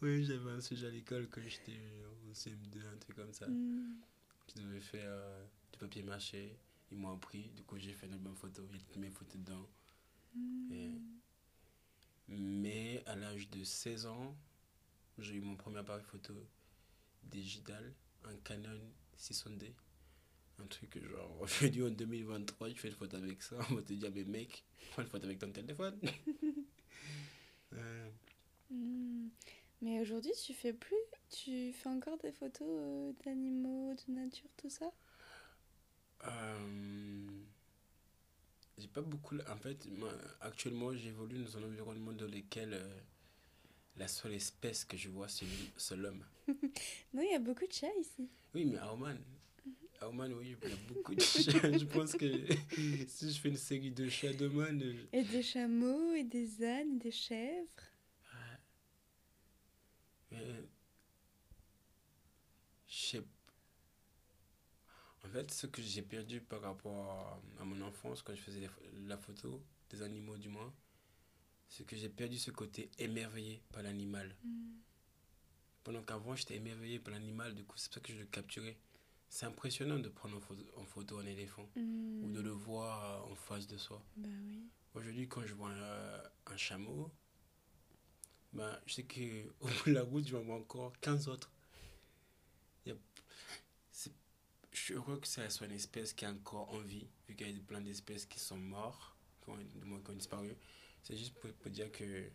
oui, 0.00 0.24
j'avais 0.24 0.50
un 0.50 0.60
sujet 0.62 0.86
à 0.86 0.90
l'école 0.90 1.28
quand 1.28 1.42
j'étais 1.46 1.78
au 2.26 2.32
CM2, 2.32 2.86
un 2.94 2.96
truc 2.96 3.16
comme 3.16 3.32
ça. 3.34 3.46
Je 3.46 4.62
devais 4.62 4.80
faire 4.80 5.04
euh, 5.10 5.44
du 5.72 5.78
papier 5.78 6.02
mâché. 6.02 6.56
Ils 6.90 6.96
m'ont 6.96 7.12
appris. 7.14 7.50
Du 7.50 7.64
coup, 7.64 7.76
j'ai 7.78 7.92
fait 7.92 8.06
un 8.06 8.12
album 8.14 8.34
photo. 8.34 8.66
Il 8.70 8.76
y 8.76 8.80
a 8.80 8.82
toutes 8.82 8.96
mes 8.96 9.10
photos 9.10 9.36
dedans. 9.36 9.68
Et- 10.72 10.90
Mais 12.28 13.02
à 13.06 13.14
l'âge 13.14 13.50
de 13.50 13.62
16 13.62 14.06
ans, 14.06 14.34
j'ai 15.18 15.34
eu 15.34 15.40
mon 15.42 15.56
premier 15.56 15.78
appareil 15.78 16.04
photo 16.04 16.34
digital, 17.26 17.92
un 18.24 18.36
Canon 18.44 18.80
600D. 19.18 19.72
Un 20.58 20.66
truc 20.66 20.90
que 20.90 21.00
genre, 21.06 21.38
aujourd'hui 21.40 21.82
en 21.84 21.90
2023, 21.90 22.70
tu 22.70 22.76
fais 22.76 22.88
une 22.88 22.94
photo 22.94 23.16
avec 23.16 23.42
ça, 23.42 23.56
on 23.70 23.74
va 23.74 23.82
te 23.82 23.92
dire, 23.92 24.10
mais 24.14 24.24
mec, 24.24 24.64
prends 24.92 25.02
une 25.02 25.08
photo 25.08 25.26
avec 25.26 25.38
ton 25.38 25.52
téléphone. 25.52 25.98
Euh, 27.72 28.08
Mhm. 28.70 29.30
Mais 29.82 30.00
aujourd'hui, 30.00 30.32
tu 30.44 30.54
fais 30.54 30.72
plus 30.72 30.96
Tu 31.30 31.72
fais 31.72 31.88
encore 31.88 32.18
des 32.18 32.32
photos 32.32 32.68
euh, 32.68 33.12
d'animaux, 33.24 33.94
de 33.94 34.12
nature, 34.12 34.48
tout 34.56 34.70
ça? 34.70 34.90
Euh, 36.24 37.26
j'ai 38.78 38.88
pas 38.88 39.02
beaucoup. 39.02 39.36
En 39.48 39.56
fait, 39.56 39.86
moi, 39.98 40.10
actuellement, 40.40 40.94
j'évolue 40.94 41.42
dans 41.44 41.58
un 41.58 41.64
environnement 41.64 42.12
dans 42.12 42.26
lequel 42.26 42.74
euh, 42.74 43.00
la 43.96 44.08
seule 44.08 44.34
espèce 44.34 44.84
que 44.84 44.96
je 44.96 45.08
vois, 45.08 45.28
c'est 45.28 45.96
l'homme. 45.96 46.24
Non, 47.14 47.22
il 47.22 47.30
y 47.32 47.34
a 47.34 47.38
beaucoup 47.38 47.66
de 47.66 47.72
chats 47.72 47.86
ici. 48.00 48.28
Oui, 48.54 48.64
mais 48.66 48.78
à 48.78 48.92
Oman, 48.92 49.18
à 50.00 50.08
Oman, 50.08 50.32
oui, 50.34 50.56
il 50.62 50.68
y 50.68 50.72
a 50.72 50.76
beaucoup 50.88 51.14
de 51.14 51.20
chats. 51.20 51.72
Je 51.78 51.84
pense 51.84 52.12
que 52.14 52.26
si 53.08 53.32
je 53.32 53.40
fais 53.40 53.48
une 53.48 53.56
série 53.56 53.90
de 53.90 54.08
chats 54.08 54.32
d'Oman, 54.32 54.80
je- 54.80 55.18
Et 55.18 55.24
des 55.24 55.42
chameaux, 55.42 56.12
et 56.14 56.24
des 56.24 56.62
ânes, 56.64 56.98
des 56.98 57.10
chèvres. 57.10 57.66
euh, 60.32 60.62
je 62.88 62.94
sais 62.96 63.22
En 65.24 65.28
fait, 65.28 65.50
ce 65.50 65.66
que 65.66 65.82
j'ai 65.82 66.02
perdu 66.02 66.40
par 66.40 66.60
rapport 66.62 67.40
à, 67.58 67.64
mon 67.64 67.80
enfance, 67.82 68.22
quand 68.22 68.34
je 68.34 68.40
faisais 68.42 68.68
la 69.06 69.16
photo 69.18 69.60
des 69.90 70.02
animaux, 70.02 70.36
du 70.36 70.48
moins, 70.48 70.72
c'est 71.68 71.84
que 71.84 71.96
j'ai 71.96 72.08
perdu 72.08 72.38
ce 72.38 72.50
côté 72.50 72.90
émerveillé 72.98 73.62
par 73.72 73.82
l'animal. 73.82 74.34
Pendant 75.84 76.02
qu'avant, 76.02 76.34
j'étais 76.34 76.56
émerveillé 76.56 76.98
par 76.98 77.12
l'animal, 77.14 77.54
du 77.54 77.64
coup, 77.64 77.76
c'est 77.76 77.88
pour 77.88 77.94
ça 77.94 78.00
que 78.00 78.12
je 78.12 78.18
le 78.18 78.26
capturais. 78.26 78.76
C'est 79.28 79.46
impressionnant 79.46 79.98
de 79.98 80.08
prendre 80.08 80.36
en 80.36 80.40
photo, 80.40 80.62
en 80.76 80.84
photo 80.84 81.18
un 81.18 81.26
éléphant 81.26 81.68
Mhm. 81.76 82.24
ou 82.24 82.30
de 82.32 82.40
le 82.40 82.50
voir 82.50 83.26
euh, 83.26 83.32
en 83.32 83.34
face 83.34 83.66
de 83.66 83.76
soi. 83.76 84.02
Bah 84.16 84.28
oui. 84.46 84.68
Aujourd'hui, 84.94 85.28
quand 85.28 85.42
je 85.44 85.54
vois 85.54 85.70
un, 85.70 86.22
un 86.52 86.56
chameau, 86.56 87.10
ben, 88.52 88.78
je 88.86 88.94
sais 88.94 89.02
qu'au 89.04 89.20
bout 89.84 89.88
de 89.90 89.92
la 89.94 90.02
route, 90.02 90.26
je 90.26 90.32
vais 90.32 90.38
en 90.38 90.44
voir 90.44 90.58
encore 90.58 90.92
15 91.00 91.28
autres. 91.28 91.52
Il 92.84 92.92
y 92.92 92.92
a- 92.92 92.98
c'est- 93.92 94.12
je 94.72 94.80
suis 94.80 94.94
heureux 94.94 95.18
que 95.20 95.26
ça 95.28 95.48
soit 95.50 95.66
une 95.66 95.72
espèce 95.72 96.12
qui 96.14 96.24
est 96.24 96.28
encore 96.28 96.72
en 96.72 96.78
vie, 96.80 97.06
vu 97.28 97.34
qu'il 97.36 97.50
y 97.50 97.54
a 97.58 97.62
plein 97.62 97.80
d'espèces 97.80 98.26
qui 98.26 98.38
sont 98.40 98.56
mortes, 98.56 99.12
ont, 99.48 99.56
qui 99.56 100.10
ont 100.10 100.14
disparu. 100.14 100.56
C'est 101.06 101.16
juste 101.16 101.34
pour, 101.34 101.52
pour 101.52 101.70
dire 101.70 101.92
que 101.92 102.28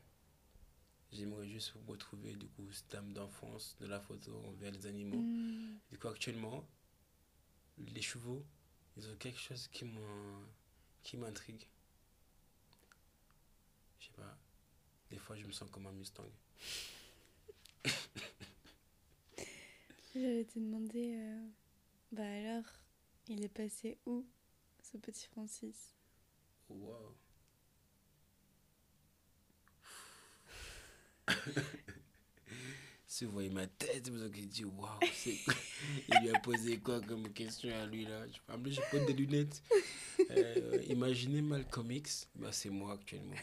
j'aimerais 1.11 1.45
juste 1.45 1.73
retrouver 1.89 2.35
du 2.35 2.47
coup 2.47 2.71
cette 2.71 2.95
âme 2.95 3.11
d'enfance 3.11 3.75
de 3.81 3.85
la 3.85 3.99
photo 3.99 4.33
envers 4.45 4.71
les 4.71 4.85
animaux. 4.85 5.21
Mhm. 5.21 5.77
Du 5.91 5.99
coup, 5.99 6.07
actuellement, 6.07 6.65
les 7.79 8.01
chevaux, 8.01 8.45
ils 8.95 9.09
ont 9.09 9.15
quelque 9.17 9.41
chose 9.41 9.67
qui 9.67 9.83
m'intrigue. 11.17 11.67
Je 13.99 14.05
sais 14.05 14.13
pas. 14.13 14.37
Des 15.09 15.17
fois, 15.17 15.35
je 15.35 15.45
me 15.45 15.51
sens 15.51 15.69
comme 15.69 15.87
un 15.87 15.91
Mustang. 15.91 16.31
J'allais 20.15 20.45
te 20.45 20.59
demander, 20.59 21.15
euh, 21.17 21.45
bah 22.13 22.23
alors, 22.23 22.63
il 23.27 23.43
est 23.43 23.49
passé 23.49 23.97
où, 24.05 24.25
ce 24.81 24.95
petit 24.95 25.27
Francis? 25.27 25.93
Wow. 26.69 27.17
Si 33.05 33.25
vous 33.25 33.31
voyez 33.31 33.49
ma 33.49 33.67
tête, 33.67 34.09
vous 34.09 34.21
avez 34.21 34.45
dit 34.45 34.65
waouh, 34.65 34.99
Il 35.25 36.19
lui 36.21 36.29
a 36.33 36.39
posé 36.39 36.79
quoi 36.79 37.01
comme 37.01 37.31
question 37.33 37.69
à 37.75 37.85
lui 37.85 38.05
là? 38.05 38.25
En 38.49 38.59
plus, 38.59 38.73
je 38.73 38.81
porte 38.89 39.05
des 39.05 39.13
lunettes. 39.13 39.61
Euh, 40.29 40.81
imaginez 40.87 41.41
Malcolm 41.41 41.91
X, 41.91 42.27
bah, 42.35 42.51
c'est 42.51 42.69
moi 42.69 42.93
actuellement, 42.93 43.35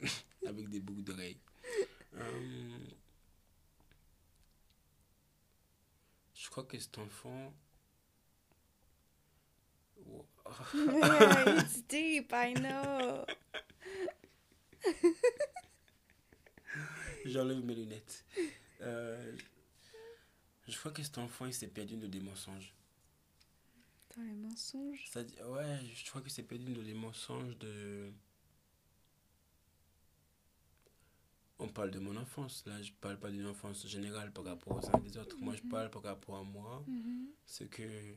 avec 0.46 0.68
des 0.68 0.80
boucles 0.80 1.02
d'oreilles. 1.02 1.40
Euh, 2.14 2.78
je 6.34 6.48
crois 6.50 6.64
que 6.64 6.78
cet 6.78 6.98
enfant. 6.98 7.52
Wow. 10.04 10.26
It's 11.58 11.82
deep, 11.88 12.32
I 12.32 12.54
know. 12.54 13.24
J'enlève 17.28 17.64
mes 17.64 17.74
lunettes. 17.74 18.24
Euh, 18.82 19.36
je 20.68 20.78
crois 20.78 20.92
que 20.92 21.02
cet 21.02 21.18
enfant, 21.18 21.46
il 21.46 21.54
s'est 21.54 21.68
perdu 21.68 21.96
dans 21.96 22.08
des 22.08 22.20
mensonges. 22.20 22.72
Dans 24.16 24.22
les 24.22 24.34
mensonges? 24.34 25.04
Ça 25.10 25.20
ouais, 25.22 25.78
je 25.94 26.08
crois 26.08 26.20
que 26.22 26.30
c'est 26.30 26.42
perdu 26.42 26.72
dans 26.72 26.82
des 26.82 26.94
mensonges 26.94 27.56
de... 27.58 28.10
on 31.58 31.68
parle 31.68 31.90
de 31.90 31.98
mon 31.98 32.16
enfance. 32.16 32.64
Là, 32.66 32.80
je 32.82 32.92
parle 32.92 33.18
pas 33.18 33.30
d'une 33.30 33.46
enfance 33.46 33.86
générale 33.86 34.30
par 34.32 34.44
rapport 34.44 34.76
aux 34.76 34.88
uns 34.94 34.98
des 35.00 35.16
autres. 35.16 35.36
Moi, 35.40 35.54
je 35.56 35.62
Mhm. 35.62 35.68
parle 35.70 35.90
par 35.90 36.02
rapport 36.02 36.36
à 36.36 36.42
moi. 36.44 36.84
Mhm. 36.86 37.28
C'est 37.46 37.68
que. 37.68 38.14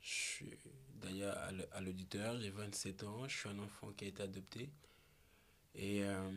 Je 0.00 0.12
suis. 0.12 0.50
D'ailleurs, 1.00 1.36
à 1.72 1.80
l'auditeur, 1.80 2.38
j'ai 2.40 2.50
27 2.50 3.02
ans. 3.04 3.26
Je 3.28 3.36
suis 3.38 3.48
un 3.48 3.58
enfant 3.58 3.92
qui 3.92 4.04
a 4.04 4.08
été 4.08 4.22
adopté. 4.22 4.70
Et. 5.74 6.04
euh, 6.04 6.30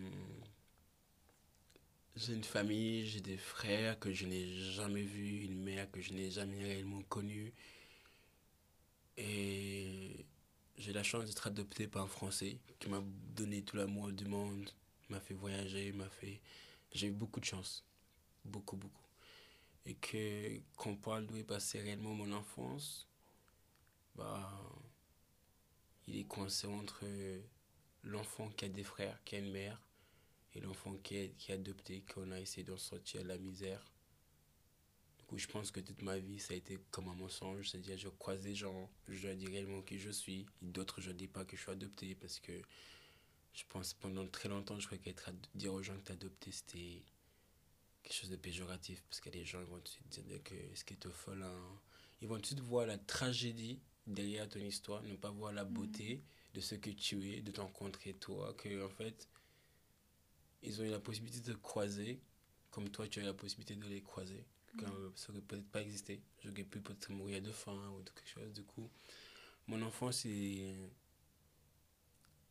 j'ai 2.18 2.34
une 2.34 2.44
famille, 2.44 3.06
j'ai 3.06 3.22
des 3.22 3.38
frères 3.38 4.00
que 4.00 4.12
je 4.12 4.26
n'ai 4.26 4.48
jamais 4.74 5.04
vus, 5.04 5.46
une 5.46 5.62
mère 5.62 5.90
que 5.92 6.02
je 6.02 6.14
n'ai 6.14 6.32
jamais 6.32 6.58
réellement 6.64 7.04
connue. 7.04 7.54
Et 9.18 10.26
j'ai 10.78 10.94
la 10.94 11.04
chance 11.04 11.26
d'être 11.26 11.46
adopté 11.46 11.88
par 11.88 12.04
un 12.04 12.08
Français 12.08 12.58
qui 12.80 12.90
m'a 12.90 13.04
donné 13.36 13.62
tout 13.62 13.78
l'amour 13.78 14.12
du 14.12 14.26
monde, 14.26 14.70
m'a 15.10 15.20
fait 15.20 15.36
voyager, 15.36 15.92
m'a 15.92 16.10
fait... 16.10 16.42
J'ai 16.92 17.08
eu 17.08 17.12
beaucoup 17.12 17.40
de 17.40 17.46
chance. 17.46 17.86
Beaucoup, 18.46 18.78
beaucoup. 18.78 19.06
Et 19.86 19.94
que 19.94 20.60
qu'on 20.76 20.96
parle 20.96 21.28
d'où 21.28 21.38
est 21.38 21.44
passé 21.44 21.80
réellement 21.80 22.14
mon 22.16 22.32
enfance, 22.32 23.08
bah, 24.16 24.52
il 26.08 26.18
est 26.18 26.26
coincé 26.26 26.66
entre 26.66 27.06
l'enfant 28.08 28.49
qui 28.49 28.66
a 28.66 28.70
des 28.70 28.84
frères, 28.84 29.20
qui 29.24 29.36
a 29.36 29.39
une 29.39 29.51
mère, 29.51 29.82
et 30.53 30.60
l'enfant 30.62 30.95
qui 30.97 31.18
est, 31.18 31.30
qui 31.38 31.51
adopté, 31.51 32.03
qu'on 32.14 32.32
a 32.32 32.39
essayé 32.39 32.64
d'en 32.64 32.78
sortir 32.78 33.22
de 33.24 33.28
la 33.28 33.38
misère. 33.38 33.91
Du 35.20 35.26
coup, 35.26 35.38
je 35.38 35.47
pense 35.47 35.72
que 35.72 35.80
toute 35.80 36.01
ma 36.01 36.18
vie, 36.18 36.39
ça 36.39 36.53
a 36.53 36.58
été 36.58 36.80
comme 36.89 37.10
un 37.10 37.16
mensonge. 37.16 37.70
C'est-à-dire, 37.70 37.97
je 37.97 38.08
croise 38.08 38.41
des 38.41 38.55
gens, 38.55 38.89
je 39.08 39.28
leur 39.28 39.36
dis 39.36 39.47
réellement 39.47 39.82
qui 39.82 39.99
je 39.99 40.10
suis. 40.10 40.45
D'autres, 40.62 41.01
je 41.01 41.10
ne 41.10 41.16
dis 41.16 41.28
pas 41.28 41.45
que 41.45 41.55
je 41.58 41.62
suis 41.62 41.72
adopté 41.72 42.16
parce 42.16 42.39
que 42.39 42.53
je 43.53 43.64
pense 43.68 43.93
pendant 43.93 44.28
très 44.28 44.49
longtemps, 44.49 44.80
je 44.80 44.86
croyais 44.86 45.01
qu'être 45.03 45.32
dire 45.55 45.74
aux 45.74 45.84
gens 45.84 45.97
que 45.97 46.05
tu 46.05 46.12
adopté, 46.12 46.51
c'était 46.51 47.03
quelque 48.03 48.14
chose 48.16 48.30
de 48.30 48.36
péjoratif. 48.36 49.03
Parce 49.10 49.20
que 49.20 49.30
les 49.30 49.43
gens 49.45 49.60
ils 49.60 49.68
vont 49.68 49.78
tout 49.78 49.84
de 49.84 50.14
suite 50.14 50.28
dire 50.28 50.43
que 50.43 50.55
ce 50.76 50.84
qui 50.84 50.93
est 50.93 51.10
folle. 51.10 51.43
hein. 51.43 51.80
Ils 52.22 52.28
vont 52.28 52.36
tout 52.36 52.41
de 52.41 52.45
suite 52.47 52.60
voir 52.62 52.86
la 52.88 52.97
tragédie 52.97 53.80
derrière 54.05 54.47
ton 54.47 54.60
histoire, 54.60 55.03
ne 55.03 55.16
pas 55.16 55.30
voir 55.32 55.51
la 55.51 55.66
beauté 55.66 56.24
de 56.54 56.62
ce 56.62 56.76
que 56.76 56.89
tu 56.89 57.34
es, 57.34 57.41
de 57.41 57.52
t'encontrer 57.52 58.14
toi. 58.14 58.54
Que, 58.56 58.86
en 58.86 58.89
fait, 58.89 59.28
ils 60.64 60.82
ont 60.82 60.86
eu 60.86 60.89
la 60.89 61.00
possibilité 61.00 61.39
de 61.39 61.54
te 61.54 61.62
croiser 61.62 62.20
comme 62.78 62.89
toi 62.89 63.08
tu 63.08 63.20
as 63.20 63.24
eu 63.24 63.26
la 63.26 63.34
possibilité 63.34 63.76
de 63.76 63.88
les 63.88 64.02
croiser. 64.02 64.45
Quand 64.78 64.86
ça 65.16 65.32
aurait 65.32 65.41
peut-être 65.41 65.68
pas 65.72 65.82
existé. 65.82 66.22
J'aurais 66.43 66.64
pu 66.64 66.80
peut-être 66.80 67.10
mourir 67.10 67.41
de 67.41 67.52
faim 67.52 67.91
ou 67.98 68.04
de 68.04 68.10
quelque 68.12 68.30
chose. 68.30 68.54
Du 68.54 68.64
coup 68.64 68.88
mon 69.68 69.82
enfance 69.82 70.20
c'est 70.20 70.76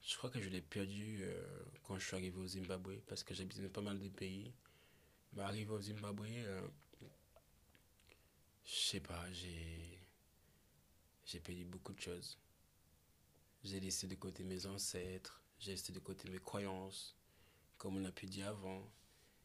je 0.02 0.16
crois 0.16 0.30
que 0.30 0.40
je 0.40 0.48
l'ai 0.48 0.60
perdu 0.62 1.18
euh, 1.22 1.44
quand 1.84 1.98
je 1.98 2.06
suis 2.06 2.16
arrivé 2.16 2.36
au 2.38 2.46
Zimbabwe 2.46 2.98
parce 3.06 3.22
que 3.22 3.34
j'habitais 3.34 3.62
dans 3.62 3.68
pas 3.68 3.82
mal 3.82 4.00
de 4.00 4.08
pays. 4.08 4.52
Mais 5.32 5.42
arrivé 5.42 5.70
au 5.70 5.80
Zimbabwe 5.80 6.26
euh, 6.28 6.66
je 8.64 8.74
sais 8.74 9.00
pas 9.00 9.30
j'ai 9.32 10.00
j'ai 11.24 11.38
perdu 11.38 11.64
beaucoup 11.64 11.92
de 11.92 12.00
choses 12.00 12.36
j'ai 13.64 13.80
laissé 13.80 14.06
de 14.06 14.14
côté 14.14 14.44
mes 14.44 14.66
ancêtres 14.66 15.42
j'ai 15.58 15.72
laissé 15.72 15.92
de 15.92 15.98
côté 15.98 16.28
mes 16.30 16.38
croyances 16.38 17.16
comme 17.78 17.96
on 17.96 18.04
a 18.04 18.12
pu 18.12 18.26
dire 18.26 18.48
avant, 18.48 18.90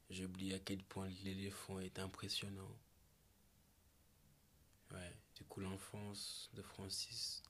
j'ai 0.09 0.25
oublié 0.25 0.55
à 0.55 0.59
quel 0.59 0.83
point 0.83 1.09
l'éléphant 1.23 1.79
est 1.79 1.99
impressionnant. 1.99 2.77
Ouais, 4.91 5.15
du 5.35 5.43
coup, 5.45 5.61
l'enfance 5.61 6.49
de 6.53 6.61
Francis, 6.61 7.43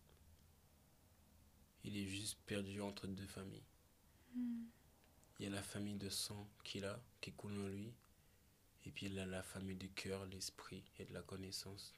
il 1.84 1.98
est 1.98 2.06
juste 2.06 2.40
perdu 2.46 2.82
entre 2.82 3.08
deux 3.08 3.28
familles. 3.28 3.66
Il 4.36 5.46
y 5.46 5.48
a 5.48 5.50
la 5.50 5.64
famille 5.64 5.96
de 5.98 6.10
sang 6.10 6.48
qu'il 6.64 6.86
a, 6.86 7.02
qui 7.20 7.32
coule 7.34 7.60
en 7.60 7.68
lui, 7.68 7.94
et 8.86 8.92
puis 8.92 9.08
il 9.08 9.20
a 9.20 9.26
la 9.26 9.44
famille 9.44 9.76
du 9.76 9.90
cœur, 9.90 10.26
l'esprit 10.28 10.84
et 11.00 11.06
de 11.06 11.14
la 11.14 11.22
connaissance, 11.22 11.94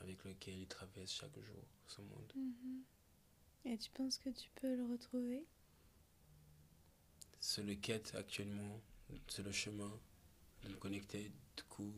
avec 0.00 0.24
lequel 0.24 0.58
il 0.58 0.66
traverse 0.66 1.12
chaque 1.12 1.38
jour 1.38 1.64
ce 1.86 2.02
monde. 2.02 2.32
Mhm. 2.34 2.82
Et 3.64 3.78
tu 3.78 3.90
penses 3.92 4.18
que 4.18 4.28
tu 4.28 4.50
peux 4.56 4.76
le 4.76 4.84
retrouver? 4.84 5.46
C'est 7.40 7.62
le 7.64 7.74
quête 7.74 8.14
actuellement, 8.16 8.80
c'est 9.28 9.42
le 9.42 9.52
chemin 9.52 9.92
de 10.64 10.70
me 10.70 10.76
connecter. 10.76 11.32
Du 11.56 11.64
coup, 11.64 11.92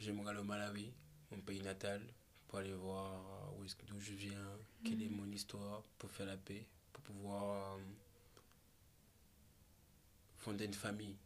j'aimerais 0.00 0.30
aller 0.30 0.40
au 0.40 0.44
Malawi, 0.44 0.92
mon 1.30 1.40
pays 1.40 1.60
natal, 1.62 2.02
pour 2.48 2.58
aller 2.58 2.72
voir 2.74 3.54
où 3.58 3.64
est-ce 3.64 3.76
que- 3.76 3.86
d'où 3.86 3.98
je 4.00 4.12
viens, 4.12 4.58
quelle 4.84 5.02
est 5.02 5.08
mon 5.08 5.30
histoire, 5.30 5.82
pour 5.98 6.10
faire 6.10 6.26
la 6.26 6.36
paix, 6.36 6.66
pour 6.92 7.02
pouvoir 7.04 7.76
euh, 7.76 7.80
fonder 10.36 10.66
une 10.66 10.74
famille. 10.74 11.16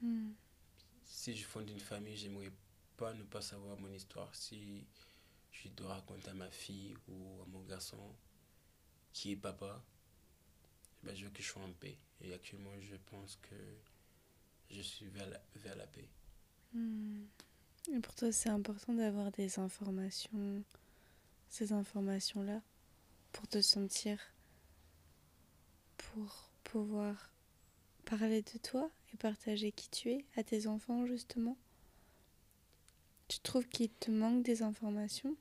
Mhm. 0.00 0.34
Si 1.06 1.34
je 1.34 1.44
fonde 1.46 1.70
une 1.70 1.80
famille, 1.80 2.16
j'aimerais 2.16 2.52
pas 2.96 3.14
ne 3.14 3.22
pas 3.22 3.40
savoir 3.40 3.78
mon 3.78 3.92
histoire. 3.92 4.34
Si 4.34 4.84
je 5.52 5.68
dois 5.68 5.94
raconter 5.94 6.30
à 6.30 6.34
ma 6.34 6.50
fille 6.50 6.96
ou 7.08 7.42
à 7.42 7.46
mon 7.46 7.62
garçon 7.62 7.98
qui 9.14 9.30
est 9.32 9.36
papa, 9.36 9.82
ben 11.04 11.14
je 11.14 11.24
veux 11.24 11.30
que 11.30 11.42
je 11.42 11.48
sois 11.48 11.62
en 11.62 11.72
paix. 11.72 11.96
Et 12.20 12.34
actuellement, 12.34 12.78
je 12.80 12.96
pense 12.96 13.36
que 13.36 13.54
je 14.70 14.82
suis 14.82 15.06
vers 15.06 15.28
la, 15.30 15.40
vers 15.54 15.76
la 15.76 15.86
paix. 15.86 16.08
Mhm. 16.74 17.26
Et 17.92 18.00
pour 18.00 18.14
toi, 18.14 18.32
c'est 18.32 18.48
important 18.48 18.92
d'avoir 18.92 19.30
des 19.30 19.58
informations, 19.58 20.62
ces 21.48 21.72
informations-là, 21.72 22.60
pour 23.32 23.46
te 23.46 23.60
sentir, 23.62 24.18
pour 25.96 26.50
pouvoir 26.64 27.30
parler 28.04 28.42
de 28.42 28.58
toi 28.58 28.90
et 29.12 29.16
partager 29.16 29.70
qui 29.70 29.90
tu 29.90 30.10
es 30.10 30.24
à 30.36 30.42
tes 30.42 30.66
enfants, 30.66 31.06
justement? 31.06 31.56
Tu 33.28 33.38
trouves 33.40 33.68
qu'il 33.68 33.90
te 33.90 34.10
manque 34.10 34.42
des 34.42 34.62
informations? 34.62 35.36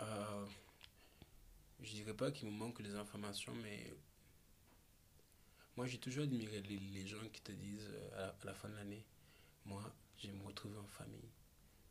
Euh, 0.00 0.46
je 1.82 1.92
dirais 1.92 2.14
pas 2.14 2.30
qu'il 2.30 2.48
me 2.48 2.56
manque 2.56 2.80
des 2.82 2.94
informations, 2.94 3.54
mais 3.62 3.92
moi 5.76 5.86
j'ai 5.86 5.98
toujours 5.98 6.24
admiré 6.24 6.62
les, 6.62 6.78
les 6.78 7.06
gens 7.06 7.28
qui 7.32 7.40
te 7.40 7.52
disent 7.52 7.90
euh, 7.90 8.30
à 8.30 8.44
la, 8.44 8.54
fin 8.54 8.68
de 8.68 8.74
l'année, 8.74 9.04
moi 9.64 9.82
je 10.18 10.28
vais 10.28 10.32
me 10.32 10.44
retrouver 10.44 10.78
en 10.78 10.86
famille, 10.86 11.30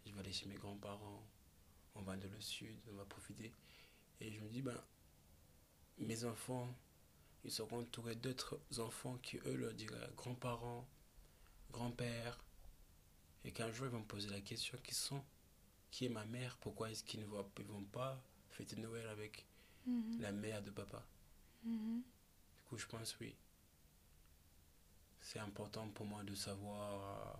je 0.06 0.14
vais 0.14 0.20
aller 0.20 0.34
chez 0.34 0.48
mes 0.48 0.56
grands-parents, 0.56 1.28
on 1.96 2.02
va 2.02 2.16
dans 2.16 2.32
le 2.32 2.42
sud, 2.42 2.78
on 2.90 2.96
va 2.96 3.06
profiter. 3.06 3.52
Et 4.22 4.32
je 4.32 4.40
me 4.40 4.50
dis, 4.50 4.62
ben, 4.62 4.80
mes 5.98 6.24
enfants, 6.26 6.74
ils 7.44 7.52
seront 7.52 7.80
entourés 7.80 8.16
d'autres 8.16 8.62
enfants 8.78 9.18
qui 9.18 9.38
eux 9.46 9.56
leur 9.56 9.74
diraient 9.74 10.10
grands-parents, 10.16 10.88
grand-père, 11.72 12.40
et 13.44 13.52
qu'un 13.52 13.72
jour 13.72 13.88
ils 13.88 13.92
vont 13.92 14.00
me 14.00 14.06
poser 14.06 14.30
la 14.30 14.42
question, 14.42 14.78
qui 14.84 14.94
sont 14.94 15.24
qui 15.90 16.06
est 16.06 16.10
ma 16.10 16.24
mère? 16.26 16.58
Pourquoi 16.62 16.90
est-ce 16.90 17.04
qu'ils 17.04 17.20
ne 17.20 17.26
vont, 17.26 17.46
vont 17.68 17.84
pas 17.84 18.24
fêter 18.50 18.78
Noël 18.78 19.08
avec 19.08 19.46
la 20.20 20.32
mère 20.32 20.62
de 20.62 20.72
papa 20.72 21.06
Mhm. 21.64 22.02
Du 22.56 22.62
coup, 22.64 22.78
je 22.78 22.86
pense 22.88 23.18
oui. 23.20 23.36
C'est 25.22 25.40
important 25.40 25.88
pour 25.90 26.06
moi 26.06 26.24
de 26.24 26.34
savoir 26.34 27.38
euh, 27.38 27.40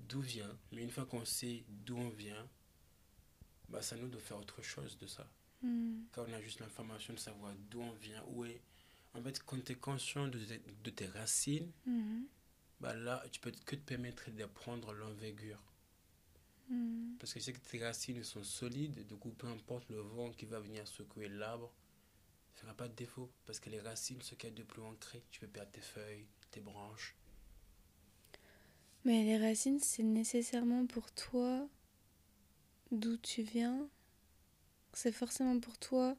d'où 0.00 0.20
vient. 0.20 0.56
Mais 0.72 0.82
une 0.82 0.90
fois 0.90 1.04
qu'on 1.06 1.24
sait 1.24 1.64
d'où 1.68 1.96
on 1.96 2.08
vient, 2.10 2.48
bah, 3.68 3.82
ça 3.82 3.96
nous 3.96 4.08
de 4.08 4.18
faire 4.18 4.38
autre 4.38 4.62
chose 4.62 4.96
de 4.98 5.06
ça. 5.06 5.28
Mhm. 5.62 6.06
Quand 6.12 6.24
on 6.28 6.32
a 6.32 6.40
juste 6.40 6.60
l'information 6.60 7.12
de 7.14 7.18
savoir 7.18 7.52
d'où 7.70 7.80
on 7.82 7.92
vient, 7.92 8.24
où 8.28 8.44
est. 8.44 8.62
En 9.14 9.22
fait, 9.22 9.42
quand 9.44 9.62
tu 9.64 9.72
es 9.72 9.74
conscient 9.76 10.28
de, 10.28 10.38
tes- 10.38 10.62
de 10.84 10.90
tes 10.90 11.06
racines, 11.06 11.72
bah 12.80 12.94
là, 12.94 13.24
tu 13.32 13.40
peux 13.40 13.50
que 13.50 13.76
te 13.76 13.80
permettre 13.80 14.30
d'apprendre 14.30 14.92
l'envergure. 14.92 15.60
Mhm. 16.68 17.16
Parce 17.18 17.32
que 17.32 17.40
c'est 17.40 17.52
que 17.52 17.58
tes 17.58 17.84
racines 17.84 18.22
sont 18.22 18.42
solides, 18.42 19.06
du 19.06 19.16
coup, 19.16 19.30
peu 19.30 19.46
importe 19.46 19.88
le 19.88 20.00
vent 20.00 20.30
qui 20.30 20.46
va 20.46 20.60
venir 20.60 20.86
secouer 20.86 21.28
l'arbre, 21.28 21.72
ça 22.54 22.62
fera 22.62 22.74
pas 22.74 22.88
de 22.88 22.94
défaut. 22.94 23.30
Parce 23.44 23.60
que 23.60 23.70
les 23.70 23.80
racines, 23.80 24.20
ce 24.22 24.34
qu'il 24.34 24.50
y 24.50 24.52
a 24.52 24.54
de 24.54 24.62
plus 24.62 24.82
ancré, 24.82 25.22
tu 25.30 25.40
peux 25.40 25.48
perdre 25.48 25.72
tes 25.72 25.80
feuilles, 25.80 26.26
tes 26.50 26.60
branches. 26.60 27.16
Mais 29.04 29.22
les 29.22 29.38
racines, 29.38 29.78
c'est 29.78 30.02
nécessairement 30.02 30.86
pour 30.86 31.12
toi 31.12 31.68
d'où 32.90 33.16
tu 33.18 33.42
viens 33.42 33.88
C'est 34.92 35.12
forcément 35.12 35.60
pour 35.60 35.78
toi 35.78 36.16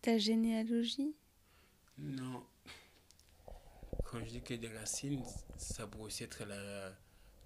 ta 0.00 0.18
généalogie 0.18 1.14
Non. 1.98 2.46
Quand 4.04 4.24
je 4.24 4.30
dis 4.30 4.42
que 4.42 4.54
des 4.54 4.68
racines, 4.68 5.24
ça 5.58 5.86
pourrait 5.86 6.04
aussi 6.04 6.22
être 6.22 6.44
la, 6.44 6.92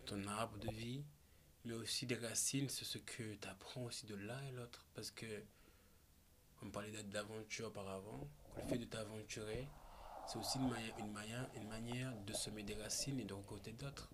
ton 0.05 0.25
arbre 0.27 0.59
de 0.59 0.71
vie, 0.71 1.03
mais 1.65 1.75
aussi 1.75 2.07
des 2.07 2.17
racines, 2.17 2.69
c'est 2.69 2.85
ce 2.85 2.99
que 2.99 3.35
tu 3.35 3.49
apprends 3.49 3.85
aussi 3.85 4.07
de 4.07 4.15
l'un 4.15 4.43
et 4.45 4.53
l'autre. 4.53 4.87
Parce 4.95 5.11
que, 5.11 5.27
on 6.63 6.71
parlait 6.71 6.91
d'a- 6.91 7.03
d'aventure 7.03 7.69
auparavant, 7.69 8.29
le 8.57 8.63
fait 8.69 8.79
de 8.79 8.85
t'aventurer, 8.85 9.67
c'est 10.29 10.39
aussi 10.39 10.59
une 10.59 10.69
manière, 10.69 10.99
une, 10.99 11.13
manière, 11.13 11.51
une 11.57 11.69
manière 11.69 12.17
de 12.23 12.33
semer 12.33 12.63
des 12.63 12.75
racines 12.75 13.19
et 13.21 13.25
de 13.25 13.35
rencontrer 13.35 13.73
d'autres. 13.73 14.11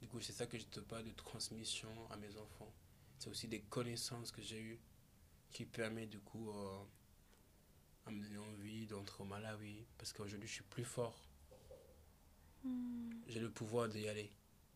Du 0.00 0.08
coup, 0.08 0.20
c'est 0.20 0.32
ça 0.32 0.46
que 0.46 0.58
je 0.58 0.64
te 0.66 0.80
parle 0.80 1.04
de 1.04 1.12
transmission 1.12 1.88
à 2.10 2.16
mes 2.16 2.36
enfants. 2.36 2.72
C'est 3.18 3.30
aussi 3.30 3.48
des 3.48 3.60
connaissances 3.62 4.30
que 4.30 4.42
j'ai 4.42 4.60
eues 4.60 4.80
qui 5.50 5.64
permettent 5.64 6.10
du 6.10 6.20
coup 6.20 6.50
euh, 6.50 6.78
à 8.06 8.10
me 8.10 8.22
donner 8.22 8.38
envie 8.38 8.86
d'entrer 8.86 9.22
au 9.22 9.26
Malawi. 9.26 9.86
Parce 9.96 10.12
qu'aujourd'hui, 10.12 10.48
je 10.48 10.54
suis 10.54 10.64
plus 10.64 10.84
fort. 10.84 11.26
Hmm. 12.64 13.10
J'ai 13.26 13.40
le 13.40 13.50
pouvoir 13.50 13.88
d'y 13.88 14.06
aller. 14.08 14.30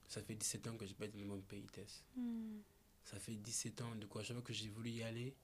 Ça 0.08 0.22
fait 0.22 0.34
17 0.34 0.66
ans 0.68 0.76
que 0.76 0.86
je 0.86 0.94
pas 0.94 1.06
dans 1.06 1.18
mon 1.26 1.40
pays, 1.42 1.66
Tess. 1.66 2.02
Hmm. 2.16 2.60
Ça 3.04 3.18
fait 3.18 3.34
17 3.36 3.80
ans. 3.82 3.94
De 3.94 4.06
quoi, 4.06 4.22
chaque 4.22 4.36
fois 4.36 4.42
que 4.44 4.52
j'ai 4.54 4.68
voulu 4.70 4.90
y 4.90 5.02
aller, 5.02 5.34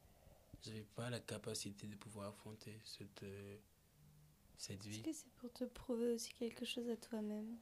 j'avais 0.62 0.83
pas 0.95 1.11
la 1.11 1.21
capacité 1.21 1.87
de 1.87 1.97
pouvoir 1.97 2.29
affronter 2.29 2.81
cette, 2.85 3.23
euh, 3.23 3.57
cette 4.57 4.81
Est-ce 4.81 4.89
vie. 4.89 5.03
que 5.03 5.12
c'est 5.12 5.31
pour 5.37 5.53
te 5.53 5.65
prouver 5.65 6.12
aussi 6.15 6.33
quelque 6.35 6.65
chose 6.65 6.89
à 6.89 6.97
toi-même? 6.97 7.59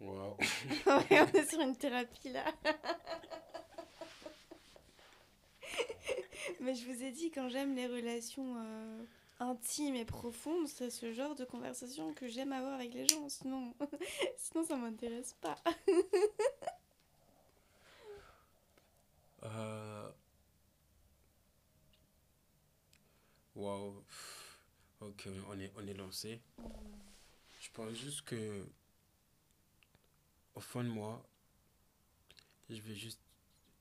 Waouh. 0.00 0.36
Ouais, 0.86 1.20
on 1.20 1.32
est 1.32 1.50
sur 1.50 1.60
une 1.60 1.76
thérapie 1.76 2.30
là. 2.30 2.54
Mais 6.60 6.74
je 6.74 6.84
vous 6.86 7.02
ai 7.02 7.10
dit, 7.12 7.30
quand 7.30 7.48
j'aime 7.48 7.74
les 7.74 7.86
relations 7.86 8.56
euh, 8.58 9.04
intimes 9.40 9.96
et 9.96 10.04
profondes, 10.04 10.68
c'est 10.68 10.90
ce 10.90 11.12
genre 11.12 11.34
de 11.34 11.44
conversation 11.44 12.12
que 12.14 12.26
j'aime 12.28 12.52
avoir 12.52 12.74
avec 12.74 12.94
les 12.94 13.06
gens. 13.08 13.28
Sinon, 13.28 13.74
sinon 14.36 14.64
ça 14.64 14.76
m'intéresse 14.76 15.34
pas. 15.40 15.56
Euh... 19.44 20.10
Waouh. 23.54 24.02
Ok, 25.00 25.28
on 25.48 25.58
est, 25.60 25.72
on 25.76 25.86
est 25.86 25.94
lancé. 25.94 26.40
Je 27.60 27.68
pense 27.72 27.92
juste 27.94 28.22
que, 28.22 28.66
au 30.56 30.60
fond 30.60 30.82
de 30.82 30.88
moi, 30.88 31.24
je 32.68 32.80
vais 32.80 32.94
juste. 32.94 33.20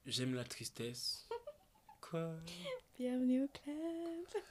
J'aime 0.05 0.35
la 0.35 0.43
tristesse. 0.43 1.27
Quoi? 2.01 2.35
Bienvenue 2.97 3.43
au 3.43 3.47
club. 3.47 4.43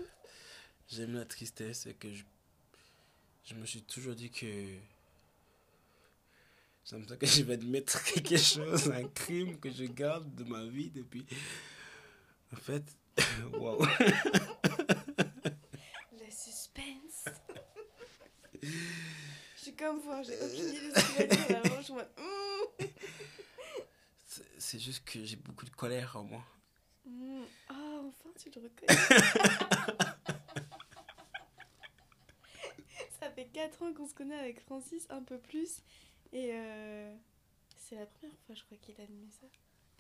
J'aime 0.89 1.14
la 1.14 1.24
tristesse 1.24 1.87
et 1.87 1.95
que 1.95 2.12
je, 2.12 2.22
je 3.45 3.55
me 3.55 3.66
suis 3.66 3.82
toujours 3.82 4.14
dit 4.14 4.30
que. 4.30 4.78
C'est 6.84 6.95
comme 6.95 7.09
ça 7.09 7.16
que 7.16 7.26
je 7.26 7.43
vais 7.43 7.55
admettre 7.55 8.03
quelque 8.12 8.37
chose, 8.37 8.93
un 8.93 9.09
crime 9.09 9.59
que 9.59 9.70
je 9.70 9.84
garde 9.84 10.32
de 10.37 10.45
ma 10.45 10.64
vie 10.64 10.91
depuis. 10.91 11.26
En 12.53 12.57
fait, 12.57 12.84
waouh. 13.55 13.84
Le 16.12 16.30
suspense. 16.30 17.24
je 18.62 18.68
suis 19.57 19.74
comme 19.74 19.99
vous, 19.99 20.12
hein, 20.12 20.22
j'ai 20.22 20.39
aucune 20.41 20.68
idée 20.68 20.91
hmm. 22.16 22.47
C'est 24.59 24.78
juste 24.78 25.05
que 25.05 25.24
j'ai 25.24 25.37
beaucoup 25.37 25.64
de 25.64 25.70
colère 25.70 26.16
en 26.16 26.22
moi. 26.22 26.45
Hmm. 27.05 27.43
Ah, 27.68 28.03
enfin 28.05 28.30
tu 28.39 28.51
le 28.55 28.62
reconnais. 28.62 29.01
Ça 33.37 33.43
fait 33.43 33.49
4 33.51 33.82
ans 33.82 33.93
qu'on 33.93 34.07
se 34.07 34.14
connaît 34.14 34.39
avec 34.39 34.61
Francis, 34.61 35.07
un 35.11 35.22
peu 35.22 35.39
plus. 35.39 35.82
Et 36.32 36.53
euh, 36.55 37.14
c'est 37.76 37.97
la 37.97 38.07
première 38.07 38.39
fois, 38.47 38.55
je 38.55 38.64
crois, 38.64 38.78
qu'il 38.78 38.99
admet 38.99 39.28
ça. 39.28 39.47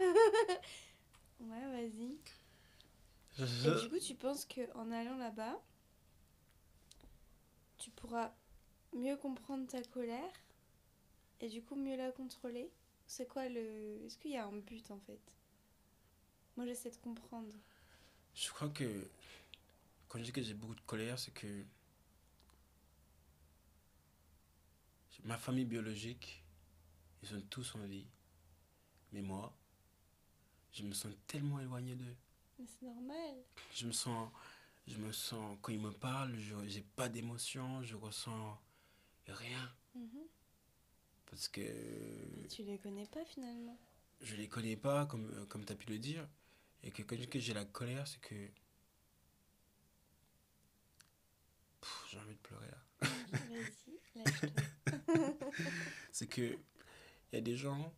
ouais, 1.40 1.70
vas-y. 1.70 2.18
Et 3.38 3.80
du 3.82 3.90
coup, 3.90 3.98
tu 3.98 4.14
penses 4.14 4.46
qu'en 4.46 4.90
allant 4.90 5.18
là-bas, 5.18 5.60
tu 7.76 7.90
pourras 7.90 8.32
mieux 8.94 9.16
comprendre 9.18 9.66
ta 9.66 9.82
colère 9.82 10.32
et 11.40 11.50
du 11.50 11.62
coup 11.62 11.76
mieux 11.76 11.96
la 11.96 12.12
contrôler? 12.12 12.70
C'est 13.06 13.28
quoi 13.28 13.50
le. 13.50 14.02
Est-ce 14.06 14.16
qu'il 14.16 14.30
y 14.30 14.38
a 14.38 14.46
un 14.46 14.56
but 14.56 14.90
en 14.90 14.98
fait? 15.00 15.20
Moi, 16.56 16.64
j'essaie 16.64 16.90
de 16.90 16.96
comprendre. 16.96 17.52
Je 18.34 18.48
crois 18.48 18.70
que 18.70 19.10
quand 20.08 20.18
je 20.20 20.24
dis 20.24 20.32
que 20.32 20.40
j'ai 20.40 20.54
beaucoup 20.54 20.74
de 20.74 20.80
colère, 20.80 21.18
c'est 21.18 21.34
que 21.34 21.66
ma 25.24 25.36
famille 25.38 25.64
biologique, 25.64 26.44
ils 27.22 27.28
sont 27.28 27.40
tous 27.50 27.74
en 27.74 27.84
vie. 27.86 28.06
Mais 29.12 29.22
moi, 29.22 29.56
je 30.72 30.82
me 30.84 30.92
sens 30.92 31.12
tellement 31.26 31.60
éloigné 31.60 31.94
d'eux. 31.94 32.16
Mais 32.58 32.66
c'est 32.66 32.86
normal. 32.86 33.34
Je 33.74 33.86
me 33.86 33.92
sens, 33.92 34.30
je 34.86 34.96
me 34.98 35.12
sens, 35.12 35.58
quand 35.62 35.72
ils 35.72 35.80
me 35.80 35.92
parlent, 35.92 36.38
je 36.38 36.54
j'ai 36.66 36.82
pas 36.82 37.08
d'émotion, 37.08 37.82
je 37.82 37.96
ressens 37.96 38.60
rien. 39.26 39.74
Mhm. 39.94 40.26
Parce 41.26 41.48
que 41.48 41.60
Mais 42.40 42.48
tu 42.48 42.62
les 42.62 42.78
connais 42.78 43.06
pas 43.06 43.24
finalement. 43.24 43.78
je 44.20 44.36
les 44.36 44.48
connais 44.48 44.76
pas, 44.76 45.06
comme, 45.06 45.30
euh, 45.34 45.46
comme 45.46 45.64
tu 45.64 45.72
as 45.72 45.76
pu 45.76 45.88
le 45.90 45.98
dire. 45.98 46.26
Et 46.82 46.90
que 46.90 47.02
quand 47.02 47.16
j'ai 47.34 47.54
la 47.54 47.64
colère, 47.64 48.06
c'est 48.06 48.20
que. 48.20 48.50
J'ai 52.10 52.18
envie 52.18 52.34
de 52.34 52.40
pleurer 52.40 52.68
là. 52.68 53.08
Vas-y, 53.48 54.00
lâche-toi. 54.14 54.65
C'est 56.12 56.26
que. 56.26 56.58
Il 57.32 57.34
y 57.34 57.38
a 57.38 57.40
des 57.40 57.56
gens. 57.56 57.92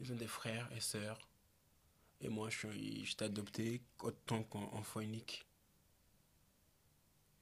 Ils 0.00 0.12
ont 0.12 0.16
des 0.16 0.26
frères 0.26 0.70
et 0.72 0.80
sœurs. 0.80 1.18
Et 2.22 2.28
moi, 2.28 2.50
je 2.50 2.58
suis, 2.58 3.04
je 3.04 3.16
t'ai 3.16 3.26
adopté 3.26 3.82
en 4.00 4.10
tant 4.10 4.42
qu'enfant 4.42 5.00
unique. 5.00 5.46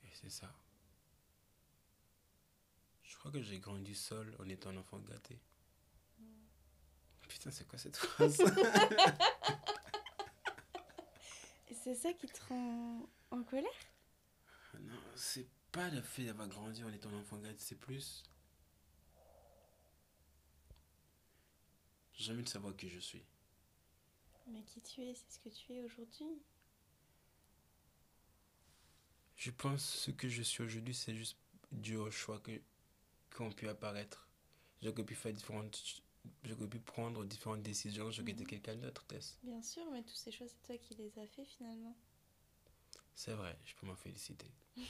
Et 0.04 0.08
c'est 0.12 0.30
ça. 0.30 0.52
Je 3.02 3.16
crois 3.16 3.30
que 3.32 3.42
j'ai 3.42 3.58
grandi 3.58 3.94
seul 3.94 4.34
en 4.38 4.48
étant 4.48 4.70
un 4.70 4.76
enfant 4.76 4.98
gâté. 4.98 5.40
Putain, 7.28 7.50
c'est 7.50 7.66
quoi 7.66 7.78
cette 7.78 7.96
phrase? 7.96 8.38
C'est 11.88 11.94
ça 11.94 12.12
qui 12.12 12.26
te 12.26 12.38
rend 12.50 13.08
en 13.30 13.42
colère? 13.44 13.70
Non, 14.78 15.00
c'est 15.14 15.46
pas 15.72 15.88
le 15.90 16.02
fait 16.02 16.24
d'avoir 16.24 16.48
grandi 16.48 16.84
en 16.84 16.92
étant 16.92 17.10
un 17.10 17.20
enfant 17.20 17.38
gâté, 17.38 17.56
c'est 17.60 17.76
plus. 17.78 18.22
J'ai 22.12 22.32
envie 22.34 22.42
de 22.42 22.48
savoir 22.50 22.76
qui 22.76 22.90
je 22.90 22.98
suis. 22.98 23.24
Mais 24.48 24.64
qui 24.64 24.82
tu 24.82 25.00
es, 25.02 25.14
c'est 25.14 25.30
ce 25.30 25.38
que 25.38 25.48
tu 25.48 25.72
es 25.74 25.80
aujourd'hui. 25.80 26.42
Je 29.36 29.50
pense 29.50 29.90
que 29.90 29.98
ce 29.98 30.10
que 30.10 30.28
je 30.28 30.42
suis 30.42 30.62
aujourd'hui, 30.62 30.94
c'est 30.94 31.14
juste 31.14 31.38
dû 31.72 31.96
au 31.96 32.10
choix 32.10 32.40
que, 32.40 32.50
qui 33.34 33.42
ont 33.42 33.52
pu 33.52 33.68
apparaître. 33.68 34.28
J'aurais 34.82 35.04
pu 35.04 35.14
faire 35.16 35.32
différentes. 35.34 36.02
J'aurais 36.44 36.68
pu 36.68 36.80
prendre 36.80 37.24
différentes 37.24 37.62
décisions, 37.62 38.10
j'aurais 38.10 38.32
été 38.32 38.44
Mhm. 38.44 38.46
quelqu'un 38.46 38.76
d'autre, 38.76 39.06
Tess. 39.06 39.38
Bien 39.42 39.60
sûr, 39.62 39.82
mais 39.90 40.04
tous 40.04 40.14
ces 40.14 40.30
choix, 40.30 40.46
c'est 40.46 40.62
toi 40.62 40.78
qui 40.78 40.94
les 40.94 41.18
as 41.18 41.26
fait 41.26 41.44
finalement. 41.44 41.96
C'est 43.20 43.32
vrai, 43.32 43.58
je 43.64 43.74
peux 43.74 43.84
m'en 43.88 43.96
féliciter. 43.96 44.46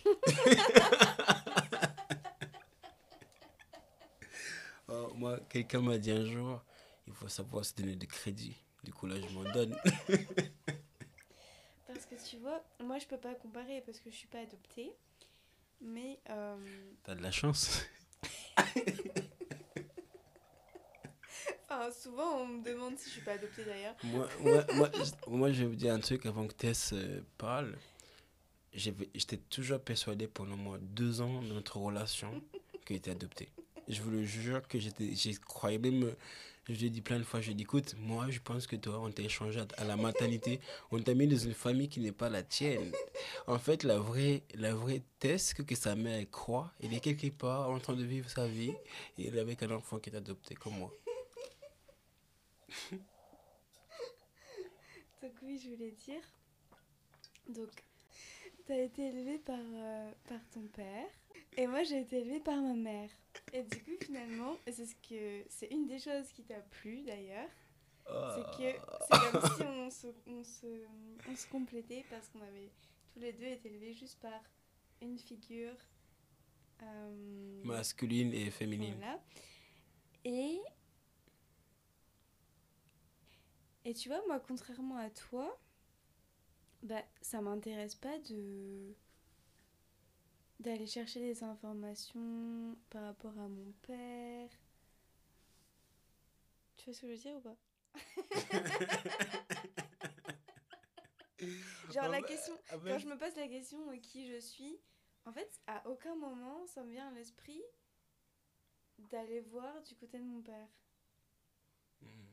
Oh, 4.91 5.12
moi, 5.14 5.39
quelqu'un 5.51 5.83
m'a 5.83 5.99
dit 5.99 6.11
un 6.11 6.24
jour, 6.24 6.62
il 7.07 7.12
faut 7.12 7.29
savoir 7.29 7.62
se 7.64 7.74
donner 7.74 7.95
de 7.97 8.07
crédit. 8.07 8.57
Du 8.83 8.91
coup, 8.93 9.07
là, 9.07 9.16
je 9.20 9.29
m'en 9.35 9.45
donne. 9.53 9.76
Parce 11.87 12.07
que 12.07 12.14
tu 12.26 12.39
vois, 12.39 12.62
moi 12.81 12.99
je 12.99 13.07
peux 13.07 13.16
pas 13.18 13.35
comparer 13.35 13.83
parce 13.85 13.99
que 13.99 14.11
je 14.11 14.16
suis 14.16 14.29
pas 14.29 14.41
adoptée. 14.41 14.95
Mais 15.81 16.20
euh, 16.31 16.57
T'as 17.03 17.14
de 17.14 17.22
la 17.22 17.31
chance. 17.31 17.83
enfin, 21.64 21.91
souvent 21.91 22.41
on 22.43 22.47
me 22.47 22.62
demande 22.62 22.99
si 22.99 23.07
je 23.09 23.14
suis 23.14 23.22
pas 23.22 23.33
adoptée 23.33 23.64
d'ailleurs. 23.64 23.95
Moi, 24.05 24.29
moi, 24.41 24.64
moi, 24.74 24.91
je- 24.95 25.31
moi, 25.31 25.51
je 25.53 25.61
vais 25.62 25.68
vous 25.68 25.76
dire 25.76 25.93
un 25.95 26.01
truc 26.01 26.24
avant 26.26 26.47
que 26.47 26.53
Tess 26.55 26.93
euh, 26.93 27.22
parle. 27.39 27.76
J'étais 28.79 29.39
toujours 29.51 29.81
persuadé 29.81 30.29
pendant 30.29 30.57
moi 30.57 30.79
deux 30.81 31.20
ans 31.20 31.43
de 31.43 31.49
notre 31.49 31.79
relation 31.79 32.41
qu'elle 32.85 32.99
était 32.99 33.11
adoptée. 33.11 33.49
Je 33.89 34.01
vous 34.03 34.11
le 34.11 34.24
jure 34.24 34.66
que 34.68 34.79
j'étais, 34.79 35.14
j'ai 35.14 35.35
croyais 35.35 35.79
même, 35.79 36.14
je 36.68 36.74
lui 36.74 36.87
ai 36.87 36.91
dit 36.91 37.01
plein 37.01 37.18
de 37.18 37.24
fois, 37.24 37.41
je 37.41 37.47
lui 37.47 37.53
ai 37.53 37.55
dit, 37.57 37.64
écoute, 37.64 37.97
moi 37.99 38.31
je 38.31 38.39
pense 38.39 38.68
que 38.68 38.76
toi, 38.76 39.01
on 39.01 39.11
t'a 39.11 39.22
échangé 39.22 39.61
à, 39.79 39.85
la 39.85 39.97
maternité, 39.97 40.61
on 40.93 41.03
t'a 41.03 41.14
mis 41.14 41.26
dans 41.26 41.37
une 41.37 41.55
famille 41.55 41.89
qui 41.89 41.99
n'est 41.99 42.12
pas 42.12 42.29
la 42.29 42.45
tienne. 42.45 42.93
En 43.49 43.59
fait, 43.59 43.83
la 43.83 43.99
vraie, 43.99 44.45
la 44.55 44.74
vraie 44.74 45.03
Tess, 45.18 45.55
que, 45.55 45.74
sa 45.74 45.97
mère 45.97 46.24
croit, 46.31 46.72
elle 46.81 46.95
est 46.95 47.01
quelque 47.01 47.31
part 47.31 47.68
en 47.70 47.81
train 47.81 47.95
de 47.95 48.05
vivre 48.05 48.31
sa 48.31 48.47
vie 48.47 48.74
et 49.16 49.26
elle 49.26 49.37
est 49.37 49.41
avec 49.41 49.61
un 49.64 49.72
enfant 49.72 49.99
qui 49.99 50.11
est 50.11 50.16
adopté 50.16 50.55
comme 50.55 50.79
moi. 50.79 50.95
Donc 55.20 55.33
oui, 55.43 55.61
je 55.61 55.70
voulais 55.70 55.91
dire. 55.91 56.22
Donc, 57.49 57.88
tu 58.68 58.74
as 58.74 58.82
été 58.82 59.06
élevée 59.06 59.38
par, 59.38 59.58
euh, 59.58 60.12
par 60.28 60.40
ton 60.50 60.60
père 60.68 61.06
et 61.56 61.66
moi 61.66 61.82
j'ai 61.84 62.00
été 62.02 62.18
élevée 62.18 62.40
par 62.40 62.60
ma 62.60 62.74
mère. 62.74 63.10
Et 63.54 63.62
du 63.62 63.82
coup, 63.82 63.92
finalement, 64.04 64.56
c'est 64.66 64.84
ce 64.84 64.94
que 64.96 65.44
c'est 65.48 65.68
une 65.68 65.86
des 65.86 65.98
choses 65.98 66.30
qui 66.34 66.42
t'a 66.42 66.60
plu 66.60 67.00
d'ailleurs, 67.02 67.48
c'est 68.06 68.56
que 68.58 68.78
c'est 69.00 69.30
comme 69.32 69.50
si 69.56 69.62
on 69.62 69.90
se, 69.90 70.06
on 70.26 70.44
se, 70.44 70.66
on 71.30 71.34
se 71.36 71.46
complétait 71.48 72.04
parce 72.10 72.28
qu'on 72.28 72.42
avait 72.42 72.70
tous 73.12 73.20
les 73.20 73.32
deux 73.32 73.46
été 73.46 73.68
élevés 73.70 73.94
juste 73.94 74.18
par 74.20 74.40
une 75.00 75.18
figure. 75.18 75.74
euh, 76.82 77.62
Masculine 77.64 78.34
et 78.34 78.50
féminine. 78.50 78.96
Voilà. 78.98 79.22
Et. 80.24 80.60
Et 83.84 83.94
tu 83.94 84.08
vois, 84.10 84.20
moi, 84.26 84.38
contrairement 84.40 84.96
à 84.98 85.08
toi, 85.08 85.58
Bah, 86.83 87.03
ça 87.20 87.41
m'intéresse 87.41 87.95
pas 87.95 88.18
de 88.20 88.95
d'aller 90.61 90.87
chercher 90.87 91.20
des 91.20 91.45
informations 91.45 92.76
par 92.91 93.05
rapport 93.05 93.39
à 93.39 93.49
mon 93.49 93.72
père. 93.83 94.51
Tu 96.76 96.87
vois 96.87 96.95
ce 96.95 97.01
que 97.03 97.07
je 97.07 97.12
veux 97.12 97.18
dire 97.18 97.37
ou 97.37 97.41
pas? 97.41 97.57
Genre 101.93 102.09
la 102.09 102.22
question, 102.22 102.59
quand 102.68 102.99
je 102.99 103.07
me 103.07 103.16
pose 103.16 103.37
la 103.37 103.47
question 103.47 103.87
de 103.87 103.95
qui 103.97 104.26
je 104.26 104.41
suis, 104.41 104.81
en 105.24 105.33
fait, 105.33 105.61
à 105.66 105.89
aucun 105.89 106.16
moment 106.16 106.66
ça 106.66 106.83
me 106.83 106.91
vient 106.91 107.09
à 107.09 107.12
l'esprit 107.12 107.62
d'aller 108.99 109.41
voir 109.41 109.81
du 109.83 109.95
côté 109.95 110.18
de 110.18 110.24
mon 110.24 110.43
père. 110.43 110.68
Hmm. 112.03 112.29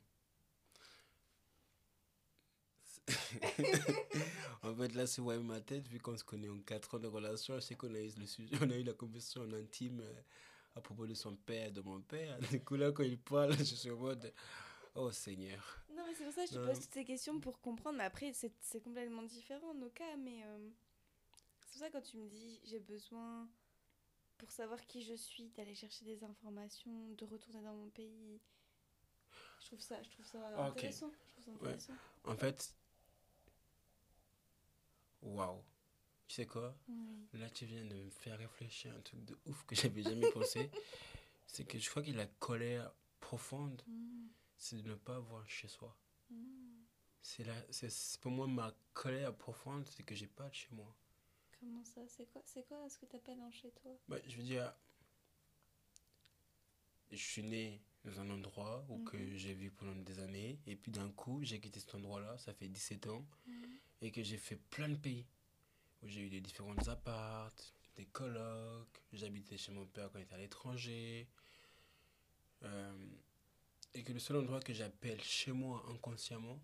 en 4.64 4.76
fait, 4.76 4.94
là, 4.96 5.06
c'est 5.06 5.22
ouais 5.22 5.38
ma 5.40 5.62
tête, 5.62 5.88
vu 5.88 6.00
qu'on 6.00 6.18
se 6.18 6.24
connaît 6.24 6.50
en 6.50 6.60
4 6.60 6.96
ans 6.96 7.00
de 7.00 7.08
relation, 7.08 7.56
je 7.56 7.60
sais 7.60 7.76
qu'on 7.76 7.94
a 7.94 8.00
eu 8.00 8.12
le 8.18 8.26
sujet, 8.26 8.56
on 8.62 8.70
a 8.70 8.76
eu 8.76 8.84
la 8.84 8.94
conversation 8.94 9.42
en 9.42 9.54
intime 9.54 10.02
euh, 10.02 10.22
à 10.76 10.82
propos 10.82 11.06
de 11.06 11.14
son 11.14 11.36
père, 11.36 11.72
de 11.72 11.82
mon 11.82 12.02
père. 12.02 12.38
Du 12.52 12.64
coup, 12.64 12.76
là, 12.76 12.92
quand 12.92 13.04
il 13.04 13.18
parle, 13.18 13.54
je 13.58 13.64
suis 13.64 13.92
en 13.92 13.98
mode, 13.98 14.34
oh 14.96 15.12
Seigneur. 15.12 15.84
Non, 15.96 16.04
mais 16.08 16.16
c'est 16.16 16.24
pour 16.24 16.34
ça 16.34 16.44
que 16.46 16.50
je 16.50 16.56
te 16.56 16.66
pose 16.66 16.80
toutes 16.80 16.94
ces 16.94 17.06
questions 17.06 17.40
pour 17.40 17.60
comprendre. 17.62 17.98
Mais 17.98 18.06
après, 18.06 18.34
c'est 18.34 18.82
complètement 18.82 19.24
différent 19.24 19.74
nos 19.74 19.90
cas, 19.90 20.16
mais 20.18 20.44
euh, 20.44 20.70
c'est 21.62 21.72
pour 21.72 21.80
ça 21.82 21.90
quand 21.92 22.02
tu 22.02 22.18
me 22.18 22.28
dis, 22.28 22.60
j'ai 22.64 22.80
besoin, 22.80 23.48
pour 24.38 24.52
savoir 24.52 24.84
qui 24.88 25.04
je 25.04 25.14
suis, 25.14 25.50
d'aller 25.50 25.76
chercher 25.76 26.06
des 26.06 26.24
informations, 26.24 27.10
de 27.18 27.26
retourner 27.26 27.62
dans 27.62 27.74
mon 27.74 27.90
pays. 27.90 28.40
Je 29.62 29.68
trouve 29.68 29.82
ça, 29.82 30.02
je 30.04 30.10
trouve 30.10 30.26
ça 30.26 30.40
intéressant. 30.58 31.12
Je 31.38 31.44
trouve 31.44 31.46
ça 31.46 31.52
intéressant. 31.52 31.94
En 32.26 32.36
fait, 32.36 32.76
waouh. 35.26 35.64
Tu 36.28 36.36
sais 36.36 36.46
quoi? 36.48 36.76
Là, 37.34 37.50
tu 37.50 37.66
viens 37.66 37.84
de 37.86 37.94
me 37.94 38.10
faire 38.10 38.38
réfléchir 38.38 38.94
à 38.94 38.98
un 38.98 39.02
truc 39.02 39.24
de 39.26 39.38
ouf 39.46 39.64
que 39.66 39.76
j'avais 39.76 40.02
jamais 40.02 40.30
pensé. 40.32 40.70
C'est 41.48 41.66
que 41.66 41.78
je 41.78 41.90
crois 41.90 42.02
que 42.02 42.12
la 42.12 42.26
colère 42.26 42.92
profonde, 43.20 43.82
mm. 43.88 44.28
c'est 44.58 44.82
de 44.82 44.90
ne 44.90 44.96
pas 44.96 45.20
voir 45.20 45.48
chez 45.48 45.68
soi. 45.68 45.96
Mm. 46.30 46.36
C'est 47.22 47.44
là, 47.44 47.54
c'est 47.72 48.20
pour 48.20 48.32
moi 48.32 48.46
ma 48.48 48.76
colère 48.94 49.34
profonde, 49.34 49.88
c'est 49.88 50.04
que 50.04 50.14
j'ai 50.14 50.28
pas 50.28 50.50
de 50.50 50.54
chez 50.54 50.68
moi. 50.72 50.94
Comment 51.60 51.84
ça? 51.84 52.02
C'est 52.08 52.26
quoi, 52.26 52.42
c'est 52.46 52.64
quoi 52.68 52.90
ce 52.90 52.98
que 52.98 53.06
tu 53.06 53.16
appelles 53.16 53.40
un 53.40 53.52
chez 53.52 53.72
toi? 53.72 53.92
Bah, 54.08 54.18
Je 54.28 54.38
veux 54.38 54.44
dire, 54.44 54.74
je 57.12 57.16
suis 57.24 57.44
né 57.44 57.82
dans 58.04 58.20
un 58.20 58.30
endroit 58.30 58.86
où 58.90 59.00
que 59.04 59.18
mhm. 59.18 59.36
j'ai 59.38 59.54
vécu 59.54 59.72
pendant 59.72 59.96
des 59.96 60.20
années. 60.20 60.60
Et 60.68 60.76
puis 60.76 60.92
d'un 60.92 61.10
coup, 61.12 61.40
j'ai 61.44 61.60
quitté 61.60 61.80
cet 61.80 61.96
endroit-là, 61.96 62.38
ça 62.38 62.54
fait 62.54 62.68
17 62.68 63.08
ans. 63.08 63.26
Mhm. 63.48 63.75
Et 64.02 64.12
que 64.12 64.24
j'ai 64.24 64.38
fait 64.38 64.58
plein 64.58 64.90
de 64.90 64.96
pays. 64.98 65.26
Où 66.02 66.08
j'ai 66.08 66.22
eu 66.22 66.30
des 66.30 66.42
différents 66.42 66.88
appartes, 66.88 67.74
des 67.96 68.06
colocs. 68.06 69.02
J'habitais 69.14 69.58
chez 69.58 69.72
mon 69.72 69.86
père 69.86 70.12
quand 70.12 70.20
il 70.20 70.24
était 70.24 70.36
à 70.36 70.38
l'étranger. 70.38 71.28
Euh, 72.64 73.06
et 73.94 74.04
que 74.04 74.12
le 74.12 74.20
seul 74.20 74.38
endroit 74.38 74.60
que 74.60 74.74
j'appelle 74.74 75.22
chez 75.22 75.52
moi 75.52 75.84
inconsciemment, 75.90 76.60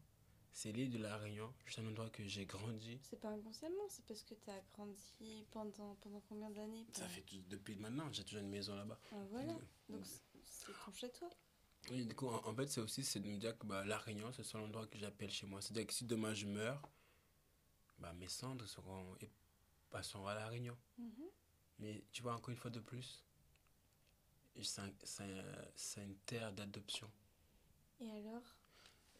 c'est 0.51 0.71
l'île 0.71 0.91
de 0.91 0.97
la 0.97 1.17
Réunion. 1.17 1.53
C'est 1.65 1.81
un 1.81 1.87
endroit 1.87 2.09
que 2.09 2.25
j'ai 2.27 2.45
grandi. 2.45 2.99
C'est 3.03 3.19
pas 3.19 3.29
inconsciemment, 3.29 3.87
c'est 3.87 4.05
parce 4.05 4.23
que 4.23 4.33
tu 4.33 4.49
as 4.49 4.61
grandi 4.73 5.45
pendant, 5.51 5.95
pendant 6.01 6.21
combien 6.27 6.49
d'années 6.49 6.85
Ça 6.91 7.07
fait 7.07 7.23
depuis 7.49 7.75
maintenant, 7.77 8.11
j'ai 8.11 8.23
toujours 8.23 8.41
une 8.41 8.49
maison 8.49 8.75
là-bas. 8.75 8.99
Ah, 9.13 9.15
voilà, 9.31 9.53
donc 9.89 10.05
c'est 10.43 10.73
ton 10.85 10.91
chez 10.93 11.09
toi. 11.11 11.29
Oui, 11.89 12.05
du 12.05 12.13
coup, 12.13 12.27
en, 12.27 12.53
fait, 12.53 12.67
c'est 12.67 12.81
aussi 12.81 13.01
de 13.19 13.27
me 13.27 13.37
dire 13.37 13.57
que 13.57 13.65
bah, 13.65 13.83
La 13.85 13.97
Réunion, 13.97 14.31
c'est 14.31 14.39
le 14.39 14.43
seul 14.43 14.61
endroit 14.61 14.85
que 14.85 14.99
j'appelle 14.99 15.31
chez 15.31 15.47
moi. 15.47 15.61
C'est-à-dire 15.61 15.87
que 15.87 15.93
si 15.93 16.05
demain 16.05 16.33
je 16.33 16.45
meurs, 16.45 16.81
bah, 18.01 18.13
mes 18.13 18.27
cendres 18.27 18.65
seront, 18.65 19.15
et 19.21 19.29
passeront 19.89 20.27
à 20.27 20.33
La 20.33 20.47
Réunion. 20.47 20.77
Mhm. 20.97 21.29
Mais 21.79 22.03
tu 22.11 22.21
vois, 22.21 22.35
encore 22.35 22.49
une 22.49 22.57
fois 22.57 22.71
de 22.71 22.79
plus, 22.79 23.23
c'est 24.61 26.03
une 26.03 26.17
terre 26.25 26.51
d'adoption. 26.51 27.09
Et 27.99 28.11
alors? 28.11 28.55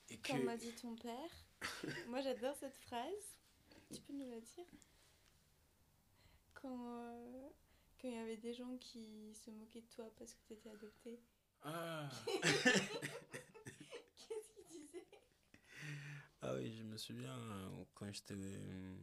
Et 0.09 0.17
Comme 0.17 0.43
m'a 0.43 0.57
dit 0.57 0.73
ton 0.73 0.95
père. 0.95 1.31
Moi, 2.07 2.21
j'adore 2.21 2.55
cette 2.55 2.75
phrase. 2.75 3.37
Tu 3.93 4.01
peux 4.01 4.13
nous 4.13 4.29
la 4.29 4.39
dire? 4.39 4.65
Quand 6.53 6.69
euh, 6.69 7.49
quand 7.99 8.07
il 8.07 8.15
y 8.15 8.17
avait 8.17 8.37
des 8.37 8.53
gens 8.53 8.77
qui 8.77 9.33
se 9.33 9.51
moquaient 9.51 9.81
de 9.81 9.95
toi 9.95 10.05
parce 10.17 10.33
que 10.33 10.39
tu 10.47 10.53
étais 10.53 10.69
adopté. 10.69 11.19
Ah 11.63 12.09
Ah 16.43 16.53
oui, 16.55 16.73
je 16.75 16.83
me 16.83 16.97
souviens 16.97 17.37
euh, 17.37 17.83
quand 17.93 18.11
j'étais 18.11 18.33
euh, 18.33 18.95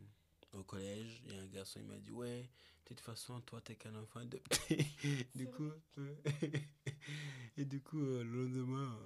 au 0.54 0.64
collège, 0.64 1.22
il 1.24 1.34
y 1.34 1.38
a 1.38 1.42
un 1.42 1.46
garçon, 1.46 1.78
il 1.80 1.86
m'a 1.86 1.98
dit 1.98 2.10
Ouais, 2.10 2.42
de 2.84 2.88
toute 2.88 3.00
façon, 3.00 3.40
toi, 3.42 3.60
t'es 3.60 3.76
qu'un 3.76 3.94
enfant 3.94 4.20
adopté. 4.20 4.84
du 5.36 5.46
coup, 5.46 5.70
et 7.56 7.64
du 7.64 7.80
coup, 7.80 8.00
le 8.00 8.24
lendemain, 8.24 8.98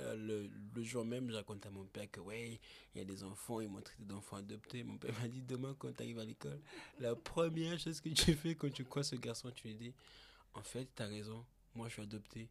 euh, 0.00 0.16
le, 0.16 0.50
le, 0.74 0.82
jour 0.82 1.06
même, 1.06 1.30
j'ai 1.30 1.36
raconté 1.36 1.68
à 1.68 1.70
mon 1.70 1.86
père 1.86 2.10
que, 2.10 2.20
ouais, 2.20 2.60
il 2.94 2.98
y 2.98 3.00
a 3.00 3.04
des 3.06 3.24
enfants, 3.24 3.60
ils 3.60 3.68
m'ont 3.68 3.80
traité 3.80 4.04
d'enfants 4.04 4.36
adoptés. 4.36 4.82
Mon 4.82 4.98
père 4.98 5.18
m'a 5.18 5.28
dit, 5.28 5.40
demain, 5.40 5.74
quand 5.78 5.90
tu 5.92 6.02
arrives 6.02 6.18
à 6.18 6.24
l'école, 6.24 6.60
la 7.00 7.16
première 7.16 7.78
chose 7.78 8.00
que 8.02 8.10
tu 8.10 8.34
fais 8.34 8.56
quand 8.56 8.70
tu 8.70 8.84
crois 8.84 9.04
ce 9.04 9.16
garçon, 9.16 9.50
tu 9.52 9.68
lui 9.68 9.74
dis, 9.74 9.94
en 10.52 10.62
fait, 10.62 10.86
tu 10.94 11.02
as 11.02 11.06
raison, 11.06 11.46
moi, 11.74 11.88
je 11.88 11.94
suis 11.94 12.02
adopté. 12.02 12.50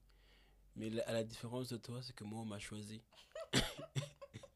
Mais 0.75 0.99
à 1.01 1.13
la 1.13 1.23
différence 1.23 1.69
de 1.69 1.77
toi, 1.77 2.01
c'est 2.01 2.15
que 2.15 2.23
moi, 2.23 2.41
on 2.41 2.45
m'a 2.45 2.59
choisi. 2.59 3.01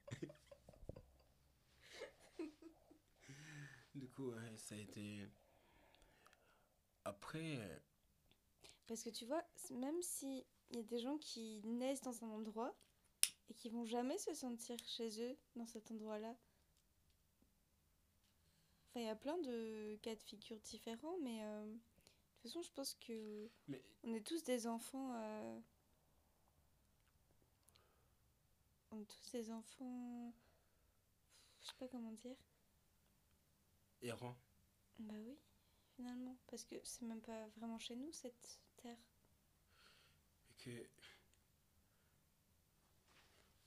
ça 4.58 4.76
a 4.76 4.78
été. 4.78 5.28
Après. 7.06 7.58
Euh, 7.58 7.80
Parce 8.88 9.04
que 9.04 9.10
tu 9.10 9.26
vois, 9.26 9.44
même 9.72 10.02
si 10.02 10.46
il 10.70 10.78
y 10.78 10.80
a 10.80 10.84
des 10.84 11.00
gens 11.00 11.18
qui 11.18 11.62
naissent 11.64 12.02
dans 12.02 12.24
un 12.24 12.30
endroit 12.30 12.74
et 13.50 13.54
qui 13.54 13.70
vont 13.70 13.86
jamais 13.86 14.18
se 14.18 14.34
sentir 14.34 14.78
chez 14.86 15.22
eux 15.22 15.38
dans 15.56 15.68
cet 15.68 15.92
endroit-là. 15.92 16.36
Enfin, 18.90 19.00
il 19.02 19.06
y 19.06 19.10
a 19.10 19.16
plein 19.16 19.38
de 19.38 19.98
cas 20.02 20.16
de 20.16 20.22
figure 20.24 20.60
différents, 20.60 21.18
mais 21.22 21.44
euh, 21.44 21.66
de 21.66 21.74
toute 21.74 22.44
façon, 22.44 22.62
je 22.62 22.72
pense 22.72 22.94
que 22.96 23.50
on 24.04 24.14
est 24.14 24.26
tous 24.26 24.44
des 24.44 24.68
enfants. 24.68 25.14
Euh, 25.16 25.60
on 28.92 29.00
est 29.00 29.06
tous 29.06 29.32
des 29.32 29.52
enfants. 29.52 30.34
Je 31.62 31.68
sais 31.68 31.76
pas 31.80 31.88
comment 31.88 32.12
dire. 32.12 32.36
Errant. 34.02 34.36
Bah 35.00 35.14
oui, 35.26 35.38
finalement, 35.96 36.38
parce 36.48 36.64
que 36.66 36.76
c'est 36.84 37.06
même 37.06 37.22
pas 37.22 37.48
vraiment 37.58 37.78
chez 37.78 37.96
nous 37.96 38.12
cette 38.12 38.60
terre 38.78 38.98
que 40.58 40.88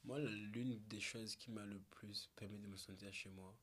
moi, 0.05 0.19
l'une 0.21 0.79
des 0.87 1.01
choses 1.01 1.35
qui 1.37 1.51
m'a 1.51 1.65
le 1.65 1.81
plus 1.81 2.31
permis 2.37 2.59
de 2.59 2.67
me 2.67 2.77
sentir 2.77 3.13
chez 3.13 3.31
moi, 3.31 3.57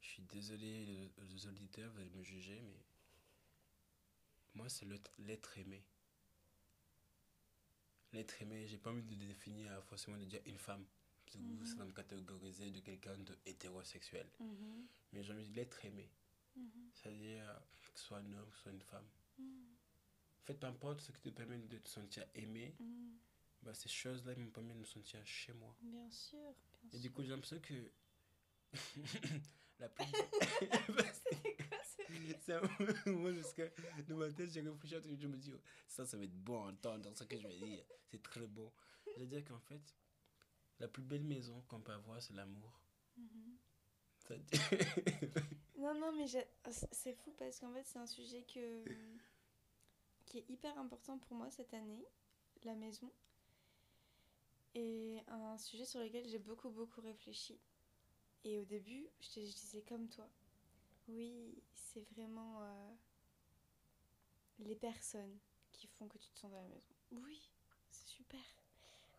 je 0.00 0.08
suis 0.08 0.22
désolé 0.22 1.10
aux 1.18 1.46
auditeurs, 1.46 1.90
vous 1.92 2.00
allez 2.00 2.10
me 2.10 2.22
juger, 2.22 2.62
mais 2.62 2.80
moi, 4.54 4.68
c'est 4.68 4.86
l'être 5.18 5.58
aimé. 5.58 5.82
L'être 8.12 8.40
aimé, 8.40 8.66
j'ai 8.66 8.78
pas 8.78 8.90
envie 8.90 9.02
de 9.02 9.14
définir 9.26 9.82
forcément 9.84 10.16
de 10.16 10.24
dire 10.24 10.40
une 10.46 10.58
femme. 10.58 10.86
Vous, 11.36 11.66
ça 11.66 11.84
me 11.84 11.92
catégoriser 11.92 12.70
de 12.70 12.80
quelqu'un 12.80 13.16
de 13.18 13.36
hétérosexuel. 13.46 14.26
Mhm. 14.40 14.86
Mais 15.12 15.22
j'ai 15.22 15.32
envie 15.32 15.48
de 15.48 15.56
l'être 15.56 15.84
aimé. 15.84 16.10
Mhm. 16.56 16.90
C'est-à-dire 16.94 17.62
que 17.92 17.98
ce 17.98 18.04
soit 18.06 18.18
un 18.18 18.32
homme, 18.32 18.48
que 18.50 18.56
ce 18.56 18.62
soit 18.62 18.72
une 18.72 18.82
femme. 18.82 19.06
Mhm 19.38 19.68
fait, 20.48 20.54
peu 20.54 20.66
importe 20.66 21.00
ce 21.00 21.12
qui 21.12 21.20
te 21.20 21.28
permet 21.28 21.58
de 21.58 21.78
te 21.78 21.88
sentir 21.88 22.24
aimé, 22.34 22.74
bah, 23.62 23.74
ces 23.74 23.88
choses-là 23.88 24.34
me 24.36 24.50
permettent 24.50 24.76
de 24.76 24.80
me 24.80 24.84
sentir 24.84 25.20
chez 25.26 25.52
moi. 25.52 25.76
Bien 25.82 26.10
sûr. 26.10 26.54
Bien 26.84 26.98
Et 26.98 27.02
du 27.02 27.10
coup, 27.10 27.22
j'ai 27.22 27.28
l'impression 27.28 27.60
que 27.60 27.74
la 29.78 29.88
plus. 29.90 30.06
C'était 31.12 31.56
quoi 31.56 31.76
C'est 32.40 32.54
un 32.54 32.62
moment 33.12 33.34
parce 33.34 33.52
que 33.52 33.70
dans 34.08 34.16
ma 34.16 34.30
tête, 34.32 34.50
j'ai 34.50 34.62
réfléchi 34.62 34.94
à 34.94 35.00
tout 35.02 35.14
je 35.20 35.26
me 35.26 35.36
dis, 35.36 35.52
oh, 35.54 35.60
ça, 35.86 36.06
ça 36.06 36.16
va 36.16 36.24
être 36.24 36.44
bon 36.44 36.64
à 36.64 36.70
entendre 36.70 37.10
ce 37.14 37.24
que 37.24 37.36
je 37.36 37.46
vais 37.46 37.58
dire. 37.58 37.84
C'est 38.10 38.22
très 38.22 38.46
bon. 38.46 38.72
Je 39.14 39.20
veux 39.20 39.26
dire 39.26 39.44
qu'en 39.44 39.60
fait, 39.60 39.82
la 40.80 40.88
plus 40.88 41.02
belle 41.02 41.24
maison 41.24 41.62
qu'on 41.68 41.80
peut 41.80 41.92
avoir, 41.92 42.22
c'est 42.22 42.34
l'amour. 42.34 42.80
Mm-hmm. 43.18 43.58
non, 45.78 45.94
non, 45.94 46.12
mais 46.16 46.26
c'est 46.92 47.14
fou 47.14 47.32
parce 47.38 47.60
qu'en 47.60 47.72
fait, 47.72 47.84
c'est 47.86 47.98
un 47.98 48.06
sujet 48.06 48.42
que 48.42 48.84
qui 50.26 50.38
est 50.38 50.50
hyper 50.50 50.76
important 50.78 51.18
pour 51.18 51.36
moi 51.36 51.50
cette 51.50 51.72
année, 51.72 52.06
la 52.64 52.74
maison. 52.74 53.10
Et 54.74 55.22
un 55.28 55.56
sujet 55.56 55.86
sur 55.86 56.00
lequel 56.00 56.28
j'ai 56.28 56.38
beaucoup, 56.38 56.68
beaucoup 56.68 57.00
réfléchi. 57.00 57.58
Et 58.44 58.58
au 58.58 58.64
début, 58.64 59.08
je, 59.20 59.28
te, 59.28 59.40
disais 59.40 59.82
comme 59.82 60.08
toi. 60.08 60.28
Oui, 61.08 61.62
c'est 61.74 62.02
vraiment 62.12 62.62
euh, 62.62 62.94
les 64.58 64.76
personnes 64.76 65.38
qui 65.72 65.86
font 65.86 66.06
que 66.06 66.18
tu 66.18 66.28
te 66.30 66.38
sens 66.38 66.50
dans 66.50 66.60
la 66.60 66.68
maison. 66.68 66.94
Oui, 67.12 67.50
c'est 67.90 68.06
super. 68.06 68.57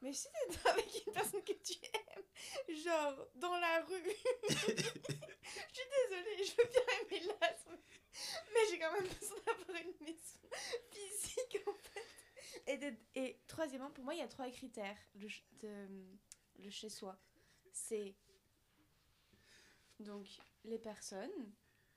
Mais 0.02 0.14
si 0.14 0.28
t'es 0.32 0.58
avec 0.70 1.06
une 1.08 1.14
personne 1.14 1.44
que 1.44 1.54
tu 1.54 1.74
aimes, 1.94 2.76
genre 2.78 3.28
dans 3.36 3.58
la 3.58 3.82
rue, 3.82 4.16
je 4.50 4.56
suis 4.56 5.90
désolée, 6.10 6.44
je 6.46 6.52
veux 6.56 6.70
bien 6.70 6.82
aimer 7.02 7.34
l'asthme, 7.42 7.78
mais 8.54 8.60
j'ai 8.70 8.80
quand 8.80 8.94
même 8.94 9.08
besoin 9.08 9.38
d'avoir 9.46 9.78
une 9.82 10.06
maison 10.06 10.40
physique 10.92 11.58
en 11.68 11.74
fait. 11.74 12.06
Et, 12.68 12.78
de- 12.78 12.96
et 13.16 13.40
troisièmement, 13.48 13.92
pour 13.92 14.04
moi, 14.04 14.14
il 14.14 14.20
y 14.20 14.24
a 14.24 14.28
trois 14.28 14.50
critères 14.50 14.98
le, 15.16 15.28
de- 15.62 16.18
le 16.64 16.70
chez 16.70 16.90
soi. 16.90 17.18
C'est 17.72 18.16
donc 20.00 20.28
les 20.64 20.80
personnes 20.80 21.52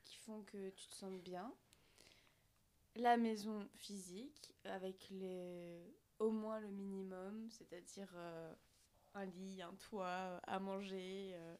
qui 0.04 0.16
font 0.16 0.42
que 0.42 0.70
tu 0.70 0.86
te 0.88 0.94
sens 0.94 1.12
bien, 1.20 1.54
la 2.96 3.16
maison 3.16 3.68
physique 3.76 4.54
avec 4.64 5.08
les 5.10 5.94
au 6.22 6.30
moins 6.30 6.60
le 6.60 6.70
minimum, 6.70 7.50
c'est-à-dire 7.50 8.10
euh, 8.14 8.54
un 9.14 9.26
lit, 9.26 9.60
un 9.60 9.74
toit, 9.74 10.40
à 10.44 10.60
manger, 10.60 11.32
euh, 11.34 11.56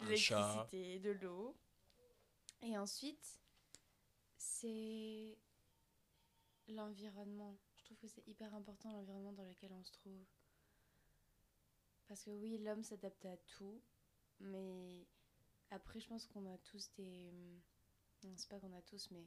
de 0.00 0.04
l'électricité, 0.04 0.98
de 0.98 1.10
l'eau. 1.12 1.56
Et 2.60 2.76
ensuite, 2.76 3.40
c'est 4.36 5.38
l'environnement. 6.68 7.56
Je 7.76 7.84
trouve 7.84 7.96
que 7.96 8.08
c'est 8.08 8.26
hyper 8.26 8.54
important 8.54 8.92
l'environnement 8.92 9.32
dans 9.32 9.44
lequel 9.44 9.72
on 9.72 9.82
se 9.82 9.92
trouve. 9.92 10.26
Parce 12.06 12.22
que 12.22 12.30
oui, 12.30 12.58
l'homme 12.58 12.82
s'adapte 12.82 13.24
à 13.24 13.36
tout, 13.38 13.80
mais 14.40 15.06
après, 15.70 16.00
je 16.00 16.08
pense 16.08 16.26
qu'on 16.26 16.44
a 16.52 16.58
tous 16.58 16.90
des. 16.98 17.32
Non, 18.24 18.34
c'est 18.36 18.48
pas 18.48 18.60
qu'on 18.60 18.76
a 18.76 18.82
tous, 18.82 19.10
mais. 19.10 19.26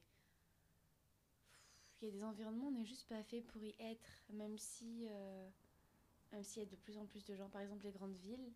Il 2.02 2.06
y 2.06 2.08
a 2.10 2.12
des 2.12 2.24
environnements, 2.24 2.68
on 2.68 2.72
n'est 2.72 2.86
juste 2.86 3.08
pas 3.08 3.22
fait 3.24 3.42
pour 3.42 3.62
y 3.64 3.76
être, 3.80 4.10
même 4.30 4.58
si. 4.58 5.08
euh, 5.10 5.50
Même 6.32 6.44
s'il 6.44 6.64
y 6.64 6.66
a 6.66 6.70
de 6.70 6.76
plus 6.76 6.98
en 6.98 7.06
plus 7.06 7.26
de 7.26 7.36
gens, 7.36 7.50
par 7.50 7.62
exemple 7.62 7.84
les 7.86 7.92
grandes 7.92 8.16
villes. 8.18 8.52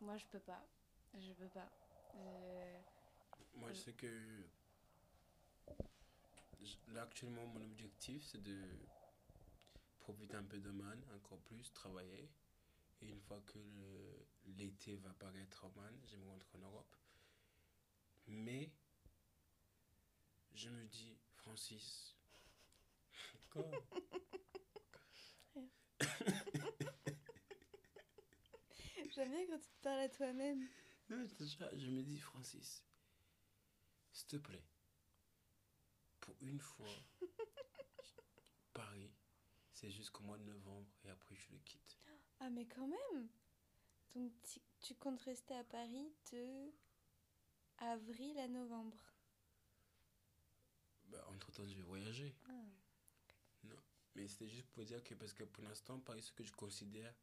Moi, 0.00 0.16
je 0.16 0.26
peux 0.26 0.40
pas. 0.40 0.66
Je 1.14 1.32
peux 1.34 1.48
pas. 1.48 1.70
Euh, 2.16 2.78
Moi, 3.54 3.72
je 3.72 3.78
sais 3.78 3.92
que 3.92 4.08
là, 6.88 7.02
actuellement, 7.02 7.46
mon 7.46 7.62
objectif, 7.62 8.24
c'est 8.24 8.42
de 8.42 8.60
profiter 10.00 10.36
un 10.36 10.42
peu 10.44 10.58
de 10.58 10.70
Man, 10.70 11.00
encore 11.14 11.38
plus, 11.40 11.72
travailler. 11.72 12.28
Et 13.02 13.08
une 13.08 13.20
fois 13.20 13.40
que 13.46 13.58
l'été 14.46 14.96
va 14.96 15.10
apparaître 15.10 15.64
en 15.64 15.70
Man, 15.76 15.94
je 16.06 16.16
me 16.16 16.26
rentrer 16.26 16.58
en 16.58 16.60
Europe. 16.62 16.96
Mais 18.26 18.70
je 20.62 20.70
me 20.70 20.84
dis, 20.84 21.18
Francis, 21.34 22.14
quoi 23.50 23.68
J'aime 29.12 29.30
bien 29.30 29.46
quand 29.48 29.58
tu 29.58 29.68
te 29.68 29.82
parles 29.82 29.98
à 30.02 30.08
toi-même. 30.08 30.68
Non, 31.10 31.26
je 31.26 31.90
me 31.90 32.02
dis, 32.02 32.20
Francis, 32.20 32.84
s'il 34.12 34.28
te 34.28 34.36
plaît, 34.36 34.62
pour 36.20 36.36
une 36.40 36.60
fois, 36.60 36.86
Paris, 38.72 39.10
c'est 39.72 39.90
jusqu'au 39.90 40.22
mois 40.22 40.38
de 40.38 40.44
novembre 40.44 40.94
et 41.04 41.10
après 41.10 41.34
je 41.34 41.50
le 41.50 41.58
quitte. 41.58 41.98
Ah, 42.38 42.50
mais 42.50 42.66
quand 42.66 42.86
même 42.86 43.28
Donc, 44.14 44.32
tu, 44.44 44.60
tu 44.80 44.94
comptes 44.94 45.22
rester 45.22 45.56
à 45.56 45.64
Paris 45.64 46.14
de 46.30 46.72
avril 47.78 48.38
à 48.38 48.46
novembre. 48.46 49.11
Bah, 51.12 51.24
entre 51.30 51.52
temps, 51.52 51.66
je 51.66 51.74
vais 51.74 51.82
voyager. 51.82 52.34
Ah. 52.48 52.52
Mais 54.14 54.28
c'était 54.28 54.48
juste 54.48 54.66
pour 54.72 54.84
dire 54.84 55.02
que, 55.02 55.14
parce 55.14 55.32
que 55.32 55.44
pour 55.44 55.64
l'instant, 55.64 55.98
Paris, 56.00 56.22
ce 56.22 56.32
que 56.32 56.44
je 56.44 56.52
considère 56.52 57.14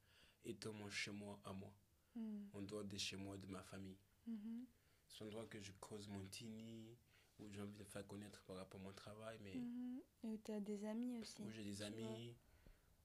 étant 0.43 0.73
mon 0.73 0.89
chez 0.89 1.11
moi 1.11 1.39
à 1.43 1.53
moi, 1.53 1.71
Hmm. 2.15 2.47
en 2.53 2.61
dehors 2.63 2.83
des 2.83 2.97
chez 2.97 3.15
moi 3.17 3.37
de 3.37 3.45
ma 3.45 3.61
famille. 3.61 3.95
Mhm. 4.25 4.65
C'est 5.07 5.23
un 5.23 5.27
endroit 5.27 5.45
que 5.45 5.61
je 5.61 5.71
cause 5.79 6.07
mon 6.07 6.25
tini, 6.25 6.97
où 7.39 7.47
j'ai 7.51 7.61
envie 7.61 7.75
de 7.75 7.83
faire 7.83 8.05
connaître 8.07 8.41
par 8.43 8.55
rapport 8.57 8.81
à 8.81 8.83
mon 8.83 8.93
travail, 8.93 9.37
mais 9.43 9.53
Mhm. 9.53 10.01
Et 10.23 10.27
où 10.27 10.37
tu 10.43 10.51
as 10.51 10.59
des 10.59 10.83
amis 10.85 11.19
aussi. 11.19 11.43
où 11.43 11.49
j'ai 11.51 11.63
des 11.63 11.81
amis. 11.83 12.35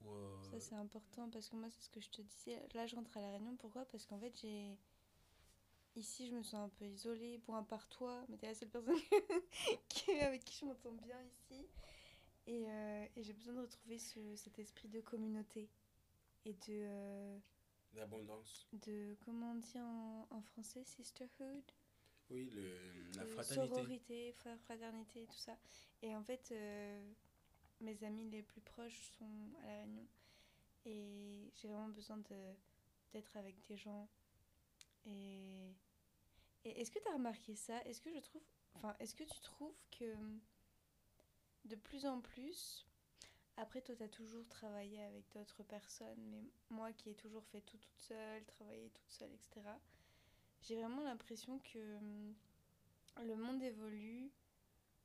Où, 0.01 0.09
euh, 0.11 0.43
Ça, 0.51 0.59
c'est 0.61 0.75
important 0.75 1.29
parce 1.31 1.49
que 1.51 1.57
moi, 1.57 1.69
c'est 1.71 1.83
ce 1.83 1.91
que 1.91 2.01
je 2.01 2.09
te 2.11 2.23
disais. 2.23 2.67
Là, 2.75 2.87
je 2.87 2.97
rentre 2.97 3.15
à 3.17 3.21
La 3.21 3.31
Réunion. 3.31 3.57
Pourquoi? 3.57 3.85
Parce 3.85 4.07
qu'en 4.07 4.19
fait, 4.19 4.35
j'ai. 4.41 4.79
Ici, 5.97 6.29
je 6.29 6.35
me 6.35 6.43
sens 6.43 6.55
un 6.67 6.69
peu 6.71 6.85
isolée. 6.87 7.39
Bon, 7.47 7.55
à 7.55 7.63
part 7.63 7.89
toi, 7.89 8.25
mais 8.29 8.37
t'es 8.37 8.47
la 8.49 8.55
seule 8.55 8.69
personne 8.71 8.97
avec 10.21 10.45
qui 10.45 10.59
je 10.61 10.65
m'entends 10.65 10.93
bien 10.93 11.21
ici. 11.23 11.67
Et, 12.47 12.65
euh, 12.69 13.07
et 13.17 13.23
j'ai 13.23 13.33
besoin 13.33 13.55
de 13.55 13.61
retrouver 13.61 13.99
ce- 13.99 14.35
cet 14.37 14.59
esprit 14.59 14.89
de 14.89 15.01
communauté. 15.01 15.69
Et 16.45 16.53
de. 16.53 16.59
euh, 16.71 17.39
L'abondance. 17.95 18.67
de 18.73 19.17
comment 19.25 19.53
on 19.53 19.55
dit 19.55 19.79
en, 19.81 20.27
en 20.31 20.43
français 20.43 20.83
Sisterhood? 20.85 21.63
Oui, 22.31 22.51
le, 22.51 22.77
la 23.17 23.25
fraternité. 23.27 23.55
sororité, 23.55 24.33
fra- 24.33 24.59
fraternité, 24.59 25.27
tout 25.27 25.39
ça. 25.39 25.57
Et 26.03 26.15
en 26.17 26.23
fait, 26.25 26.51
euh, 26.51 27.13
mes 27.81 28.03
amis 28.03 28.29
les 28.31 28.43
plus 28.43 28.61
proches 28.63 29.01
sont 29.19 29.53
à 29.63 29.67
La 29.69 29.77
Réunion. 29.83 30.07
Et 30.87 31.51
j'ai 31.55 31.69
vraiment 31.69 31.89
besoin 31.89 32.17
de 32.19 32.55
d'être 33.13 33.37
avec 33.37 33.63
des 33.69 33.77
gens. 33.77 34.09
Et, 35.07 35.73
et 36.65 36.81
est-ce 36.81 36.91
que 36.91 36.99
tu 36.99 37.09
as 37.09 37.13
remarqué 37.13 37.55
ça? 37.55 37.83
Est-ce 37.85 38.01
que 38.01 38.13
je 38.13 38.21
trouve... 38.21 38.43
Enfin, 38.75 38.95
est-ce 38.99 39.15
que 39.15 39.25
tu 39.25 39.41
trouves 39.41 39.77
que 39.91 40.15
de 41.65 41.77
plus 41.77 42.07
en 42.07 42.21
plus... 42.21 42.87
Après, 43.57 43.81
toi, 43.81 43.95
tu 43.95 44.03
as 44.03 44.09
toujours 44.09 44.49
travaillé 44.49 45.01
avec 45.05 45.31
d'autres 45.33 45.63
personnes, 45.63 46.21
mais 46.29 46.43
moi 46.71 46.93
qui 46.93 47.11
ai 47.11 47.15
toujours 47.15 47.45
fait 47.47 47.61
tout 47.61 47.79
toute 47.79 48.01
seule, 48.01 48.45
travaillé 48.47 48.91
toute 48.91 49.11
seule, 49.13 49.33
etc., 49.33 49.69
j'ai 50.63 50.75
vraiment 50.77 51.03
l'impression 51.03 51.61
que 51.61 51.99
le 53.23 53.37
monde 53.37 53.63
évolue 53.63 54.33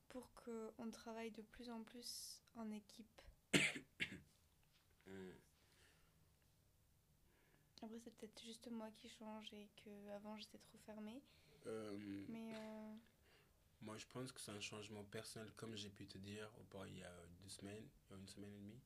pour 0.07 0.31
qu'on 0.33 0.89
travaille 0.89 1.31
de 1.31 1.41
plus 1.41 1.69
en 1.69 1.83
plus 1.83 2.41
en 2.55 2.71
équipe. 2.71 3.21
Mm. 5.07 5.31
Après, 7.81 7.97
c'est 7.97 8.11
peut-être 8.11 8.43
juste 8.43 8.69
moi 8.69 8.91
qui 8.91 9.09
change 9.09 9.51
et 9.53 9.67
que 9.83 10.09
avant 10.11 10.37
j'étais 10.37 10.59
trop 10.59 10.77
fermée. 10.85 11.19
Euh, 11.67 12.25
Mais 12.27 12.55
euh, 12.55 12.95
Moi, 13.81 13.97
je 13.97 14.05
pense 14.07 14.31
que 14.31 14.39
c'est 14.41 14.51
un 14.51 14.59
changement 14.59 15.03
personnel, 15.05 15.51
comme 15.55 15.75
j'ai 15.75 15.89
pu 15.89 16.07
te 16.07 16.17
dire 16.17 16.49
il 16.87 16.97
y 16.97 17.03
a 17.03 17.13
deux 17.41 17.49
semaines, 17.49 17.87
il 18.09 18.13
y 18.13 18.15
a 18.15 18.19
une 18.19 18.27
semaine 18.27 18.53
et 18.53 18.57
demie, 18.59 18.81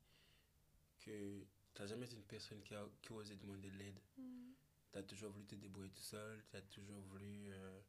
que 1.00 1.46
tu 1.74 1.82
n'as 1.82 1.88
jamais 1.88 2.06
été 2.06 2.16
une 2.16 2.24
personne 2.24 2.62
qui 2.64 2.74
a, 2.76 2.86
qui 3.02 3.12
a 3.12 3.16
osé 3.16 3.36
demander 3.36 3.70
de 3.70 3.78
l'aide. 3.78 4.00
hum, 4.18 4.54
Tu 4.92 5.00
as 5.00 5.04
toujours 5.04 5.32
voulu 5.32 5.46
te 5.46 5.56
débrouiller 5.56 5.92
tout 5.92 6.02
seul, 6.02 6.44
tu 6.52 6.58
as 6.58 6.62
toujours 6.62 7.00
voulu 7.02 7.52
euh, 7.52 7.82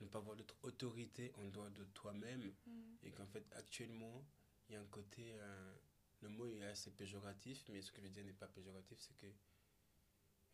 ne 0.00 0.06
pas 0.06 0.18
avoir 0.18 0.36
d'autre 0.36 0.56
autorité 0.62 1.32
en 1.36 1.44
dehors 1.48 1.70
de 1.70 1.84
toi-même. 1.84 2.52
hum, 2.66 2.96
Et 3.02 3.10
qu'en 3.12 3.26
fait, 3.26 3.44
actuellement, 3.52 4.24
il 4.68 4.74
y 4.74 4.76
a 4.76 4.80
un 4.80 4.86
côté. 4.86 5.32
euh, 5.34 5.74
le 6.20 6.28
mot 6.30 6.46
est 6.48 6.64
assez 6.64 6.90
péjoratif, 6.90 7.64
mais 7.68 7.80
ce 7.80 7.92
que 7.92 8.00
je 8.00 8.06
veux 8.06 8.12
dire 8.12 8.24
n'est 8.24 8.32
pas 8.32 8.48
péjoratif, 8.48 8.98
c'est 9.00 9.16
que. 9.16 9.26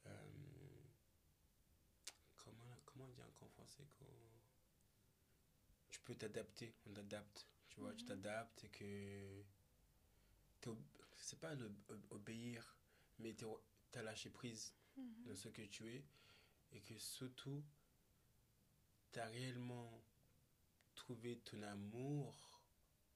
euh, 0.07 0.11
comment, 2.37 2.77
comment 2.85 3.09
français 3.75 3.89
qu'on- 3.99 4.05
Tu 5.91 6.01
peux 6.01 6.15
t'adapter, 6.15 6.75
on 6.87 6.93
t'adapte. 6.93 7.47
Tu 7.69 7.81
vois, 7.81 7.95
tu 7.95 8.05
Mhm. 8.05 8.09
t'adaptes 8.09 8.65
et 8.65 8.69
que. 8.71 9.45
C'est 11.17 11.39
pas 11.39 11.55
le, 11.55 11.71
obéir, 12.11 12.77
mais 13.19 13.35
tu 13.35 13.45
as 13.95 14.03
lâché 14.03 14.31
prise 14.31 14.75
hum, 14.97 15.25
dans 15.27 15.37
ce 15.37 15.49
que 15.49 15.63
tu 15.63 15.89
es 15.95 16.05
et 16.73 16.81
que 16.81 16.99
surtout 16.99 17.65
tu 19.13 19.21
as 19.21 19.27
réellement 19.27 20.03
trouvé 20.95 21.39
ton 21.41 21.63
amour 21.63 22.63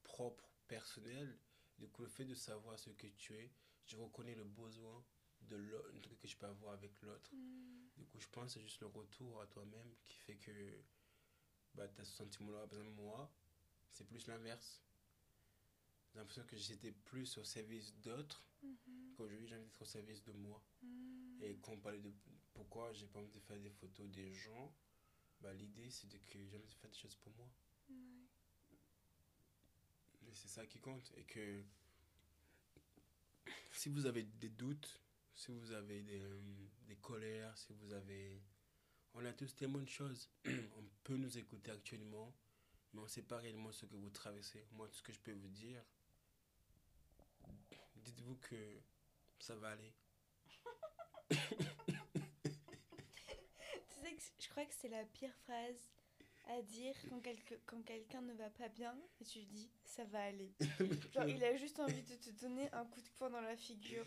propre, 0.04 0.48
personnel. 0.68 1.38
Du 1.78 1.88
coup, 1.88 2.02
le 2.02 2.08
fait 2.08 2.24
de 2.24 2.34
savoir 2.34 2.78
ce 2.78 2.90
que 2.90 3.06
tu 3.08 3.34
es, 3.34 3.50
je 3.86 3.96
reconnais 3.96 4.34
le 4.34 4.44
besoin 4.44 5.04
de 5.42 5.56
l'autre, 5.56 6.14
que 6.16 6.28
je 6.28 6.36
peux 6.36 6.46
avoir 6.46 6.72
avec 6.74 7.00
l'autre. 7.02 7.32
hum, 7.32 7.87
Du 7.98 8.06
coup, 8.06 8.20
je 8.20 8.28
pense 8.28 8.44
que 8.46 8.50
c'est 8.52 8.60
juste 8.60 8.80
le 8.80 8.86
retour 8.86 9.40
à 9.40 9.46
toi-même 9.46 9.94
qui 10.06 10.16
fait 10.18 10.36
que 10.36 10.82
bah, 11.74 11.88
tu 11.88 12.00
as 12.00 12.04
ce 12.04 12.12
sentiment-là. 12.12 12.66
Par 12.66 12.78
exemple, 12.78 12.96
moi, 12.96 13.30
c'est 13.90 14.06
plus 14.06 14.26
l'inverse. 14.28 14.82
J'ai 16.12 16.18
l'impression 16.18 16.44
que 16.44 16.56
j'étais 16.56 16.92
plus 16.92 17.36
au 17.38 17.44
service 17.44 17.94
d'autres 17.96 18.44
hum, 18.62 18.76
qu'aujourd'hui, 19.16 19.46
j'ai 19.46 19.56
envie 19.56 19.64
d'être 19.64 19.82
au 19.82 19.86
service 19.86 20.22
de 20.24 20.32
moi. 20.32 20.62
hum. 20.82 21.42
Et 21.42 21.58
quand 21.58 21.72
on 21.72 21.80
parlait 21.80 22.00
de 22.00 22.12
pourquoi 22.54 22.92
j'ai 22.92 23.06
pas 23.06 23.20
envie 23.20 23.30
de 23.30 23.38
faire 23.40 23.58
des 23.58 23.70
photos 23.70 24.08
des 24.10 24.32
gens, 24.32 24.74
bah, 25.40 25.52
l'idée 25.52 25.90
c'est 25.90 26.08
de 26.08 26.18
que 26.18 26.44
j'ai 26.44 26.56
envie 26.56 26.66
de 26.66 26.74
faire 26.74 26.90
des 26.90 26.96
choses 26.96 27.16
pour 27.16 27.32
moi. 27.36 27.50
Ouais. 27.88 27.96
Et 30.28 30.34
c'est 30.34 30.48
ça 30.48 30.66
qui 30.66 30.80
compte. 30.80 31.12
Et 31.16 31.24
que 31.24 31.64
si 33.72 33.88
vous 33.88 34.06
avez 34.06 34.24
des 34.24 34.48
doutes, 34.48 35.00
si 35.38 35.52
vous 35.52 35.70
avez 35.70 36.02
des, 36.02 36.20
euh, 36.20 36.40
des 36.88 36.96
colères, 36.96 37.56
si 37.56 37.72
vous 37.72 37.92
avez... 37.92 38.42
On 39.14 39.24
a 39.24 39.32
tous 39.32 39.54
tellement 39.54 39.78
de 39.78 39.88
choses. 39.88 40.28
on 40.46 40.84
peut 41.04 41.16
nous 41.16 41.38
écouter 41.38 41.70
actuellement, 41.70 42.34
mais 42.92 43.00
on 43.00 43.04
ne 43.04 43.08
sait 43.08 43.22
pas 43.22 43.36
réellement 43.36 43.70
ce 43.70 43.86
que 43.86 43.94
vous 43.94 44.10
traversez. 44.10 44.66
Moi, 44.72 44.88
tout 44.88 44.96
ce 44.96 45.02
que 45.02 45.12
je 45.12 45.20
peux 45.20 45.32
vous 45.32 45.48
dire, 45.48 45.80
dites-vous 47.94 48.34
que 48.36 48.80
ça 49.38 49.54
va 49.54 49.68
aller. 49.68 49.94
tu 51.30 51.36
sais 54.02 54.16
que 54.16 54.22
je 54.40 54.48
crois 54.48 54.64
que 54.64 54.74
c'est 54.74 54.88
la 54.88 55.04
pire 55.04 55.34
phrase 55.44 55.88
à 56.48 56.62
dire 56.62 56.94
quand, 57.08 57.22
quand 57.66 57.82
quelqu'un 57.82 58.22
ne 58.22 58.32
va 58.34 58.50
pas 58.50 58.68
bien 58.68 58.96
et 59.20 59.24
tu 59.24 59.44
dis 59.44 59.70
ça 59.84 60.04
va 60.04 60.22
aller. 60.22 60.52
Genre, 61.14 61.28
il 61.28 61.44
a 61.44 61.56
juste 61.56 61.78
envie 61.78 62.02
de 62.02 62.14
te 62.14 62.30
donner 62.30 62.70
un 62.72 62.84
coup 62.86 63.00
de 63.00 63.08
poing 63.10 63.30
dans 63.30 63.40
la 63.40 63.56
figure. 63.56 64.06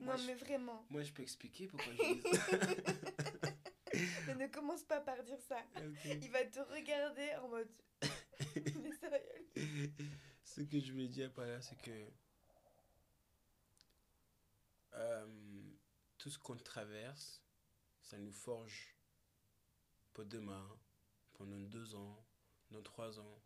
non, 0.00 0.14
mais 0.26 0.34
vraiment. 0.34 0.84
Moi, 0.90 1.02
je 1.02 1.12
peux 1.12 1.22
expliquer 1.22 1.66
pourquoi 1.66 1.92
je 1.92 2.14
dis 2.14 2.36
ça. 2.36 3.52
mais 4.26 4.34
ne 4.34 4.46
commence 4.46 4.84
pas 4.84 5.00
par 5.00 5.22
dire 5.22 5.40
ça. 5.40 5.60
Il 6.04 6.30
va 6.30 6.44
te 6.44 6.60
regarder 6.60 7.34
en 7.42 7.48
mode. 7.48 7.70
est 8.56 9.00
sérieux. 9.00 9.92
Ce 10.44 10.62
que 10.62 10.80
je 10.80 10.92
voulais 10.92 11.08
dire 11.08 11.32
par 11.32 11.46
là, 11.46 11.60
c'est 11.60 11.80
que. 11.80 12.10
Euh, 14.94 15.26
tout 16.16 16.30
ce 16.30 16.38
qu'on 16.38 16.56
traverse, 16.56 17.42
ça 18.02 18.18
nous 18.18 18.32
forge 18.32 18.96
pour 20.12 20.24
demain 20.24 20.68
pendant 21.38 21.56
deux 21.56 21.94
ans, 21.94 22.22
dans 22.70 22.82
trois 22.82 23.18
ans. 23.18 23.40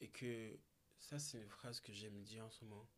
Et 0.00 0.08
que 0.08 0.58
ça, 0.98 1.18
c'est 1.18 1.36
une 1.38 1.50
phrase 1.50 1.80
que 1.80 1.92
j'aime 1.92 2.22
dire 2.22 2.46
en 2.46 2.50
ce 2.50 2.64
moment. 2.64 2.88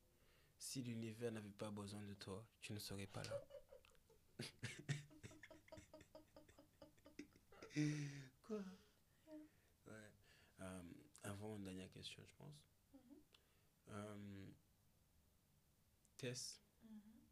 Si 0.58 0.80
l'univers 0.82 1.32
n'avait 1.32 1.50
pas 1.50 1.72
besoin 1.72 2.04
de 2.04 2.14
toi, 2.14 2.46
tu 2.60 2.72
ne 2.72 2.78
serais 2.78 3.08
pas 3.08 3.24
là. 3.24 3.44
Quoi? 8.44 8.62
Ouais. 9.86 10.12
Euh, 10.60 10.82
avant, 11.24 11.56
une 11.56 11.64
dernière 11.64 11.90
question, 11.90 12.22
je 12.24 12.34
pense. 12.36 12.68
Mm-hmm. 12.94 13.16
Euh, 13.88 14.46
Tess, 16.18 16.62
mm-hmm. 16.84 17.24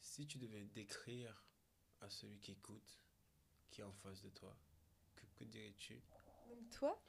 si 0.00 0.26
tu 0.26 0.36
devais 0.38 0.64
décrire 0.64 1.46
à 2.00 2.10
celui 2.10 2.40
qui 2.40 2.50
écoute, 2.52 2.98
qui 3.70 3.80
est 3.80 3.84
en 3.84 3.92
face 3.92 4.20
de 4.20 4.28
toi, 4.30 4.58
que, 5.42 5.50
dirais-tu? 5.50 6.00
Donc 6.48 6.70
toi? 6.70 7.02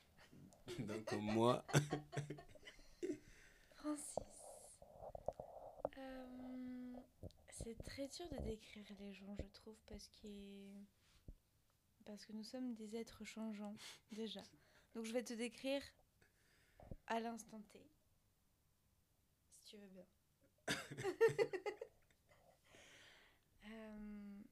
Donc 0.79 1.11
moi. 1.13 1.65
Francis. 3.75 4.17
Euh, 5.97 6.95
c'est 7.49 7.81
très 7.83 8.07
dur 8.07 8.27
de 8.29 8.37
décrire 8.43 8.85
les 8.99 9.13
gens, 9.13 9.35
je 9.39 9.47
trouve, 9.49 9.77
parce, 9.87 10.09
parce 12.05 12.25
que 12.25 12.33
nous 12.33 12.43
sommes 12.43 12.73
des 12.73 12.95
êtres 12.95 13.23
changeants, 13.23 13.75
déjà. 14.11 14.41
Donc 14.95 15.05
je 15.05 15.13
vais 15.13 15.23
te 15.23 15.33
décrire 15.33 15.83
à 17.07 17.19
l'instant 17.19 17.61
T, 17.71 17.79
si 19.51 19.63
tu 19.65 19.77
veux 19.77 19.87
bien. 19.87 20.05
Euh, 23.65 24.43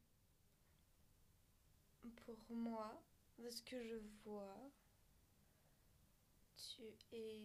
pour 2.26 2.38
moi, 2.50 3.04
ce 3.50 3.62
que 3.64 3.82
je 3.84 3.96
vois, 4.24 4.72
tu 6.56 6.84
es 7.12 7.42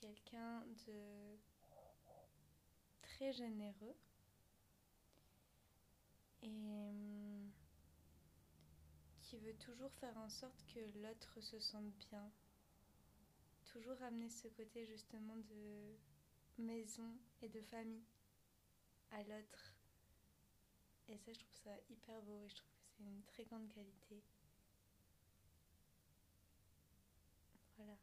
quelqu'un 0.00 0.64
de 0.86 1.38
très 3.02 3.32
généreux 3.32 3.96
et 6.42 6.46
hum, 6.48 7.50
qui 9.22 9.38
veut 9.38 9.56
toujours 9.56 9.92
faire 9.94 10.16
en 10.18 10.28
sorte 10.28 10.64
que 10.72 10.80
l'autre 11.00 11.40
se 11.40 11.58
sente 11.58 11.92
bien. 12.10 12.30
Toujours 13.64 14.00
amener 14.02 14.30
ce 14.30 14.48
côté 14.48 14.86
justement 14.86 15.36
de 15.36 15.96
maison 16.58 17.18
et 17.42 17.48
de 17.48 17.60
famille 17.60 18.04
à 19.10 19.22
l'autre. 19.24 19.74
Et 21.08 21.18
ça, 21.18 21.32
je 21.32 21.38
trouve 21.38 21.56
ça 21.62 21.76
hyper 21.88 22.20
beau 22.22 22.38
et 22.40 22.48
je 22.48 22.56
trouve 22.56 22.70
que 22.70 22.86
c'est 22.96 23.04
une 23.04 23.22
très 23.24 23.44
grande 23.44 23.68
qualité. 23.68 24.22
Voilà. 27.76 27.96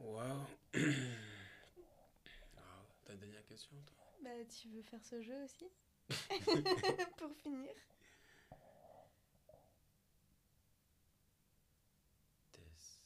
Waouh. 0.00 0.46
Ta 3.04 3.14
dernière 3.14 3.44
question, 3.46 3.76
toi? 3.86 3.96
Bah, 4.22 4.30
tu 4.44 4.68
veux 4.68 4.82
faire 4.82 5.02
ce 5.04 5.22
jeu 5.22 5.44
aussi? 5.44 5.66
Pour 7.18 7.34
finir. 7.36 7.72
Tess. 12.52 13.00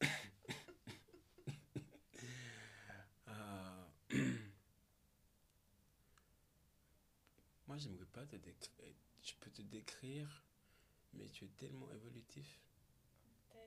ah. 3.26 3.88
Moi, 7.66 7.76
j'aimerais 7.78 8.06
pas 8.06 8.26
te 8.26 8.36
décrire. 8.36 8.94
Je 9.22 9.32
peux 9.40 9.50
te 9.50 9.62
décrire 9.62 10.44
mais 11.16 11.28
tu 11.28 11.44
es 11.44 11.48
tellement 11.48 11.90
évolutif. 11.92 12.60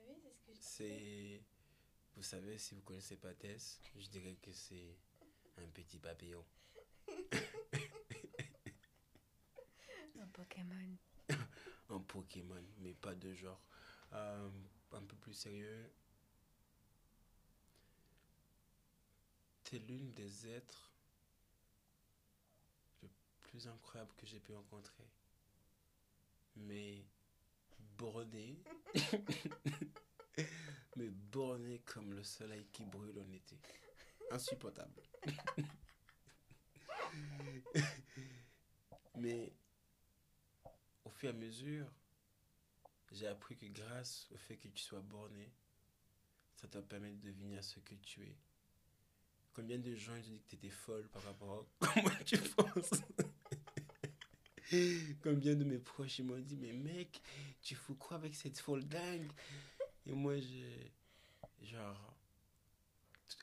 C'est 0.08 0.30
ce 0.30 0.40
que 0.40 0.52
je 0.54 0.60
C'est. 0.60 1.42
Vous 2.16 2.22
savez, 2.22 2.58
si 2.58 2.74
vous 2.74 2.80
connaissez 2.82 3.16
pas 3.16 3.32
Tess, 3.34 3.80
je 3.96 4.08
dirais 4.08 4.36
que 4.42 4.52
c'est 4.52 4.96
un 5.56 5.68
petit 5.68 5.98
papillon. 5.98 6.44
un 10.20 10.26
Pokémon. 10.32 10.96
un 11.90 12.00
Pokémon, 12.00 12.64
mais 12.78 12.94
pas 12.94 13.14
de 13.14 13.32
genre. 13.34 13.60
Euh, 14.12 14.50
un 14.92 15.02
peu 15.02 15.16
plus 15.16 15.34
sérieux. 15.34 15.92
T'es 19.64 19.78
l'une 19.78 20.12
des 20.14 20.48
êtres 20.48 20.90
le 23.02 23.08
plus 23.42 23.68
incroyable 23.68 24.12
que 24.16 24.26
j'ai 24.26 24.40
pu 24.40 24.54
rencontrer. 24.54 25.04
Mais 26.56 27.04
borné. 27.98 28.58
comme 31.88 32.14
le 32.14 32.22
soleil 32.22 32.66
qui 32.72 32.84
brûle 32.84 33.18
en 33.18 33.32
été. 33.32 33.58
Insupportable. 34.30 35.02
mais 39.16 39.52
au 41.04 41.10
fur 41.10 41.30
et 41.30 41.32
à 41.32 41.36
mesure, 41.36 41.90
j'ai 43.10 43.26
appris 43.26 43.56
que 43.56 43.66
grâce 43.66 44.28
au 44.30 44.36
fait 44.36 44.56
que 44.56 44.68
tu 44.68 44.82
sois 44.82 45.00
borné, 45.00 45.50
ça 46.54 46.68
te 46.68 46.78
permet 46.78 47.12
de 47.12 47.30
devenir 47.30 47.64
ce 47.64 47.80
que 47.80 47.94
tu 47.94 48.22
es. 48.24 48.36
Combien 49.52 49.78
de 49.78 49.94
gens 49.94 50.12
ont 50.12 50.20
dit 50.20 50.40
que 50.40 50.48
tu 50.50 50.56
étais 50.56 50.70
folle 50.70 51.08
par 51.08 51.22
rapport 51.24 51.66
à 51.80 51.86
comment 51.94 52.10
tu 52.24 52.38
penses? 52.38 52.90
Combien 55.22 55.54
de 55.54 55.64
mes 55.64 55.78
proches 55.78 56.20
m'ont 56.20 56.38
dit 56.38 56.56
Mais 56.56 56.72
mec, 56.72 57.22
tu 57.62 57.74
fous 57.74 57.94
quoi 57.94 58.18
avec 58.18 58.34
cette 58.34 58.58
folle 58.58 58.84
dingue? 58.84 59.32
Et 60.06 60.12
moi, 60.12 60.38
j'ai. 60.38 60.92
Genre. 61.62 62.14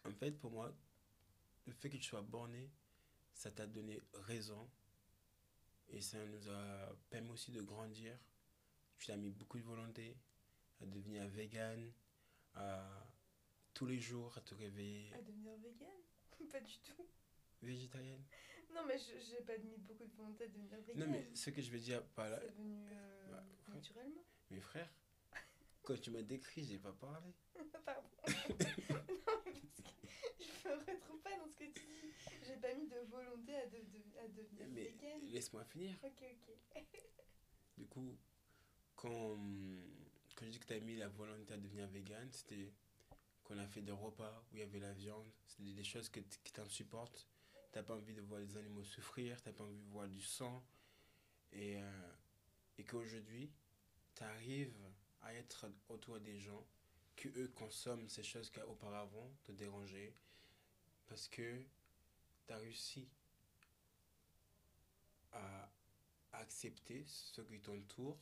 En 0.04 0.12
fait, 0.12 0.32
pour 0.32 0.52
moi, 0.52 0.74
le 1.66 1.74
fait 1.74 1.90
que 1.90 1.98
tu 1.98 2.04
sois 2.04 2.22
borné, 2.22 2.70
ça 3.34 3.52
t'a 3.52 3.68
donné 3.68 4.02
raison. 4.14 4.70
Et 5.90 6.02
ça 6.02 6.24
nous 6.26 6.50
a 6.50 6.96
permis 7.10 7.30
aussi 7.32 7.52
de 7.52 7.62
grandir. 7.62 8.18
Tu 8.98 9.12
as 9.12 9.18
mis 9.18 9.32
beaucoup 9.32 9.58
de 9.58 9.64
volonté 9.64 10.18
à 10.82 10.86
devenir 10.86 11.28
vegan, 11.28 11.92
à 12.56 12.88
tous 13.74 13.86
les 13.86 14.00
jours 14.00 14.36
à 14.38 14.42
te 14.42 14.56
réveiller. 14.56 15.14
À 15.14 15.22
devenir 15.22 15.58
vegan? 15.58 15.98
Pas 16.52 16.62
du 16.62 16.78
tout. 16.80 17.08
Végétarienne 17.62 18.24
non, 18.76 18.82
mais 18.86 18.98
j'ai 18.98 19.42
pas 19.42 19.58
mis 19.58 19.78
beaucoup 19.78 20.06
de 20.06 20.14
volonté 20.16 20.48
de 20.48 20.54
devenir 20.54 20.82
vegan. 20.82 21.00
Non, 21.00 21.08
mais 21.10 21.30
ce 21.34 21.50
que 21.50 21.62
je 21.62 21.72
veux 21.72 21.80
dire 21.80 22.04
par 22.10 22.30
là. 22.30 22.38
C'est 22.42 22.52
venu 22.52 22.76
euh, 22.92 23.32
bah, 23.32 23.44
naturellement. 23.74 24.24
Mes 24.52 24.60
frères, 24.60 24.90
quand 25.86 26.00
tu 26.02 26.12
m'as 26.12 26.22
décrit, 26.22 26.66
j'ai 26.66 26.78
pas 26.78 26.94
parlé. 26.94 27.34
Pardon. 27.86 28.10
non, 28.28 28.34
parce 28.56 29.44
que 29.44 29.52
je 30.40 30.68
me 30.68 30.74
retrouve 30.76 31.22
pas 31.22 31.38
dans 31.38 31.48
ce 31.48 31.56
que 31.56 31.66
tu 31.66 31.86
dis. 31.86 32.14
J'ai 32.46 32.56
pas 32.58 32.74
mis 32.74 32.88
de 32.88 33.00
volonté 33.10 33.56
à, 33.56 33.68
de, 33.68 33.78
à 34.20 34.28
devenir 34.28 34.68
mais 34.70 34.84
vegan. 34.86 35.22
Laisse-moi 35.32 35.64
finir. 35.66 35.96
Ok, 36.04 36.24
ok. 36.24 36.84
du 37.78 37.86
coup, 37.88 38.18
quand, 38.96 39.38
quand 40.36 40.46
je 40.46 40.52
dis 40.52 40.60
que 40.60 40.68
tu 40.68 40.74
as 40.74 40.80
mis 40.80 40.96
la 40.96 41.10
volonté 41.10 41.54
à 41.54 41.58
devenir 41.58 41.88
vegan, 41.88 42.28
c'était 42.32 42.74
qu'on 43.44 43.58
a 43.60 43.68
fait 43.68 43.82
des 43.82 43.92
repas 43.92 44.44
où 44.52 44.56
il 44.56 44.60
y 44.60 44.64
avait 44.64 44.80
la 44.80 44.94
viande. 44.94 45.32
C'était 45.48 45.74
des 45.74 45.84
choses 45.84 46.10
que, 46.10 46.20
qui 46.20 46.52
t'insupportent 46.52 47.28
t'as 47.76 47.84
pas 47.84 47.96
envie 47.96 48.14
de 48.14 48.22
voir 48.22 48.40
les 48.40 48.56
animaux 48.56 48.86
souffrir, 48.86 49.42
t'as 49.42 49.52
pas 49.52 49.66
envie 49.66 49.82
de 49.82 49.90
voir 49.90 50.08
du 50.08 50.22
sang. 50.22 50.66
Et, 51.52 51.76
euh, 51.76 52.14
et 52.78 52.86
qu'aujourd'hui, 52.86 53.52
tu 54.16 54.24
arrives 54.24 54.78
à 55.26 55.34
être 55.34 55.66
autour 55.90 56.20
des 56.20 56.40
gens 56.40 56.66
qui, 57.16 57.28
eux, 57.30 57.48
consomment 57.50 58.08
ces 58.08 58.24
choses 58.24 58.50
qui 58.50 58.62
auparavant 58.62 59.30
te 59.44 59.52
dérangeaient. 59.52 60.16
Parce 61.08 61.28
que 61.28 61.62
tu 62.48 62.54
as 62.54 62.58
réussi 62.58 63.10
à, 65.32 65.72
accepter 66.34 67.06
ce 67.08 67.42
qui 67.42 67.62
t'entoure 67.62 68.20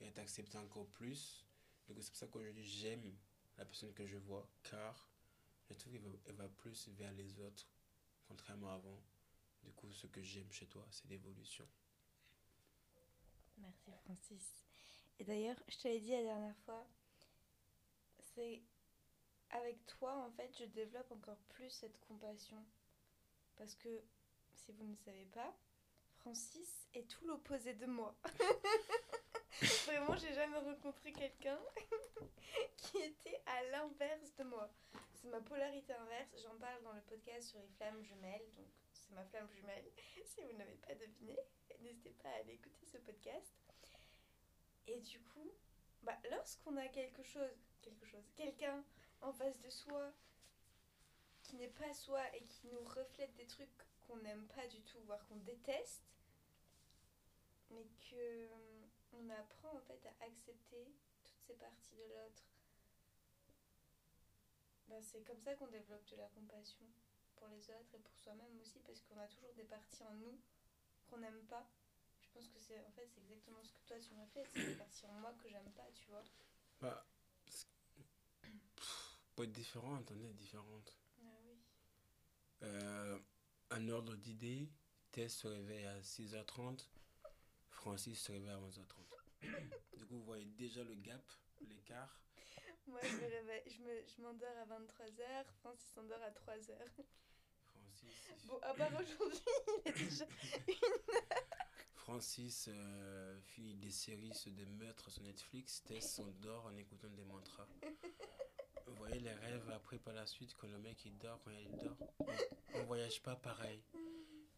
et 0.00 0.06
à 0.06 0.10
t'accepter 0.10 0.58
encore 0.58 0.88
plus. 0.88 1.46
Donc 1.88 1.98
c'est 2.02 2.10
pour 2.10 2.16
ça 2.16 2.26
qu'aujourd'hui, 2.26 2.64
j'aime 2.64 3.16
la 3.56 3.64
personne 3.64 3.92
que 3.94 4.06
je 4.06 4.16
vois, 4.16 4.48
car 4.64 5.08
je 5.68 5.74
trouve 5.74 5.92
qu'elle 5.92 6.02
va, 6.34 6.44
va 6.44 6.48
plus 6.48 6.88
vers 6.88 7.12
les 7.12 7.38
autres, 7.38 7.66
contrairement 8.26 8.70
à 8.70 8.74
avant. 8.74 9.00
Du 9.62 9.72
coup, 9.72 9.90
ce 9.92 10.08
que 10.08 10.20
j'aime 10.20 10.50
chez 10.50 10.66
toi, 10.66 10.86
c'est 10.90 11.08
l'évolution. 11.08 11.66
Merci 13.56 13.92
Francis. 14.04 14.63
Et 15.18 15.24
d'ailleurs, 15.24 15.56
je 15.68 15.78
te 15.78 15.88
l'ai 15.88 16.00
dit 16.00 16.10
la 16.10 16.22
dernière 16.22 16.56
fois, 16.64 16.86
c'est 18.18 18.62
avec 19.50 19.84
toi, 19.86 20.12
en 20.26 20.30
fait, 20.32 20.50
je 20.58 20.64
développe 20.64 21.10
encore 21.12 21.38
plus 21.50 21.70
cette 21.70 21.98
compassion. 22.00 22.64
Parce 23.56 23.74
que, 23.76 24.02
si 24.52 24.72
vous 24.72 24.84
ne 24.84 24.96
savez 24.96 25.26
pas, 25.26 25.54
Francis 26.18 26.88
est 26.94 27.08
tout 27.08 27.24
l'opposé 27.26 27.74
de 27.74 27.86
moi. 27.86 28.14
Vraiment, 29.86 30.16
j'ai 30.16 30.34
jamais 30.34 30.58
rencontré 30.58 31.12
quelqu'un 31.12 31.58
qui 32.76 32.98
était 32.98 33.40
à 33.46 33.62
l'inverse 33.70 34.34
de 34.36 34.44
moi. 34.44 34.68
C'est 35.12 35.28
ma 35.28 35.40
polarité 35.40 35.92
inverse. 35.92 36.42
J'en 36.42 36.56
parle 36.56 36.82
dans 36.82 36.92
le 36.92 37.02
podcast 37.02 37.50
sur 37.50 37.60
les 37.60 37.68
flammes 37.76 38.02
jumelles. 38.02 38.50
Donc, 38.56 38.66
c'est 38.92 39.12
ma 39.14 39.24
flamme 39.24 39.48
jumelle. 39.50 39.84
Si 40.24 40.42
vous 40.42 40.58
n'avez 40.58 40.74
pas 40.76 40.94
deviné, 40.94 41.38
n'hésitez 41.80 42.10
pas 42.20 42.30
à 42.30 42.40
aller 42.40 42.54
écouter 42.54 42.86
ce 42.86 42.98
podcast. 42.98 43.54
Et 44.86 45.00
du 45.00 45.20
coup, 45.20 45.50
bah, 46.02 46.18
lorsqu'on 46.30 46.76
a 46.76 46.88
quelque 46.88 47.22
chose, 47.22 47.50
quelque 47.82 48.06
chose, 48.06 48.24
quelqu'un 48.36 48.84
en 49.20 49.32
face 49.32 49.58
de 49.60 49.70
soi 49.70 50.12
qui 51.42 51.56
n'est 51.56 51.68
pas 51.68 51.92
soi 51.92 52.20
et 52.36 52.42
qui 52.44 52.66
nous 52.68 52.84
reflète 52.84 53.34
des 53.36 53.46
trucs 53.46 53.70
qu'on 54.06 54.16
n'aime 54.18 54.46
pas 54.48 54.66
du 54.68 54.80
tout, 54.82 54.98
voire 55.06 55.24
qu'on 55.26 55.36
déteste, 55.36 56.04
mais 57.70 57.86
que 58.10 58.46
hum, 58.52 58.88
on 59.12 59.30
apprend 59.30 59.76
en 59.76 59.80
fait 59.80 60.06
à 60.06 60.24
accepter 60.24 60.86
toutes 61.24 61.40
ces 61.46 61.54
parties 61.54 61.96
de 61.96 62.04
l'autre. 62.04 62.44
Ben, 64.88 65.02
c'est 65.02 65.22
comme 65.22 65.40
ça 65.40 65.54
qu'on 65.54 65.68
développe 65.68 66.04
de 66.10 66.16
la 66.16 66.28
compassion 66.28 66.84
pour 67.36 67.48
les 67.48 67.70
autres 67.70 67.94
et 67.94 67.98
pour 67.98 68.16
soi-même 68.18 68.60
aussi, 68.60 68.78
parce 68.80 69.00
qu'on 69.02 69.18
a 69.18 69.26
toujours 69.28 69.54
des 69.54 69.64
parties 69.64 70.04
en 70.04 70.14
nous 70.14 70.38
qu'on 71.06 71.18
n'aime 71.18 71.42
pas. 71.46 71.66
Je 72.34 72.40
pense 72.40 72.48
que 72.48 72.58
c'est 72.58 72.80
en 72.80 72.90
fait 72.90 73.08
c'est 73.14 73.20
exactement 73.20 73.62
ce 73.62 73.72
que 73.72 73.78
toi 73.86 73.96
tu 74.00 74.12
me 74.14 74.20
reflètes, 74.22 74.48
c'est 74.52 74.66
des 74.66 74.74
parties 74.74 75.06
en 75.06 75.12
moi 75.20 75.32
que 75.40 75.48
j'aime 75.48 75.70
pas, 75.70 75.86
tu 75.94 76.08
vois. 76.08 76.24
Bah, 76.80 77.06
c'est- 77.48 77.68
pour 79.36 79.44
être 79.44 79.52
différente, 79.52 80.10
on 80.10 80.24
est 80.24 80.32
différente. 80.32 80.96
Ah 81.20 81.28
oui. 81.44 81.56
Euh, 82.62 83.18
un 83.70 83.88
ordre 83.88 84.16
d'idée, 84.16 84.68
Tess 85.12 85.36
se 85.36 85.46
réveille 85.46 85.84
à 85.86 86.02
6h30, 86.02 86.88
Francis 87.70 88.20
se 88.20 88.32
réveille 88.32 88.50
à 88.50 88.58
11h30. 88.58 89.06
du 89.96 90.04
coup, 90.06 90.16
vous 90.16 90.24
voyez 90.24 90.46
déjà 90.46 90.82
le 90.82 90.94
gap, 90.96 91.22
l'écart. 91.60 92.20
Moi 92.88 92.98
je 93.02 93.14
me 93.16 93.26
réveille, 93.28 93.62
je 93.66 93.80
me- 93.80 94.04
je 94.06 94.20
m'endors 94.22 94.56
à 94.58 94.64
23h, 94.66 95.44
Francis 95.60 95.88
s'endort 95.94 96.20
à 96.22 96.30
3h. 96.32 96.78
Francis, 97.62 98.44
Bon, 98.46 98.58
à 98.58 98.74
part 98.74 98.92
aujourd'hui, 99.00 99.40
il 99.86 99.88
est 99.88 99.92
déjà 99.92 100.26
Francis 102.04 102.68
euh, 102.68 103.40
finit 103.40 103.74
des 103.76 103.90
séries 103.90 104.34
sur 104.34 104.52
des 104.52 104.66
meurtres 104.66 105.10
sur 105.10 105.22
Netflix, 105.22 105.82
Tess 105.84 106.06
s'endort 106.16 106.66
en 106.66 106.76
écoutant 106.76 107.08
des 107.08 107.24
mantras. 107.24 107.66
Vous 108.86 108.94
voyez 108.96 109.20
les 109.20 109.32
rêves 109.32 109.70
après 109.70 109.98
par 109.98 110.12
la 110.12 110.26
suite 110.26 110.54
quand 110.58 110.68
le 110.68 110.78
mec 110.78 111.02
il 111.06 111.16
dort, 111.16 111.40
quand 111.42 111.50
il 111.50 111.70
dort. 111.78 111.96
On, 112.20 112.26
on 112.74 112.84
voyage 112.84 113.22
pas 113.22 113.36
pareil. 113.36 113.82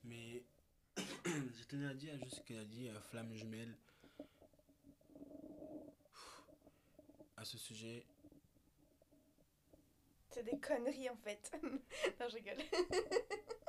Mais 0.02 0.44
je 0.96 1.64
tenais 1.68 1.86
à 1.86 1.94
dire 1.94 2.18
juste 2.18 2.38
ce 2.38 2.40
qu'elle 2.40 2.58
a 2.58 2.64
dit, 2.64 2.88
euh, 2.88 3.00
flamme 3.00 3.32
jumelle. 3.32 3.76
À 7.36 7.44
ce 7.44 7.58
sujet, 7.58 8.04
C'est 10.30 10.42
des 10.42 10.58
conneries 10.58 11.10
en 11.10 11.16
fait. 11.16 11.52
non, 11.62 12.28
je 12.28 12.34
rigole. 12.34 12.58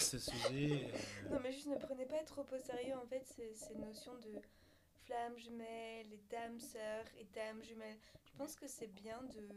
ce 0.00 0.18
sujet, 0.18 0.88
euh, 0.92 1.30
Non, 1.30 1.40
mais 1.42 1.52
juste 1.52 1.66
ne 1.66 1.76
prenez 1.76 2.06
pas 2.06 2.22
trop 2.24 2.44
au 2.52 2.58
sérieux 2.58 2.94
en 2.96 3.06
fait 3.06 3.24
ces, 3.26 3.74
notions 3.74 4.14
de 4.18 4.40
flammes 5.04 5.36
jumelles 5.36 6.12
et 6.12 6.20
dames 6.30 6.58
sœurs 6.58 7.06
et 7.18 7.24
dames 7.34 7.62
jumelles. 7.62 7.98
Je 8.24 8.32
pense 8.36 8.56
que 8.56 8.66
c'est 8.66 8.92
bien 8.92 9.20
de, 9.22 9.48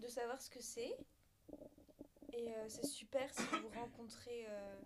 de 0.00 0.08
savoir 0.08 0.40
ce 0.40 0.50
que 0.50 0.60
c'est. 0.60 0.96
Et 2.32 2.54
euh, 2.54 2.68
c'est 2.68 2.86
super 2.86 3.32
si 3.32 3.42
vous 3.42 3.68
rencontrez 3.80 4.46
euh, 4.48 4.76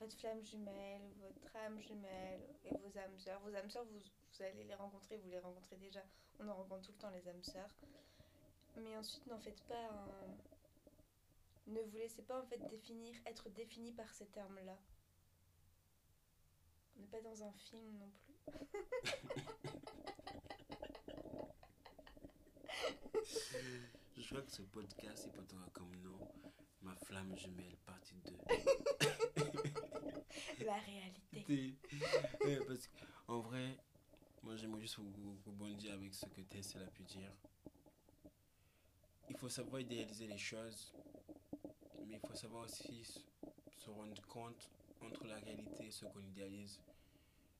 votre 0.00 0.16
flamme 0.16 0.42
jumelle, 0.44 1.02
votre 1.20 1.56
âme 1.56 1.80
jumelle 1.80 2.40
et 2.64 2.70
vos 2.70 2.98
âmes 2.98 3.18
sœurs. 3.18 3.40
Vos 3.40 3.54
âmes 3.54 3.70
sœurs, 3.70 3.84
vous, 3.84 3.98
vous 3.98 4.42
allez 4.42 4.64
les 4.64 4.74
rencontrer, 4.74 5.18
vous 5.18 5.28
les 5.28 5.40
rencontrez 5.40 5.76
déjà. 5.76 6.00
On 6.40 6.48
en 6.48 6.54
rencontre 6.54 6.82
tout 6.82 6.92
le 6.92 6.98
temps 6.98 7.10
les 7.10 7.28
âmes 7.28 7.42
sœurs. 7.42 7.70
Mais 8.76 8.96
ensuite, 8.96 9.26
n'en 9.26 9.38
faites 9.38 9.62
pas 9.64 9.74
un 9.74 10.53
ne 11.66 11.80
vous 11.80 11.96
laissez 11.96 12.22
pas 12.22 12.40
en 12.40 12.44
fait 12.46 12.58
définir, 12.68 13.14
être 13.26 13.48
défini 13.50 13.92
par 13.92 14.12
ces 14.12 14.26
termes-là. 14.26 14.78
On 16.96 17.00
n'est 17.00 17.08
pas 17.08 17.20
dans 17.20 17.42
un 17.42 17.52
film 17.52 17.98
non 17.98 18.08
plus. 18.10 18.34
je 24.16 24.28
crois 24.28 24.42
que 24.42 24.50
ce 24.50 24.62
podcast 24.62 25.24
il 25.26 25.32
portera 25.32 25.68
comme 25.72 25.94
nom 25.96 26.18
Ma 26.82 26.94
flamme 26.96 27.36
jumelle, 27.36 27.76
partie 27.86 28.16
2. 28.26 28.36
La 30.66 30.78
réalité. 30.78 31.76
Ouais, 32.44 32.58
parce 32.66 32.88
qu'en 32.88 33.40
vrai, 33.40 33.78
moi 34.42 34.54
j'aimerais 34.56 34.80
juste 34.82 34.96
rebondir 35.46 35.94
avec 35.94 36.12
ce 36.14 36.26
que 36.26 36.42
Tess 36.42 36.74
elle 36.76 36.82
a 36.82 36.86
pu 36.88 37.02
dire. 37.04 37.32
Il 39.30 39.36
faut 39.38 39.48
savoir 39.48 39.80
idéaliser 39.80 40.26
les 40.26 40.36
choses, 40.36 40.92
il 42.14 42.28
faut 42.28 42.34
savoir 42.34 42.64
aussi 42.64 43.04
se 43.04 43.20
se 43.84 43.90
rendre 43.90 44.26
compte 44.28 44.70
entre 45.02 45.26
la 45.26 45.36
réalité 45.36 45.86
et 45.86 45.90
ce 45.90 46.06
qu'on 46.06 46.20
idéalise. 46.20 46.80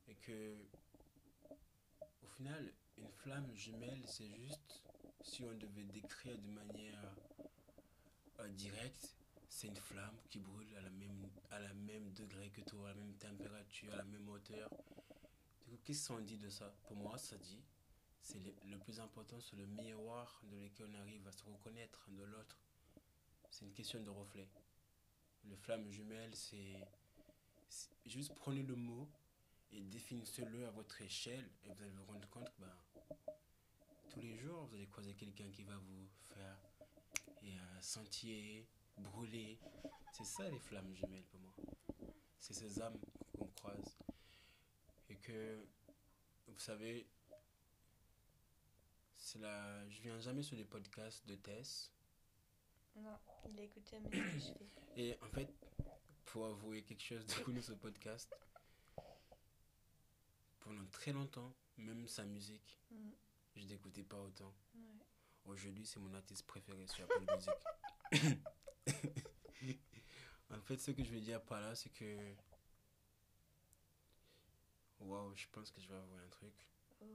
Et 0.09 0.15
que, 0.15 0.57
au 2.23 2.27
final, 2.29 2.73
une 2.97 3.11
flamme 3.11 3.55
jumelle, 3.55 4.03
c'est 4.07 4.31
juste, 4.31 4.83
si 5.23 5.45
on 5.45 5.53
devait 5.53 5.85
décrire 5.85 6.39
de 6.39 6.49
manière 6.49 7.15
euh, 8.41 8.49
directe, 8.49 9.15
c'est 9.49 9.67
une 9.69 9.77
flamme 9.77 10.17
qui 10.31 10.39
brûle 10.39 10.75
à 10.77 10.81
la, 10.81 10.91
même, 10.91 11.29
à 11.51 11.59
la 11.59 11.75
même 11.75 12.11
degré 12.13 12.51
que 12.51 12.63
toi, 12.63 12.89
à 12.89 12.95
la 12.95 13.01
même 13.01 13.15
température, 13.17 13.93
à 13.93 13.97
la 13.97 14.05
même 14.05 14.29
hauteur. 14.29 14.71
Du 15.61 15.71
coup, 15.71 15.79
qu'est-ce 15.85 16.09
qu'on 16.09 16.21
dit 16.21 16.39
de 16.39 16.49
ça? 16.49 16.73
Pour 16.85 16.97
moi, 16.97 17.19
ça 17.19 17.37
dit, 17.37 17.63
c'est 18.23 18.39
le, 18.39 18.55
le 18.71 18.79
plus 18.79 18.99
important, 18.99 19.39
c'est 19.41 19.57
le 19.57 19.67
miroir 19.67 20.41
de 20.45 20.57
lequel 20.57 20.87
on 20.91 20.95
arrive 21.01 21.27
à 21.29 21.33
se 21.33 21.45
reconnaître 21.45 22.09
de 22.11 22.23
l'autre. 22.23 22.64
C'est 23.55 23.67
une 23.67 23.73
question 23.73 24.03
de 24.03 24.11
reflet. 24.11 24.49
Le 25.45 25.55
flamme 25.55 25.89
jumelle, 25.89 26.35
c'est 26.35 26.75
juste 28.05 28.35
prenez 28.35 28.65
le 28.65 28.75
mot 28.75 29.09
et 29.71 29.81
définissez-le 29.81 30.67
à 30.67 30.73
votre 30.73 31.01
échelle 31.01 31.49
et 31.63 31.69
vous 31.71 31.81
allez 31.81 31.93
vous 31.93 32.05
rendre 32.05 32.29
compte 32.31 32.51
que 32.51 32.61
ben, 32.61 32.77
tous 34.11 34.19
les 34.19 34.35
jours, 34.35 34.67
vous 34.67 34.75
allez 34.75 34.89
croiser 34.89 35.15
quelqu'un 35.15 35.49
qui 35.53 35.63
va 35.63 35.77
vous 35.77 36.09
faire 36.35 36.59
et, 37.45 37.57
euh, 37.57 37.81
sentir, 37.81 38.65
brûler. 38.99 39.61
C'est 40.13 40.25
ça 40.25 40.49
les 40.49 40.59
flammes 40.59 40.93
jumelles 40.93 41.27
pour 41.27 41.39
moi. 41.39 41.55
C'est 42.41 42.55
ces 42.55 42.83
âmes 42.83 42.99
qu'on 43.39 43.47
croise. 43.47 43.97
Et 45.09 45.15
que, 45.15 45.65
vous 46.49 46.59
savez, 46.59 47.07
la... 49.39 49.89
je 49.89 50.01
viens 50.01 50.19
jamais 50.19 50.43
sur 50.43 50.57
les 50.57 50.65
podcasts 50.65 51.25
de 51.29 51.37
Tess. 51.37 51.93
Non, 52.97 53.19
il 53.49 53.59
écoute 53.61 53.89
jamais 53.91 54.09
ce 54.11 54.17
que 54.19 54.39
je 54.39 54.53
fais. 54.53 54.69
Et 54.97 55.19
en 55.21 55.29
fait, 55.29 55.53
pour 56.27 56.47
avouer 56.47 56.83
quelque 56.83 57.03
chose 57.03 57.27
de 57.27 57.35
connu 57.43 57.61
sur 57.63 57.73
le 57.75 57.79
podcast, 57.81 58.33
pendant 60.61 60.87
très 60.87 61.13
longtemps, 61.13 61.55
même 61.77 62.07
sa 62.07 62.25
musique, 62.25 62.79
Mm, 62.91 63.11
je 63.57 63.65
n'écoutais 63.67 64.03
pas 64.05 64.21
autant. 64.21 64.55
ouais. 64.75 64.81
Aujourd'hui, 65.47 65.85
c'est 65.85 65.99
mon 66.01 66.15
artiste 66.15 66.47
préféré 66.47 66.87
sur 66.87 67.05
Apple 67.05 67.25
Music. 67.35 68.39
en 70.51 70.61
fait, 70.63 70.79
ce 70.79 70.91
que 70.93 71.03
je 71.05 71.11
veux 71.13 71.21
dire 71.21 71.43
par 71.43 71.61
là, 71.61 71.75
c'est 71.75 71.91
que. 71.91 72.35
Waouh, 75.01 75.35
je 75.35 75.47
pense 75.53 75.71
que 75.71 75.81
je 75.81 75.89
vais 75.89 75.97
avouer 75.97 76.19
un 76.21 76.29
truc. 76.29 76.55
Oh. 77.03 77.07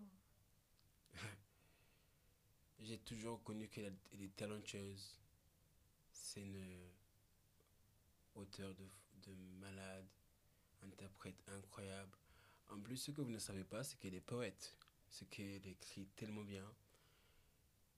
J'ai 2.80 3.00
toujours 3.00 3.42
connu 3.44 3.68
qu'elle 3.68 3.86
est- 3.86 4.14
elle 4.14 4.24
est 4.24 4.36
talentueuse. 4.36 5.18
C'est 6.22 6.42
une 6.42 6.92
auteure 8.36 8.74
de, 8.76 8.86
de 9.26 9.34
malade, 9.60 10.08
interprète 10.84 11.42
incroyable. 11.48 12.18
En 12.70 12.80
plus, 12.80 12.98
ce 12.98 13.12
que 13.12 13.22
vous 13.22 13.32
ne 13.32 13.40
savez 13.40 13.64
pas, 13.64 13.84
c'est 13.84 13.98
qu'elle 13.98 14.14
est 14.14 14.22
poète. 14.22 14.78
C'est 15.10 15.28
qu'elle 15.30 15.66
écrit 15.66 16.06
tellement 16.16 16.44
bien. 16.44 16.66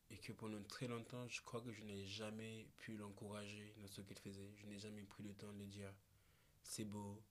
Et 0.09 0.17
que 0.17 0.32
pendant 0.34 0.61
très 0.63 0.88
longtemps, 0.88 1.28
je 1.28 1.41
crois 1.41 1.61
que 1.61 1.72
je 1.72 1.84
n'ai 1.84 2.05
jamais 2.05 2.67
pu 2.78 2.97
l'encourager 2.97 3.74
dans 3.78 3.88
ce 3.88 4.01
qu'elle 4.01 4.19
faisait. 4.19 4.53
Je 4.57 4.65
n'ai 4.65 4.80
jamais 4.80 5.03
pris 5.03 5.24
le 5.24 5.34
temps 5.34 5.51
de 5.51 5.59
lui 5.59 5.67
dire 5.67 5.93
c'est 6.63 6.86
beau, 6.86 7.22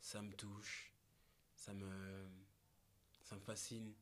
ça 0.00 0.22
me 0.22 0.32
touche, 0.34 0.92
ça 1.54 1.72
me, 1.74 2.28
ça 3.22 3.36
me 3.36 3.40
fascine. 3.40 3.92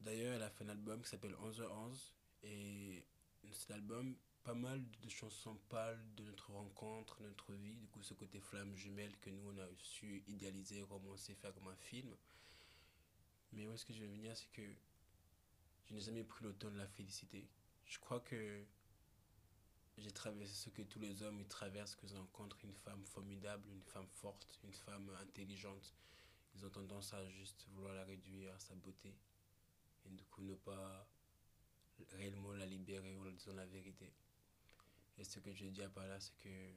D'ailleurs, 0.00 0.34
elle 0.34 0.42
a 0.42 0.50
fait 0.50 0.64
un 0.64 0.68
album 0.68 1.02
qui 1.02 1.08
s'appelle 1.10 1.34
11h11 1.34 2.12
Et 2.44 3.04
cet 3.52 3.70
album, 3.72 4.16
pas 4.42 4.54
mal 4.54 4.82
de 5.02 5.08
chansons 5.08 5.56
parlent 5.68 6.02
de 6.16 6.24
notre 6.24 6.50
rencontre, 6.52 7.20
de 7.20 7.28
notre 7.28 7.52
vie, 7.52 7.74
du 7.74 7.86
coup 7.88 8.02
ce 8.02 8.14
côté 8.14 8.40
flamme 8.40 8.74
jumelle 8.74 9.16
que 9.18 9.30
nous 9.30 9.50
on 9.50 9.58
a 9.58 9.66
su 9.78 10.22
idéaliser, 10.26 10.82
romancer, 10.82 11.34
faire 11.34 11.52
comme 11.54 11.68
un 11.68 11.76
film. 11.76 12.14
Mais 13.52 13.66
où 13.66 13.72
est-ce 13.72 13.84
que 13.84 13.92
je 13.92 14.00
veux 14.02 14.08
venir, 14.08 14.36
c'est 14.36 14.50
que 14.52 14.62
je 15.86 15.94
n'ai 15.94 16.00
jamais 16.00 16.24
pris 16.24 16.44
le 16.44 16.54
temps 16.54 16.70
de 16.70 16.78
la 16.78 16.86
féliciter. 16.86 17.48
Je 17.84 17.98
crois 17.98 18.20
que 18.20 18.64
j'ai 19.98 20.12
traversé 20.12 20.54
ce 20.54 20.70
que 20.70 20.82
tous 20.82 21.00
les 21.00 21.22
hommes 21.22 21.40
ils 21.40 21.48
traversent, 21.48 21.96
que 21.96 22.06
ils 22.06 22.16
rencontrent 22.16 22.64
une 22.64 22.74
femme 22.74 23.04
formidable, 23.04 23.68
une 23.68 23.82
femme 23.82 24.08
forte, 24.08 24.58
une 24.64 24.72
femme 24.72 25.10
intelligente. 25.20 25.94
Ils 26.54 26.64
ont 26.64 26.70
tendance 26.70 27.12
à 27.12 27.28
juste 27.28 27.66
vouloir 27.72 27.94
la 27.94 28.04
réduire 28.04 28.54
à 28.54 28.58
sa 28.58 28.74
beauté. 28.74 29.14
Et 30.06 30.10
du 30.10 30.24
coup 30.24 30.42
ne 30.42 30.54
pas 30.54 31.06
réellement 32.12 32.52
la 32.52 32.66
libérer 32.66 33.14
en 33.16 33.30
disant 33.30 33.52
la 33.52 33.66
vérité. 33.66 34.10
Et 35.18 35.24
ce 35.24 35.38
que 35.38 35.52
je 35.52 35.66
dis 35.66 35.82
à 35.82 35.88
par 35.88 36.06
là, 36.06 36.18
c'est 36.20 36.36
que 36.38 36.74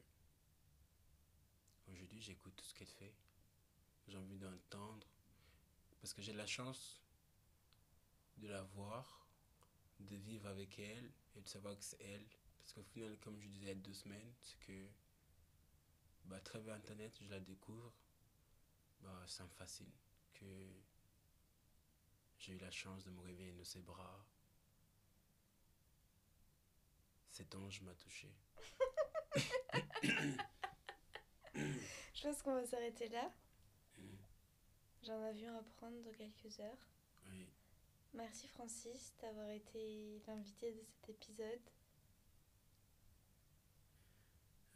aujourd'hui 1.88 2.22
j'écoute 2.22 2.56
tout 2.56 2.66
ce 2.66 2.74
qu'elle 2.74 2.88
fait. 2.88 3.14
J'ai 4.08 4.18
envie 4.18 4.38
d'entendre. 4.38 5.08
Parce 6.02 6.14
que 6.14 6.22
j'ai 6.22 6.34
la 6.34 6.46
chance 6.46 7.02
de 8.38 8.48
la 8.48 8.64
voir, 8.64 9.28
de 10.00 10.16
vivre 10.18 10.48
avec 10.48 10.78
elle 10.80 11.12
et 11.36 11.42
de 11.42 11.48
savoir 11.48 11.78
que 11.78 11.84
c'est 11.84 12.02
elle. 12.02 12.26
Parce 12.60 12.74
qu'au 12.74 12.84
final, 12.84 13.18
comme 13.20 13.40
je 13.40 13.48
disais 13.48 13.66
il 13.66 13.68
y 13.68 13.72
a 13.72 13.76
deux 13.76 13.94
semaines, 13.94 14.34
c'est 14.42 14.60
que 14.60 14.88
bah, 16.26 16.38
à 16.38 16.42
travers 16.42 16.76
Internet, 16.76 17.18
je 17.22 17.30
la 17.30 17.40
découvre. 17.40 17.94
Bah, 19.02 19.24
ça 19.28 19.44
me 19.44 19.50
fascine. 19.50 19.92
Que 20.34 20.46
j'ai 22.38 22.54
eu 22.54 22.58
la 22.58 22.72
chance 22.72 23.04
de 23.04 23.12
me 23.12 23.22
réveiller 23.22 23.54
dans 23.54 23.64
ses 23.64 23.82
bras. 23.82 24.26
Cet 27.34 27.56
ange 27.56 27.82
m'a 27.82 27.96
touché. 27.96 28.32
Je 32.14 32.22
pense 32.22 32.44
qu'on 32.44 32.54
va 32.54 32.64
s'arrêter 32.64 33.10
là. 33.10 33.34
J'en 35.02 35.26
ai 35.26 35.34
vu 35.34 35.48
à 35.48 35.64
prendre 35.78 36.00
dans 36.04 36.12
quelques 36.12 36.60
heures. 36.60 36.78
Oui. 37.30 37.50
Merci 38.14 38.48
Francis 38.48 39.16
d'avoir 39.20 39.50
été 39.50 40.22
l'invité 40.28 40.74
de 40.74 40.84
cet 40.84 41.10
épisode. 41.10 41.60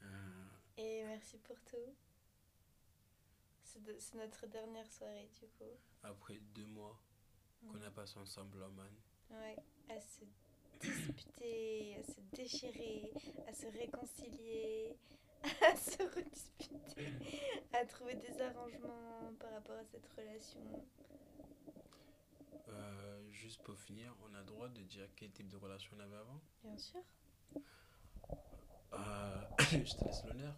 Euh, 0.01 0.47
Et 0.77 1.03
merci 1.05 1.37
pour 1.37 1.61
tout. 1.61 1.95
C'est 3.61 3.83
de- 3.83 3.99
c'est 3.99 4.15
notre 4.17 4.47
dernière 4.47 4.91
soirée 4.91 5.29
du 5.39 5.47
coup. 5.49 5.77
après 6.01 6.39
deux 6.55 6.65
mois 6.65 6.99
qu'on 7.69 7.81
a 7.83 7.91
passé 7.91 8.17
ensemble, 8.17 8.63
Oman. 8.63 8.95
Ouais, 9.29 9.55
à 9.89 9.99
disputer, 10.79 11.97
à 11.99 12.03
se 12.03 12.19
déchirer, 12.35 13.11
à 13.47 13.53
se 13.53 13.67
réconcilier, 13.67 14.97
à 15.43 15.75
se 15.75 16.03
redisputer, 16.03 17.11
à 17.73 17.85
trouver 17.85 18.15
des 18.15 18.41
arrangements 18.41 19.31
par 19.39 19.51
rapport 19.51 19.77
à 19.77 19.85
cette 19.85 20.07
relation. 20.17 20.61
Euh, 22.69 23.29
juste 23.31 23.61
pour 23.63 23.77
finir, 23.77 24.13
on 24.29 24.33
a 24.35 24.39
le 24.39 24.45
droit 24.45 24.67
de 24.69 24.81
dire 24.83 25.07
quel 25.15 25.31
type 25.31 25.47
de 25.47 25.55
relation 25.57 25.95
on 25.97 25.99
avait 26.01 26.17
avant? 26.17 26.41
Bien 26.63 26.77
sûr. 26.77 27.01
Euh, 28.93 29.41
Je 29.71 29.95
te 29.95 30.03
laisse 30.05 30.23
l'honneur. 30.25 30.55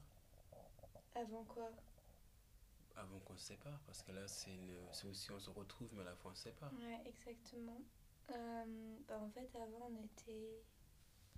Avant 1.16 1.44
quoi? 1.46 1.70
Avant 2.96 3.20
qu'on 3.20 3.36
se 3.38 3.46
sépare, 3.46 3.80
parce 3.86 4.02
que 4.04 4.12
là, 4.12 4.28
c'est 4.28 4.52
une- 4.52 4.76
aussi 5.10 5.32
on 5.32 5.40
se 5.40 5.50
retrouve, 5.50 5.90
mais 5.94 6.02
à 6.02 6.06
la 6.06 6.16
fois 6.16 6.32
on 6.32 6.36
se 6.36 6.44
sépare. 6.44 6.72
Ouais, 6.74 7.00
exactement. 7.06 7.82
Euh, 8.32 8.96
bah, 9.08 9.20
en 9.22 9.30
fait, 9.30 9.50
avant, 9.56 9.90
on 9.92 10.04
était. 10.04 10.64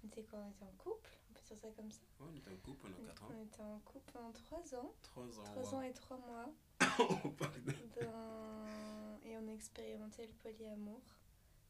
On 0.04 0.08
était 0.08 0.24
quoi? 0.24 0.40
On 0.40 0.50
était 0.50 0.64
en 0.64 0.74
couple 0.78 1.12
On 1.30 1.34
peut 1.34 1.42
dire 1.46 1.58
ça 1.60 1.68
comme 1.76 1.92
ça? 1.92 2.02
Ouais, 2.20 2.28
on 2.32 2.36
est 2.36 2.54
en 2.54 2.58
couple 2.58 2.90
pendant 2.90 3.08
4 3.08 3.24
ans. 3.24 3.28
On 3.38 3.44
était 3.44 3.62
en 3.62 3.80
couple 3.80 4.12
pendant 4.12 4.32
3 4.32 4.76
ans. 4.76 4.94
3 5.04 5.40
ans. 5.40 5.44
3 5.44 5.64
wow. 5.64 5.76
ans 5.76 5.82
et 5.82 5.94
3 5.94 6.18
mois. 6.18 6.54
Pardon. 6.80 7.74
Dans- 8.02 9.20
Et 9.24 9.38
on 9.38 9.48
a 9.48 9.52
expérimenté 9.52 10.26
le 10.26 10.34
polyamour. 10.34 11.02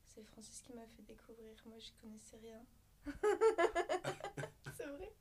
C'est 0.05 0.23
Francis 0.23 0.61
qui 0.61 0.73
m'a 0.73 0.85
fait 0.87 1.03
découvrir. 1.03 1.55
Moi, 1.65 1.77
je 1.79 1.91
connaissais 2.01 2.37
rien. 2.37 2.63
C'est 4.77 4.85
vrai, 4.85 5.11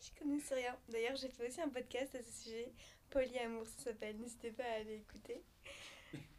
je 0.00 0.18
connaissais 0.18 0.54
rien. 0.54 0.76
D'ailleurs, 0.88 1.16
j'ai 1.16 1.28
fait 1.28 1.46
aussi 1.48 1.60
un 1.60 1.68
podcast 1.68 2.14
à 2.14 2.22
ce 2.22 2.30
sujet. 2.42 2.72
Polyamour, 3.10 3.66
ça 3.66 3.84
s'appelle. 3.84 4.18
N'hésitez 4.18 4.50
pas 4.50 4.64
à 4.64 4.80
aller 4.80 4.96
écouter. 4.96 5.42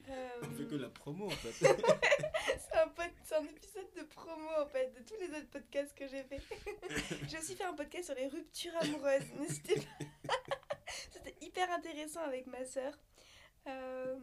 Euh, 0.10 0.30
On 0.44 0.52
fait 0.56 0.66
que 0.66 0.76
la 0.76 0.90
promo 0.90 1.28
en 1.28 1.30
fait. 1.30 1.52
c'est 1.62 2.78
un, 2.78 2.88
pod- 2.88 3.12
c'est 3.24 3.36
un 3.36 3.44
épisode 3.46 3.92
de 3.96 4.04
promo 4.04 4.50
en 4.60 4.66
fait 4.66 4.92
de 4.98 5.04
tous 5.08 5.16
les 5.20 5.30
autres 5.38 5.50
podcasts 5.50 5.94
que 5.96 6.08
j'ai 6.08 6.24
fait. 6.24 6.42
j'ai 7.30 7.38
aussi 7.38 7.56
fait 7.56 7.64
un 7.66 7.74
podcast 7.76 8.06
sur 8.06 8.16
les 8.16 8.28
ruptures 8.28 8.76
amoureuses. 8.82 9.32
N'hésitez 9.40 9.76
pas. 9.80 10.36
C'était 11.12 11.36
hyper 11.42 11.70
intéressant 11.72 12.22
avec 12.22 12.48
ma 12.48 12.66
sœur. 12.66 12.94
Euh, 13.68 14.18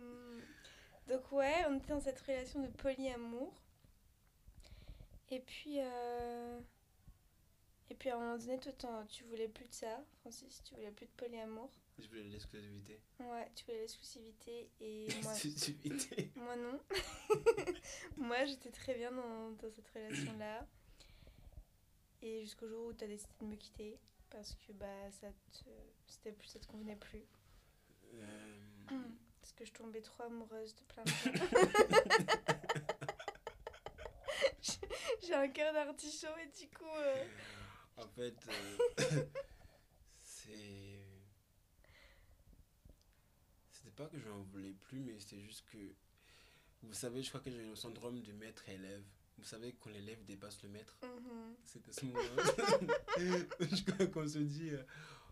donc 1.09 1.31
ouais, 1.31 1.55
on 1.69 1.77
était 1.77 1.89
dans 1.93 2.01
cette 2.01 2.21
relation 2.21 2.61
de 2.61 2.69
polyamour. 2.69 3.53
Et 5.31 5.41
puis, 5.41 5.77
euh, 5.79 6.59
et 7.91 7.95
puis 7.95 8.11
à 8.11 8.17
un 8.17 8.19
moment 8.19 8.39
donné, 8.39 8.59
toi, 8.59 9.05
tu 9.09 9.25
voulais 9.25 9.49
plus 9.49 9.67
de 9.69 9.75
ça, 9.75 10.03
Francis, 10.21 10.63
tu 10.65 10.75
voulais 10.75 10.91
plus 10.91 11.07
de 11.07 11.13
polyamour. 11.13 11.71
Je 11.99 12.09
voulais 12.09 12.25
l'exclusivité. 12.25 13.01
Ouais, 13.21 13.51
tu 13.55 13.65
voulais 13.65 13.81
l'exclusivité 13.81 14.71
et 14.81 15.09
moi, 15.23 15.33
Exclusivité. 15.33 16.31
moi 16.37 16.57
non. 16.57 16.79
moi 18.19 18.45
j'étais 18.45 18.71
très 18.71 18.95
bien 18.95 19.11
dans, 19.13 19.51
dans 19.53 19.71
cette 19.71 19.89
relation-là. 19.89 20.67
Et 22.23 22.43
jusqu'au 22.43 22.69
jour 22.69 22.87
où 22.87 22.93
tu 22.93 23.05
as 23.05 23.09
décidé 23.09 23.33
de 23.41 23.47
me 23.47 23.57
quitter. 23.57 23.99
Parce 24.31 24.55
que 24.55 24.73
bah, 24.73 25.11
ça 25.13 25.29
te, 25.53 25.69
c'était 26.07 26.33
plus, 26.33 26.49
ça 26.49 26.59
te 26.59 26.67
convenait 26.67 26.97
plus. 26.97 27.25
Euh, 28.15 28.99
Parce 29.41 29.53
que 29.53 29.65
je 29.65 29.73
tombais 29.73 30.01
trop 30.03 30.25
amoureuse 30.25 30.75
de 30.75 30.83
plein 30.83 31.05
de 31.05 31.09
gens. 31.11 31.33
J'ai- 34.61 35.27
J'ai 35.27 35.35
un 35.35 35.49
cœur 35.49 35.73
d'artichaut 35.73 36.37
et 36.43 36.47
du 36.61 36.69
coup. 36.71 36.85
euh, 36.87 37.25
en 37.99 38.09
fait, 38.09 38.37
euh, 38.49 39.25
c'est. 40.23 41.01
C'était 43.71 43.86
pas 43.97 44.07
que 44.07 44.19
j'en 44.19 44.43
voulais 44.53 44.73
plus, 44.73 45.01
mais 45.01 45.19
c'était 45.19 45.41
juste 45.41 45.65
que. 45.73 45.79
Vous 46.83 46.93
savez, 46.93 47.23
je 47.23 47.31
crois 47.31 47.41
que 47.41 47.51
j'ai 47.51 47.65
le 47.65 47.75
syndrome 47.75 48.21
du 48.21 48.33
maître-élève. 48.35 49.03
Vous 49.39 49.45
savez, 49.45 49.75
quand 49.81 49.91
l'élève 49.91 50.25
dépasse 50.25 50.63
le 50.63 50.69
maître, 50.69 50.97
mhm. 51.03 51.57
c'était 51.65 51.93
ce 51.93 52.05
moment-là. 52.07 52.43
je 53.61 53.91
crois 53.91 54.07
qu'on 54.07 54.29
se 54.29 54.39
dit 54.39 54.71
euh, 54.71 54.83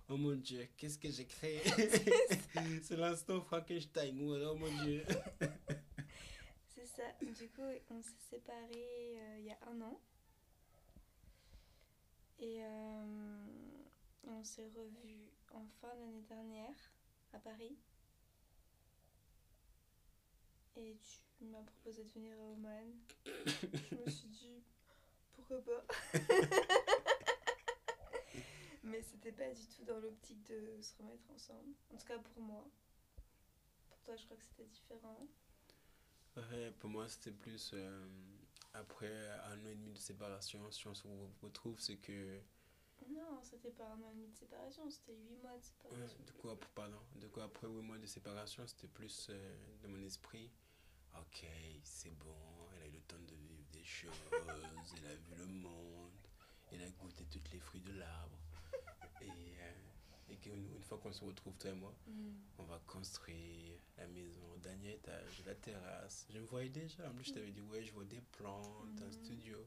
Oh 0.08 0.16
mon 0.16 0.34
dieu, 0.34 0.66
qu'est-ce 0.76 0.98
que 0.98 1.10
j'ai 1.10 1.26
créé? 1.26 1.62
C'est 2.82 2.96
l'instant 2.96 3.40
Frankenstein. 3.40 4.20
ou 4.20 4.32
alors, 4.34 4.54
Oh 4.54 4.58
mon 4.58 4.84
dieu. 4.84 5.04
C'est 6.74 6.86
ça. 6.86 7.02
Du 7.20 7.48
coup, 7.50 7.62
on 7.90 8.02
s'est 8.02 8.30
séparés 8.30 9.16
euh, 9.16 9.38
il 9.38 9.46
y 9.46 9.50
a 9.50 9.58
un 9.70 9.80
an. 9.80 10.00
Et 12.40 12.64
euh, 12.64 13.46
on 14.26 14.42
s'est 14.42 14.68
revus 14.74 15.30
en 15.50 15.66
fin 15.80 15.94
d'année 15.96 16.24
dernière 16.28 16.74
à 17.32 17.38
Paris. 17.38 17.76
Et 20.76 20.96
tu 21.38 21.44
m'as 21.44 21.62
proposé 21.62 22.02
de 22.04 22.10
venir 22.10 22.36
à 22.40 22.44
Oman. 22.44 22.92
Je 23.26 23.96
me 23.96 24.10
suis 24.10 24.28
dit, 24.28 24.62
pourquoi 25.32 25.62
pas? 25.62 25.84
Mais 28.82 29.00
c'était 29.02 29.32
pas 29.32 29.50
du 29.52 29.66
tout 29.66 29.84
dans 29.84 29.98
l'optique 29.98 30.42
de 30.44 30.80
se 30.82 30.96
remettre 30.98 31.30
ensemble. 31.30 31.72
En 31.92 31.96
tout 31.96 32.06
cas 32.06 32.18
pour 32.18 32.42
moi. 32.42 32.68
Pour 33.88 33.98
toi, 34.02 34.16
je 34.16 34.24
crois 34.24 34.36
que 34.36 34.44
c'était 34.44 34.66
différent. 34.66 35.26
Ouais, 36.36 36.70
pour 36.80 36.90
moi, 36.90 37.08
c'était 37.08 37.30
plus 37.30 37.70
euh, 37.74 38.06
après 38.74 39.30
un 39.46 39.64
an 39.64 39.68
et 39.68 39.74
demi 39.76 39.92
de 39.92 39.98
séparation, 39.98 40.70
si 40.70 40.86
on 40.86 40.94
se 40.94 41.06
retrouve, 41.40 41.80
c'est 41.80 41.96
que. 41.96 42.40
Non, 43.08 43.40
c'était 43.42 43.70
pas 43.70 43.86
un 43.86 44.02
an 44.02 44.10
et 44.10 44.14
demi 44.14 44.28
de 44.28 44.34
séparation, 44.36 44.90
c'était 44.90 45.14
8 45.14 45.36
mois 45.36 45.50
de 45.52 45.56
Ouais, 45.56 45.62
séparation. 45.62 46.18
de 46.26 46.32
quoi, 46.32 46.58
pardon, 46.74 46.98
de 47.16 47.28
quoi 47.28 47.44
après 47.44 47.66
8 47.68 47.82
mois 47.82 47.98
de 47.98 48.06
séparation, 48.06 48.66
c'était 48.66 48.88
plus 48.88 49.28
euh, 49.30 49.56
de 49.82 49.88
mon 49.88 50.02
esprit. 50.02 50.50
Ok, 51.20 51.46
c'est 51.82 52.16
bon, 52.18 52.36
elle 52.76 52.82
a 52.82 52.86
eu 52.86 52.92
le 52.92 53.00
temps 53.02 53.18
de 53.18 53.34
vivre 53.34 53.64
des 53.72 53.84
choses, 53.84 54.10
elle 54.98 55.06
a 55.06 55.14
vu 55.14 55.34
le 55.36 55.46
monde, 55.46 56.12
elle 56.72 56.82
a 56.82 56.90
goûté 56.90 57.24
tous 57.26 57.42
les 57.52 57.60
fruits 57.60 57.80
de 57.80 57.92
l'arbre. 57.92 58.38
Et, 59.20 59.26
euh, 59.60 59.72
et 60.28 60.36
qu'une 60.36 60.74
une 60.74 60.82
fois 60.82 60.98
qu'on 60.98 61.12
se 61.12 61.24
retrouve, 61.24 61.54
toi 61.56 61.70
et 61.70 61.74
moi, 61.74 61.94
Mm. 62.06 62.32
on 62.58 62.64
va 62.64 62.78
construire 62.86 63.78
la 63.96 64.06
maison, 64.08 64.56
dernier 64.58 64.92
étage, 64.94 65.42
la 65.46 65.54
terrasse. 65.54 66.26
Je 66.30 66.38
me 66.38 66.44
voyais 66.44 66.68
déjà. 66.68 67.08
En 67.08 67.14
plus, 67.14 67.24
je 67.24 67.32
t'avais 67.32 67.50
dit, 67.52 67.60
ouais, 67.62 67.82
je 67.84 67.92
vois 67.92 68.04
des 68.04 68.20
plantes, 68.20 69.00
un 69.02 69.06
Mhm. 69.06 69.12
studio. 69.12 69.66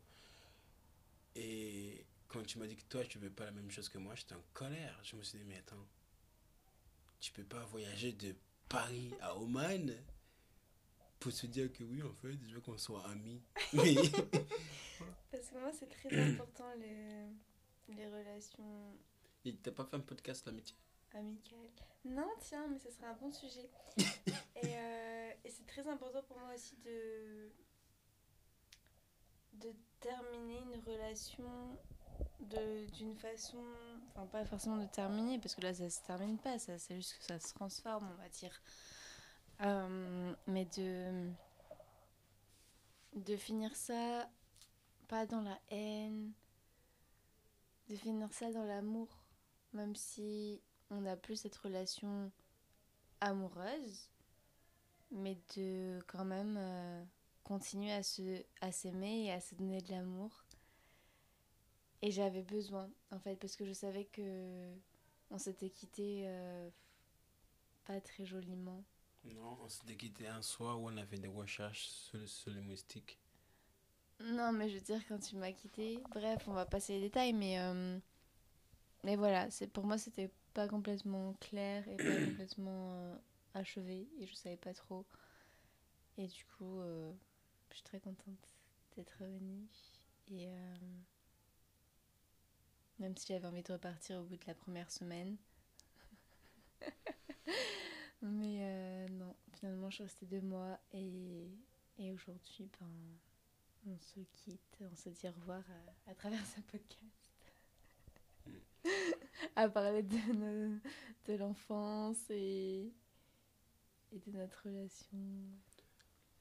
Et 1.35 2.05
quand 2.27 2.43
tu 2.43 2.57
m'as 2.59 2.67
dit 2.67 2.75
que 2.75 2.83
toi, 2.89 3.03
tu 3.05 3.19
veux 3.19 3.29
pas 3.31 3.45
la 3.45 3.51
même 3.51 3.71
chose 3.71 3.89
que 3.89 3.97
moi, 3.97 4.15
j'étais 4.15 4.35
en 4.35 4.43
colère. 4.53 4.99
Je 5.03 5.15
me 5.15 5.23
suis 5.23 5.37
dit, 5.39 5.45
mais 5.45 5.57
attends, 5.57 5.87
tu 7.19 7.31
peux 7.31 7.43
pas 7.45 7.63
voyager 7.65 8.11
de 8.13 8.35
Paris 8.69 9.13
à 9.21 9.35
Oman 9.37 9.91
pour 11.19 11.31
se 11.31 11.47
dire 11.47 11.71
que 11.73 11.83
oui, 11.83 12.01
en 12.03 12.13
fait, 12.13 12.33
je 12.47 12.55
veux 12.55 12.61
qu'on 12.61 12.77
soit 12.77 13.05
amis. 13.09 13.41
Mais 13.73 13.95
Parce 15.31 15.47
que 15.49 15.59
moi, 15.59 15.71
c'est 15.73 15.89
très 15.89 16.31
important 16.31 16.65
les, 16.79 17.25
les 17.95 18.07
relations 18.07 18.93
Et 19.45 19.55
t'as 19.55 19.71
pas 19.71 19.85
fait 19.85 19.95
un 19.97 20.01
podcast 20.01 20.45
l'amitié? 20.45 20.75
amicales. 21.13 21.71
Non, 22.05 22.29
tiens, 22.39 22.67
mais 22.67 22.77
ce 22.77 22.91
serait 22.91 23.07
un 23.07 23.13
bon 23.13 23.31
sujet. 23.31 23.69
et 23.97 24.77
euh, 24.77 25.31
et 25.43 25.49
c'est 25.49 25.65
très 25.65 25.87
important 25.87 26.21
pour 26.23 26.37
moi 26.37 26.53
aussi 26.53 26.75
de, 26.85 27.51
de 29.53 29.73
terminer 29.99 30.59
une 30.61 30.79
relation 30.85 31.77
d'une 32.39 33.15
façon 33.15 33.63
enfin 34.11 34.25
pas 34.27 34.45
forcément 34.45 34.77
de 34.77 34.85
terminer 34.87 35.37
parce 35.39 35.55
que 35.55 35.61
là 35.61 35.73
ça 35.73 35.89
se 35.89 36.01
termine 36.03 36.37
pas 36.37 36.57
ça 36.59 36.77
c'est 36.79 36.95
juste 36.95 37.17
que 37.17 37.23
ça 37.25 37.39
se 37.39 37.53
transforme 37.53 38.09
on 38.11 38.21
va 38.21 38.29
dire 38.29 38.61
Euh, 39.61 40.35
mais 40.45 40.65
de 40.65 41.31
de 43.15 43.35
finir 43.35 43.75
ça 43.75 44.29
pas 45.07 45.25
dans 45.25 45.41
la 45.41 45.59
haine 45.71 46.31
de 47.89 47.95
finir 47.95 48.31
ça 48.31 48.51
dans 48.51 48.65
l'amour 48.65 49.07
même 49.73 49.95
si 49.95 50.61
on 50.91 51.01
n'a 51.01 51.17
plus 51.17 51.37
cette 51.37 51.55
relation 51.55 52.31
amoureuse 53.19 54.11
mais 55.09 55.39
de 55.55 55.99
quand 56.05 56.25
même 56.25 56.57
euh, 56.59 57.03
continuer 57.43 57.93
à 57.93 58.03
se 58.03 58.43
à 58.61 58.71
s'aimer 58.71 59.25
et 59.25 59.31
à 59.31 59.41
se 59.41 59.55
donner 59.55 59.81
de 59.81 59.89
l'amour 59.89 60.45
et 62.01 62.11
j'avais 62.11 62.43
besoin, 62.43 62.89
en 63.11 63.19
fait, 63.19 63.35
parce 63.37 63.55
que 63.55 63.65
je 63.65 63.73
savais 63.73 64.05
que 64.05 64.71
on 65.31 65.37
s'était 65.37 65.69
quitté 65.69 66.23
euh, 66.27 66.69
pas 67.85 67.99
très 68.01 68.25
joliment. 68.25 68.83
Non, 69.35 69.57
on 69.63 69.69
s'était 69.69 69.95
quitté 69.95 70.27
un 70.27 70.41
soir 70.41 70.79
où 70.81 70.89
on 70.89 70.97
avait 70.97 71.17
des 71.17 71.27
recherches 71.27 71.87
sur, 71.87 72.27
sur 72.27 72.51
les 72.51 72.61
moustiques. 72.61 73.19
Non, 74.19 74.51
mais 74.51 74.69
je 74.69 74.75
veux 74.75 74.81
dire, 74.81 75.05
quand 75.07 75.19
tu 75.19 75.35
m'as 75.35 75.51
quitté, 75.51 75.99
bref, 76.09 76.47
on 76.47 76.53
va 76.53 76.65
passer 76.65 76.93
les 76.93 77.01
détails, 77.01 77.33
mais, 77.33 77.59
euh, 77.59 77.99
mais 79.03 79.15
voilà, 79.15 79.49
c'est 79.51 79.67
pour 79.67 79.85
moi, 79.85 79.97
c'était 79.97 80.31
pas 80.53 80.67
complètement 80.67 81.33
clair 81.39 81.87
et 81.87 81.97
pas 81.97 82.03
complètement 82.25 82.93
euh, 82.93 83.15
achevé, 83.53 84.07
et 84.19 84.25
je 84.25 84.33
savais 84.33 84.57
pas 84.57 84.73
trop. 84.73 85.05
Et 86.17 86.27
du 86.27 86.45
coup, 86.57 86.79
euh, 86.79 87.11
je 87.69 87.75
suis 87.75 87.83
très 87.83 87.99
contente 87.99 88.55
d'être 88.95 89.13
revenue. 89.19 89.67
Et 90.29 90.47
même 92.99 93.15
si 93.15 93.27
j'avais 93.27 93.47
envie 93.47 93.63
de 93.63 93.71
repartir 93.71 94.19
au 94.19 94.23
bout 94.23 94.35
de 94.35 94.45
la 94.47 94.55
première 94.55 94.91
semaine. 94.91 95.37
mais 98.21 98.57
euh, 98.61 99.07
non, 99.09 99.35
finalement, 99.53 99.89
je 99.89 99.95
suis 99.95 100.03
restée 100.03 100.25
deux 100.25 100.41
mois, 100.41 100.79
et, 100.93 101.47
et 101.99 102.11
aujourd'hui, 102.11 102.69
ben 102.79 102.89
on 103.87 103.97
se 103.99 104.19
quitte, 104.33 104.77
on 104.81 104.95
se 104.95 105.09
dit 105.09 105.27
au 105.27 105.31
revoir 105.31 105.63
à, 106.07 106.11
à 106.11 106.15
travers 106.15 106.45
ce 106.45 106.61
podcast. 106.61 107.31
à 109.55 109.69
parler 109.69 110.03
de, 110.03 110.79
de 111.27 111.33
l'enfance 111.35 112.17
et, 112.29 112.91
et 114.11 114.19
de 114.19 114.31
notre 114.37 114.63
relation. 114.65 115.17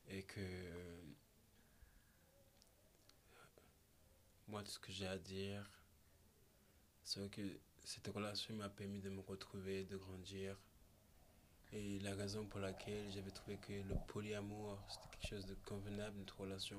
Et 0.09 0.23
que. 0.23 0.41
euh, 0.41 1.01
Moi, 4.49 4.63
tout 4.65 4.71
ce 4.71 4.79
que 4.81 4.91
j'ai 4.93 5.07
à 5.07 5.19
dire, 5.19 5.71
c'est 7.05 7.31
que 7.31 7.41
cette 7.85 8.07
relation 8.09 8.55
m'a 8.55 8.69
permis 8.69 9.01
de 9.01 9.09
me 9.09 9.21
retrouver, 9.21 9.85
de 9.85 9.97
grandir. 9.97 10.57
Et 11.73 11.99
la 12.01 12.15
raison 12.15 12.45
pour 12.47 12.61
laquelle 12.61 13.11
j'avais 13.13 13.31
trouvé 13.31 13.57
que 13.59 13.73
le 13.73 13.95
polyamour, 14.07 14.79
c'était 14.89 15.09
quelque 15.17 15.29
chose 15.29 15.47
de 15.47 15.55
convenable, 15.67 16.17
notre 16.19 16.41
relation. 16.41 16.79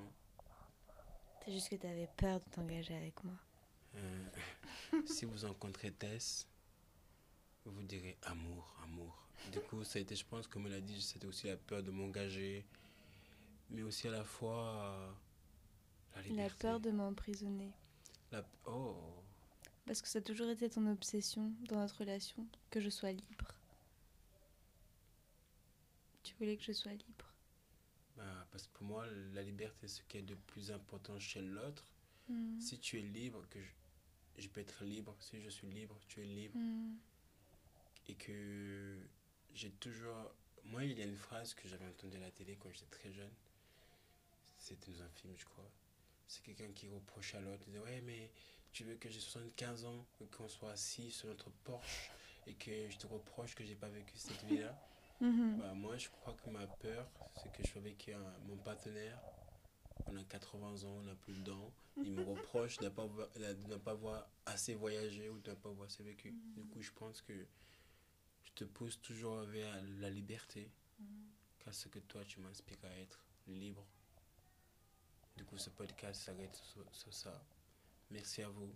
C'est 1.45 1.51
juste 1.51 1.69
que 1.69 1.75
tu 1.75 1.87
avais 1.87 2.09
peur 2.17 2.39
de 2.39 2.45
t'engager 2.49 2.95
avec 2.95 3.23
moi. 3.23 3.35
Euh, 3.95 4.25
si 5.05 5.25
vous 5.25 5.45
rencontrez 5.45 5.91
Tess, 5.91 6.47
vous 7.65 7.83
direz 7.83 8.17
amour, 8.23 8.75
amour. 8.83 9.27
Du 9.51 9.59
coup, 9.59 9.83
ça 9.83 9.99
a 9.99 10.01
été, 10.01 10.15
je 10.15 10.25
pense, 10.25 10.47
comme 10.47 10.65
elle 10.67 10.73
a 10.73 10.81
dit, 10.81 11.01
c'était 11.01 11.27
aussi 11.27 11.47
la 11.47 11.57
peur 11.57 11.83
de 11.83 11.91
m'engager, 11.91 12.65
mais 13.69 13.83
aussi 13.83 14.07
à 14.07 14.11
la 14.11 14.23
fois 14.23 14.73
euh, 14.73 15.11
la 16.15 16.21
La 16.21 16.27
liberté. 16.27 16.57
peur 16.59 16.79
de 16.79 16.91
m'emprisonner. 16.91 17.71
La- 18.31 18.43
Oh, 18.65 18.95
Parce 19.85 20.01
que 20.01 20.07
ça 20.07 20.19
a 20.19 20.21
toujours 20.21 20.49
été 20.49 20.69
ton 20.69 20.85
obsession 20.91 21.53
dans 21.69 21.77
notre 21.77 21.99
relation, 21.99 22.45
que 22.71 22.79
je 22.81 22.89
sois 22.89 23.11
libre. 23.11 23.47
Voulais 26.39 26.57
que 26.57 26.63
je 26.63 26.71
sois 26.71 26.93
libre. 26.93 27.33
bah, 28.15 28.47
parce 28.51 28.67
que 28.67 28.73
pour 28.77 28.85
moi, 28.87 29.05
la 29.33 29.41
liberté, 29.43 29.87
c'est 29.87 29.87
ce 29.87 30.01
qui 30.03 30.17
est 30.17 30.21
de 30.21 30.35
plus 30.35 30.71
important 30.71 31.19
chez 31.19 31.41
l'autre. 31.41 31.85
Mm. 32.29 32.59
Si 32.59 32.79
tu 32.79 32.99
es 32.99 33.01
libre, 33.01 33.45
que 33.49 33.59
je, 33.61 34.41
je 34.41 34.47
peux 34.49 34.61
être 34.61 34.83
libre, 34.83 35.15
si 35.19 35.41
je 35.41 35.49
suis 35.49 35.67
libre, 35.67 35.97
tu 36.07 36.21
es 36.21 36.25
libre. 36.25 36.57
Mm. 36.57 36.95
et 38.07 38.15
que 38.15 38.97
j'ai 39.53 39.71
toujours. 39.71 40.31
Moi, 40.65 40.83
il 40.85 40.97
y 40.97 41.01
a 41.01 41.05
une 41.05 41.17
phrase 41.17 41.53
que 41.53 41.67
j'avais 41.67 41.85
entendue 41.87 42.17
à 42.17 42.19
la 42.19 42.31
télé 42.31 42.57
quand 42.57 42.69
j'étais 42.71 42.85
très 42.97 43.11
jeune. 43.11 43.31
C'était 44.57 44.91
dans 44.91 45.01
un 45.03 45.09
film, 45.09 45.33
je 45.37 45.45
crois. 45.45 45.69
C'est 46.27 46.43
quelqu'un 46.43 46.71
qui 46.73 46.89
reproche 46.89 47.35
à 47.35 47.39
l'autre. 47.39 47.63
Il 47.67 47.73
disait 47.73 47.83
Ouais, 47.83 48.01
mais 48.01 48.31
tu 48.73 48.83
veux 48.83 48.95
que 48.95 49.09
j'ai 49.09 49.19
75 49.19 49.85
ans, 49.85 50.05
et 50.21 50.27
qu'on 50.27 50.47
soit 50.49 50.71
assis 50.71 51.09
sur 51.11 51.27
notre 51.29 51.49
Porsche 51.63 52.11
et 52.45 52.53
que 52.53 52.89
je 52.89 52.97
te 52.97 53.07
reproche 53.07 53.55
que 53.55 53.63
j'ai 53.65 53.75
pas 53.75 53.89
vécu 53.89 54.17
cette 54.17 54.43
vie-là? 54.45 54.77
Mhm. 55.19 55.57
Bah, 55.57 55.73
moi, 55.73 55.97
je 55.97 56.09
crois 56.09 56.33
que 56.33 56.49
ma 56.49 56.67
peur, 56.67 57.09
c'est 57.41 57.51
que 57.51 57.63
je 57.63 57.71
sois 57.71 57.81
avec 57.81 58.09
un- 58.09 58.37
mon 58.47 58.57
partenaire. 58.57 59.19
On 60.05 60.15
a 60.15 60.23
80 60.23 60.83
ans, 60.85 60.97
on 60.97 61.01
n'a 61.03 61.15
plus 61.15 61.33
de 61.33 61.41
dents. 61.43 61.73
Il 61.97 62.11
me 62.13 62.23
reproche 62.23 62.77
de 62.77 62.85
ne 62.85 62.89
pas, 62.89 63.03
avoir- 63.03 63.29
de 63.33 63.67
ne 63.67 63.75
pas 63.77 63.91
avoir 63.91 64.29
assez 64.45 64.75
voyagé 64.75 65.29
ou 65.29 65.39
de 65.39 65.49
ne 65.49 65.55
pas 65.55 65.69
avoir 65.69 65.87
assez 65.87 66.03
vécu. 66.03 66.31
Du 66.55 66.63
coup, 66.65 66.81
je 66.81 66.91
pense 66.91 67.21
que 67.21 67.33
je 68.43 68.51
te 68.53 68.63
pousse 68.63 69.01
toujours 69.01 69.41
vers 69.41 69.81
la 69.99 70.09
liberté. 70.09 70.69
Car 71.59 71.73
ce 71.73 71.87
que 71.89 71.99
toi, 71.99 72.23
tu 72.25 72.39
m'inspires 72.39 72.77
à 72.85 72.95
être 72.99 73.19
libre. 73.47 73.85
Du 75.35 75.43
coup, 75.45 75.57
ce 75.57 75.69
podcast 75.71 76.21
s'arrête 76.21 76.55
sur, 76.55 76.85
sur 76.95 77.13
ça. 77.13 77.43
Merci 78.11 78.41
à 78.43 78.49
vous. 78.49 78.73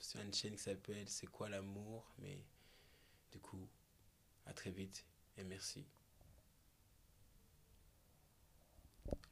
sur 0.00 0.20
une 0.20 0.32
chaîne 0.32 0.56
qui 0.56 0.62
s'appelle 0.62 1.06
C'est 1.08 1.26
quoi 1.26 1.48
l'amour? 1.50 2.10
Mais 2.18 2.42
du 3.30 3.38
coup, 3.40 3.68
à 4.46 4.52
très 4.52 4.70
vite 4.70 5.04
et 5.36 5.44
merci. 5.44 5.86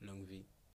Longue 0.00 0.24
vie. 0.26 0.44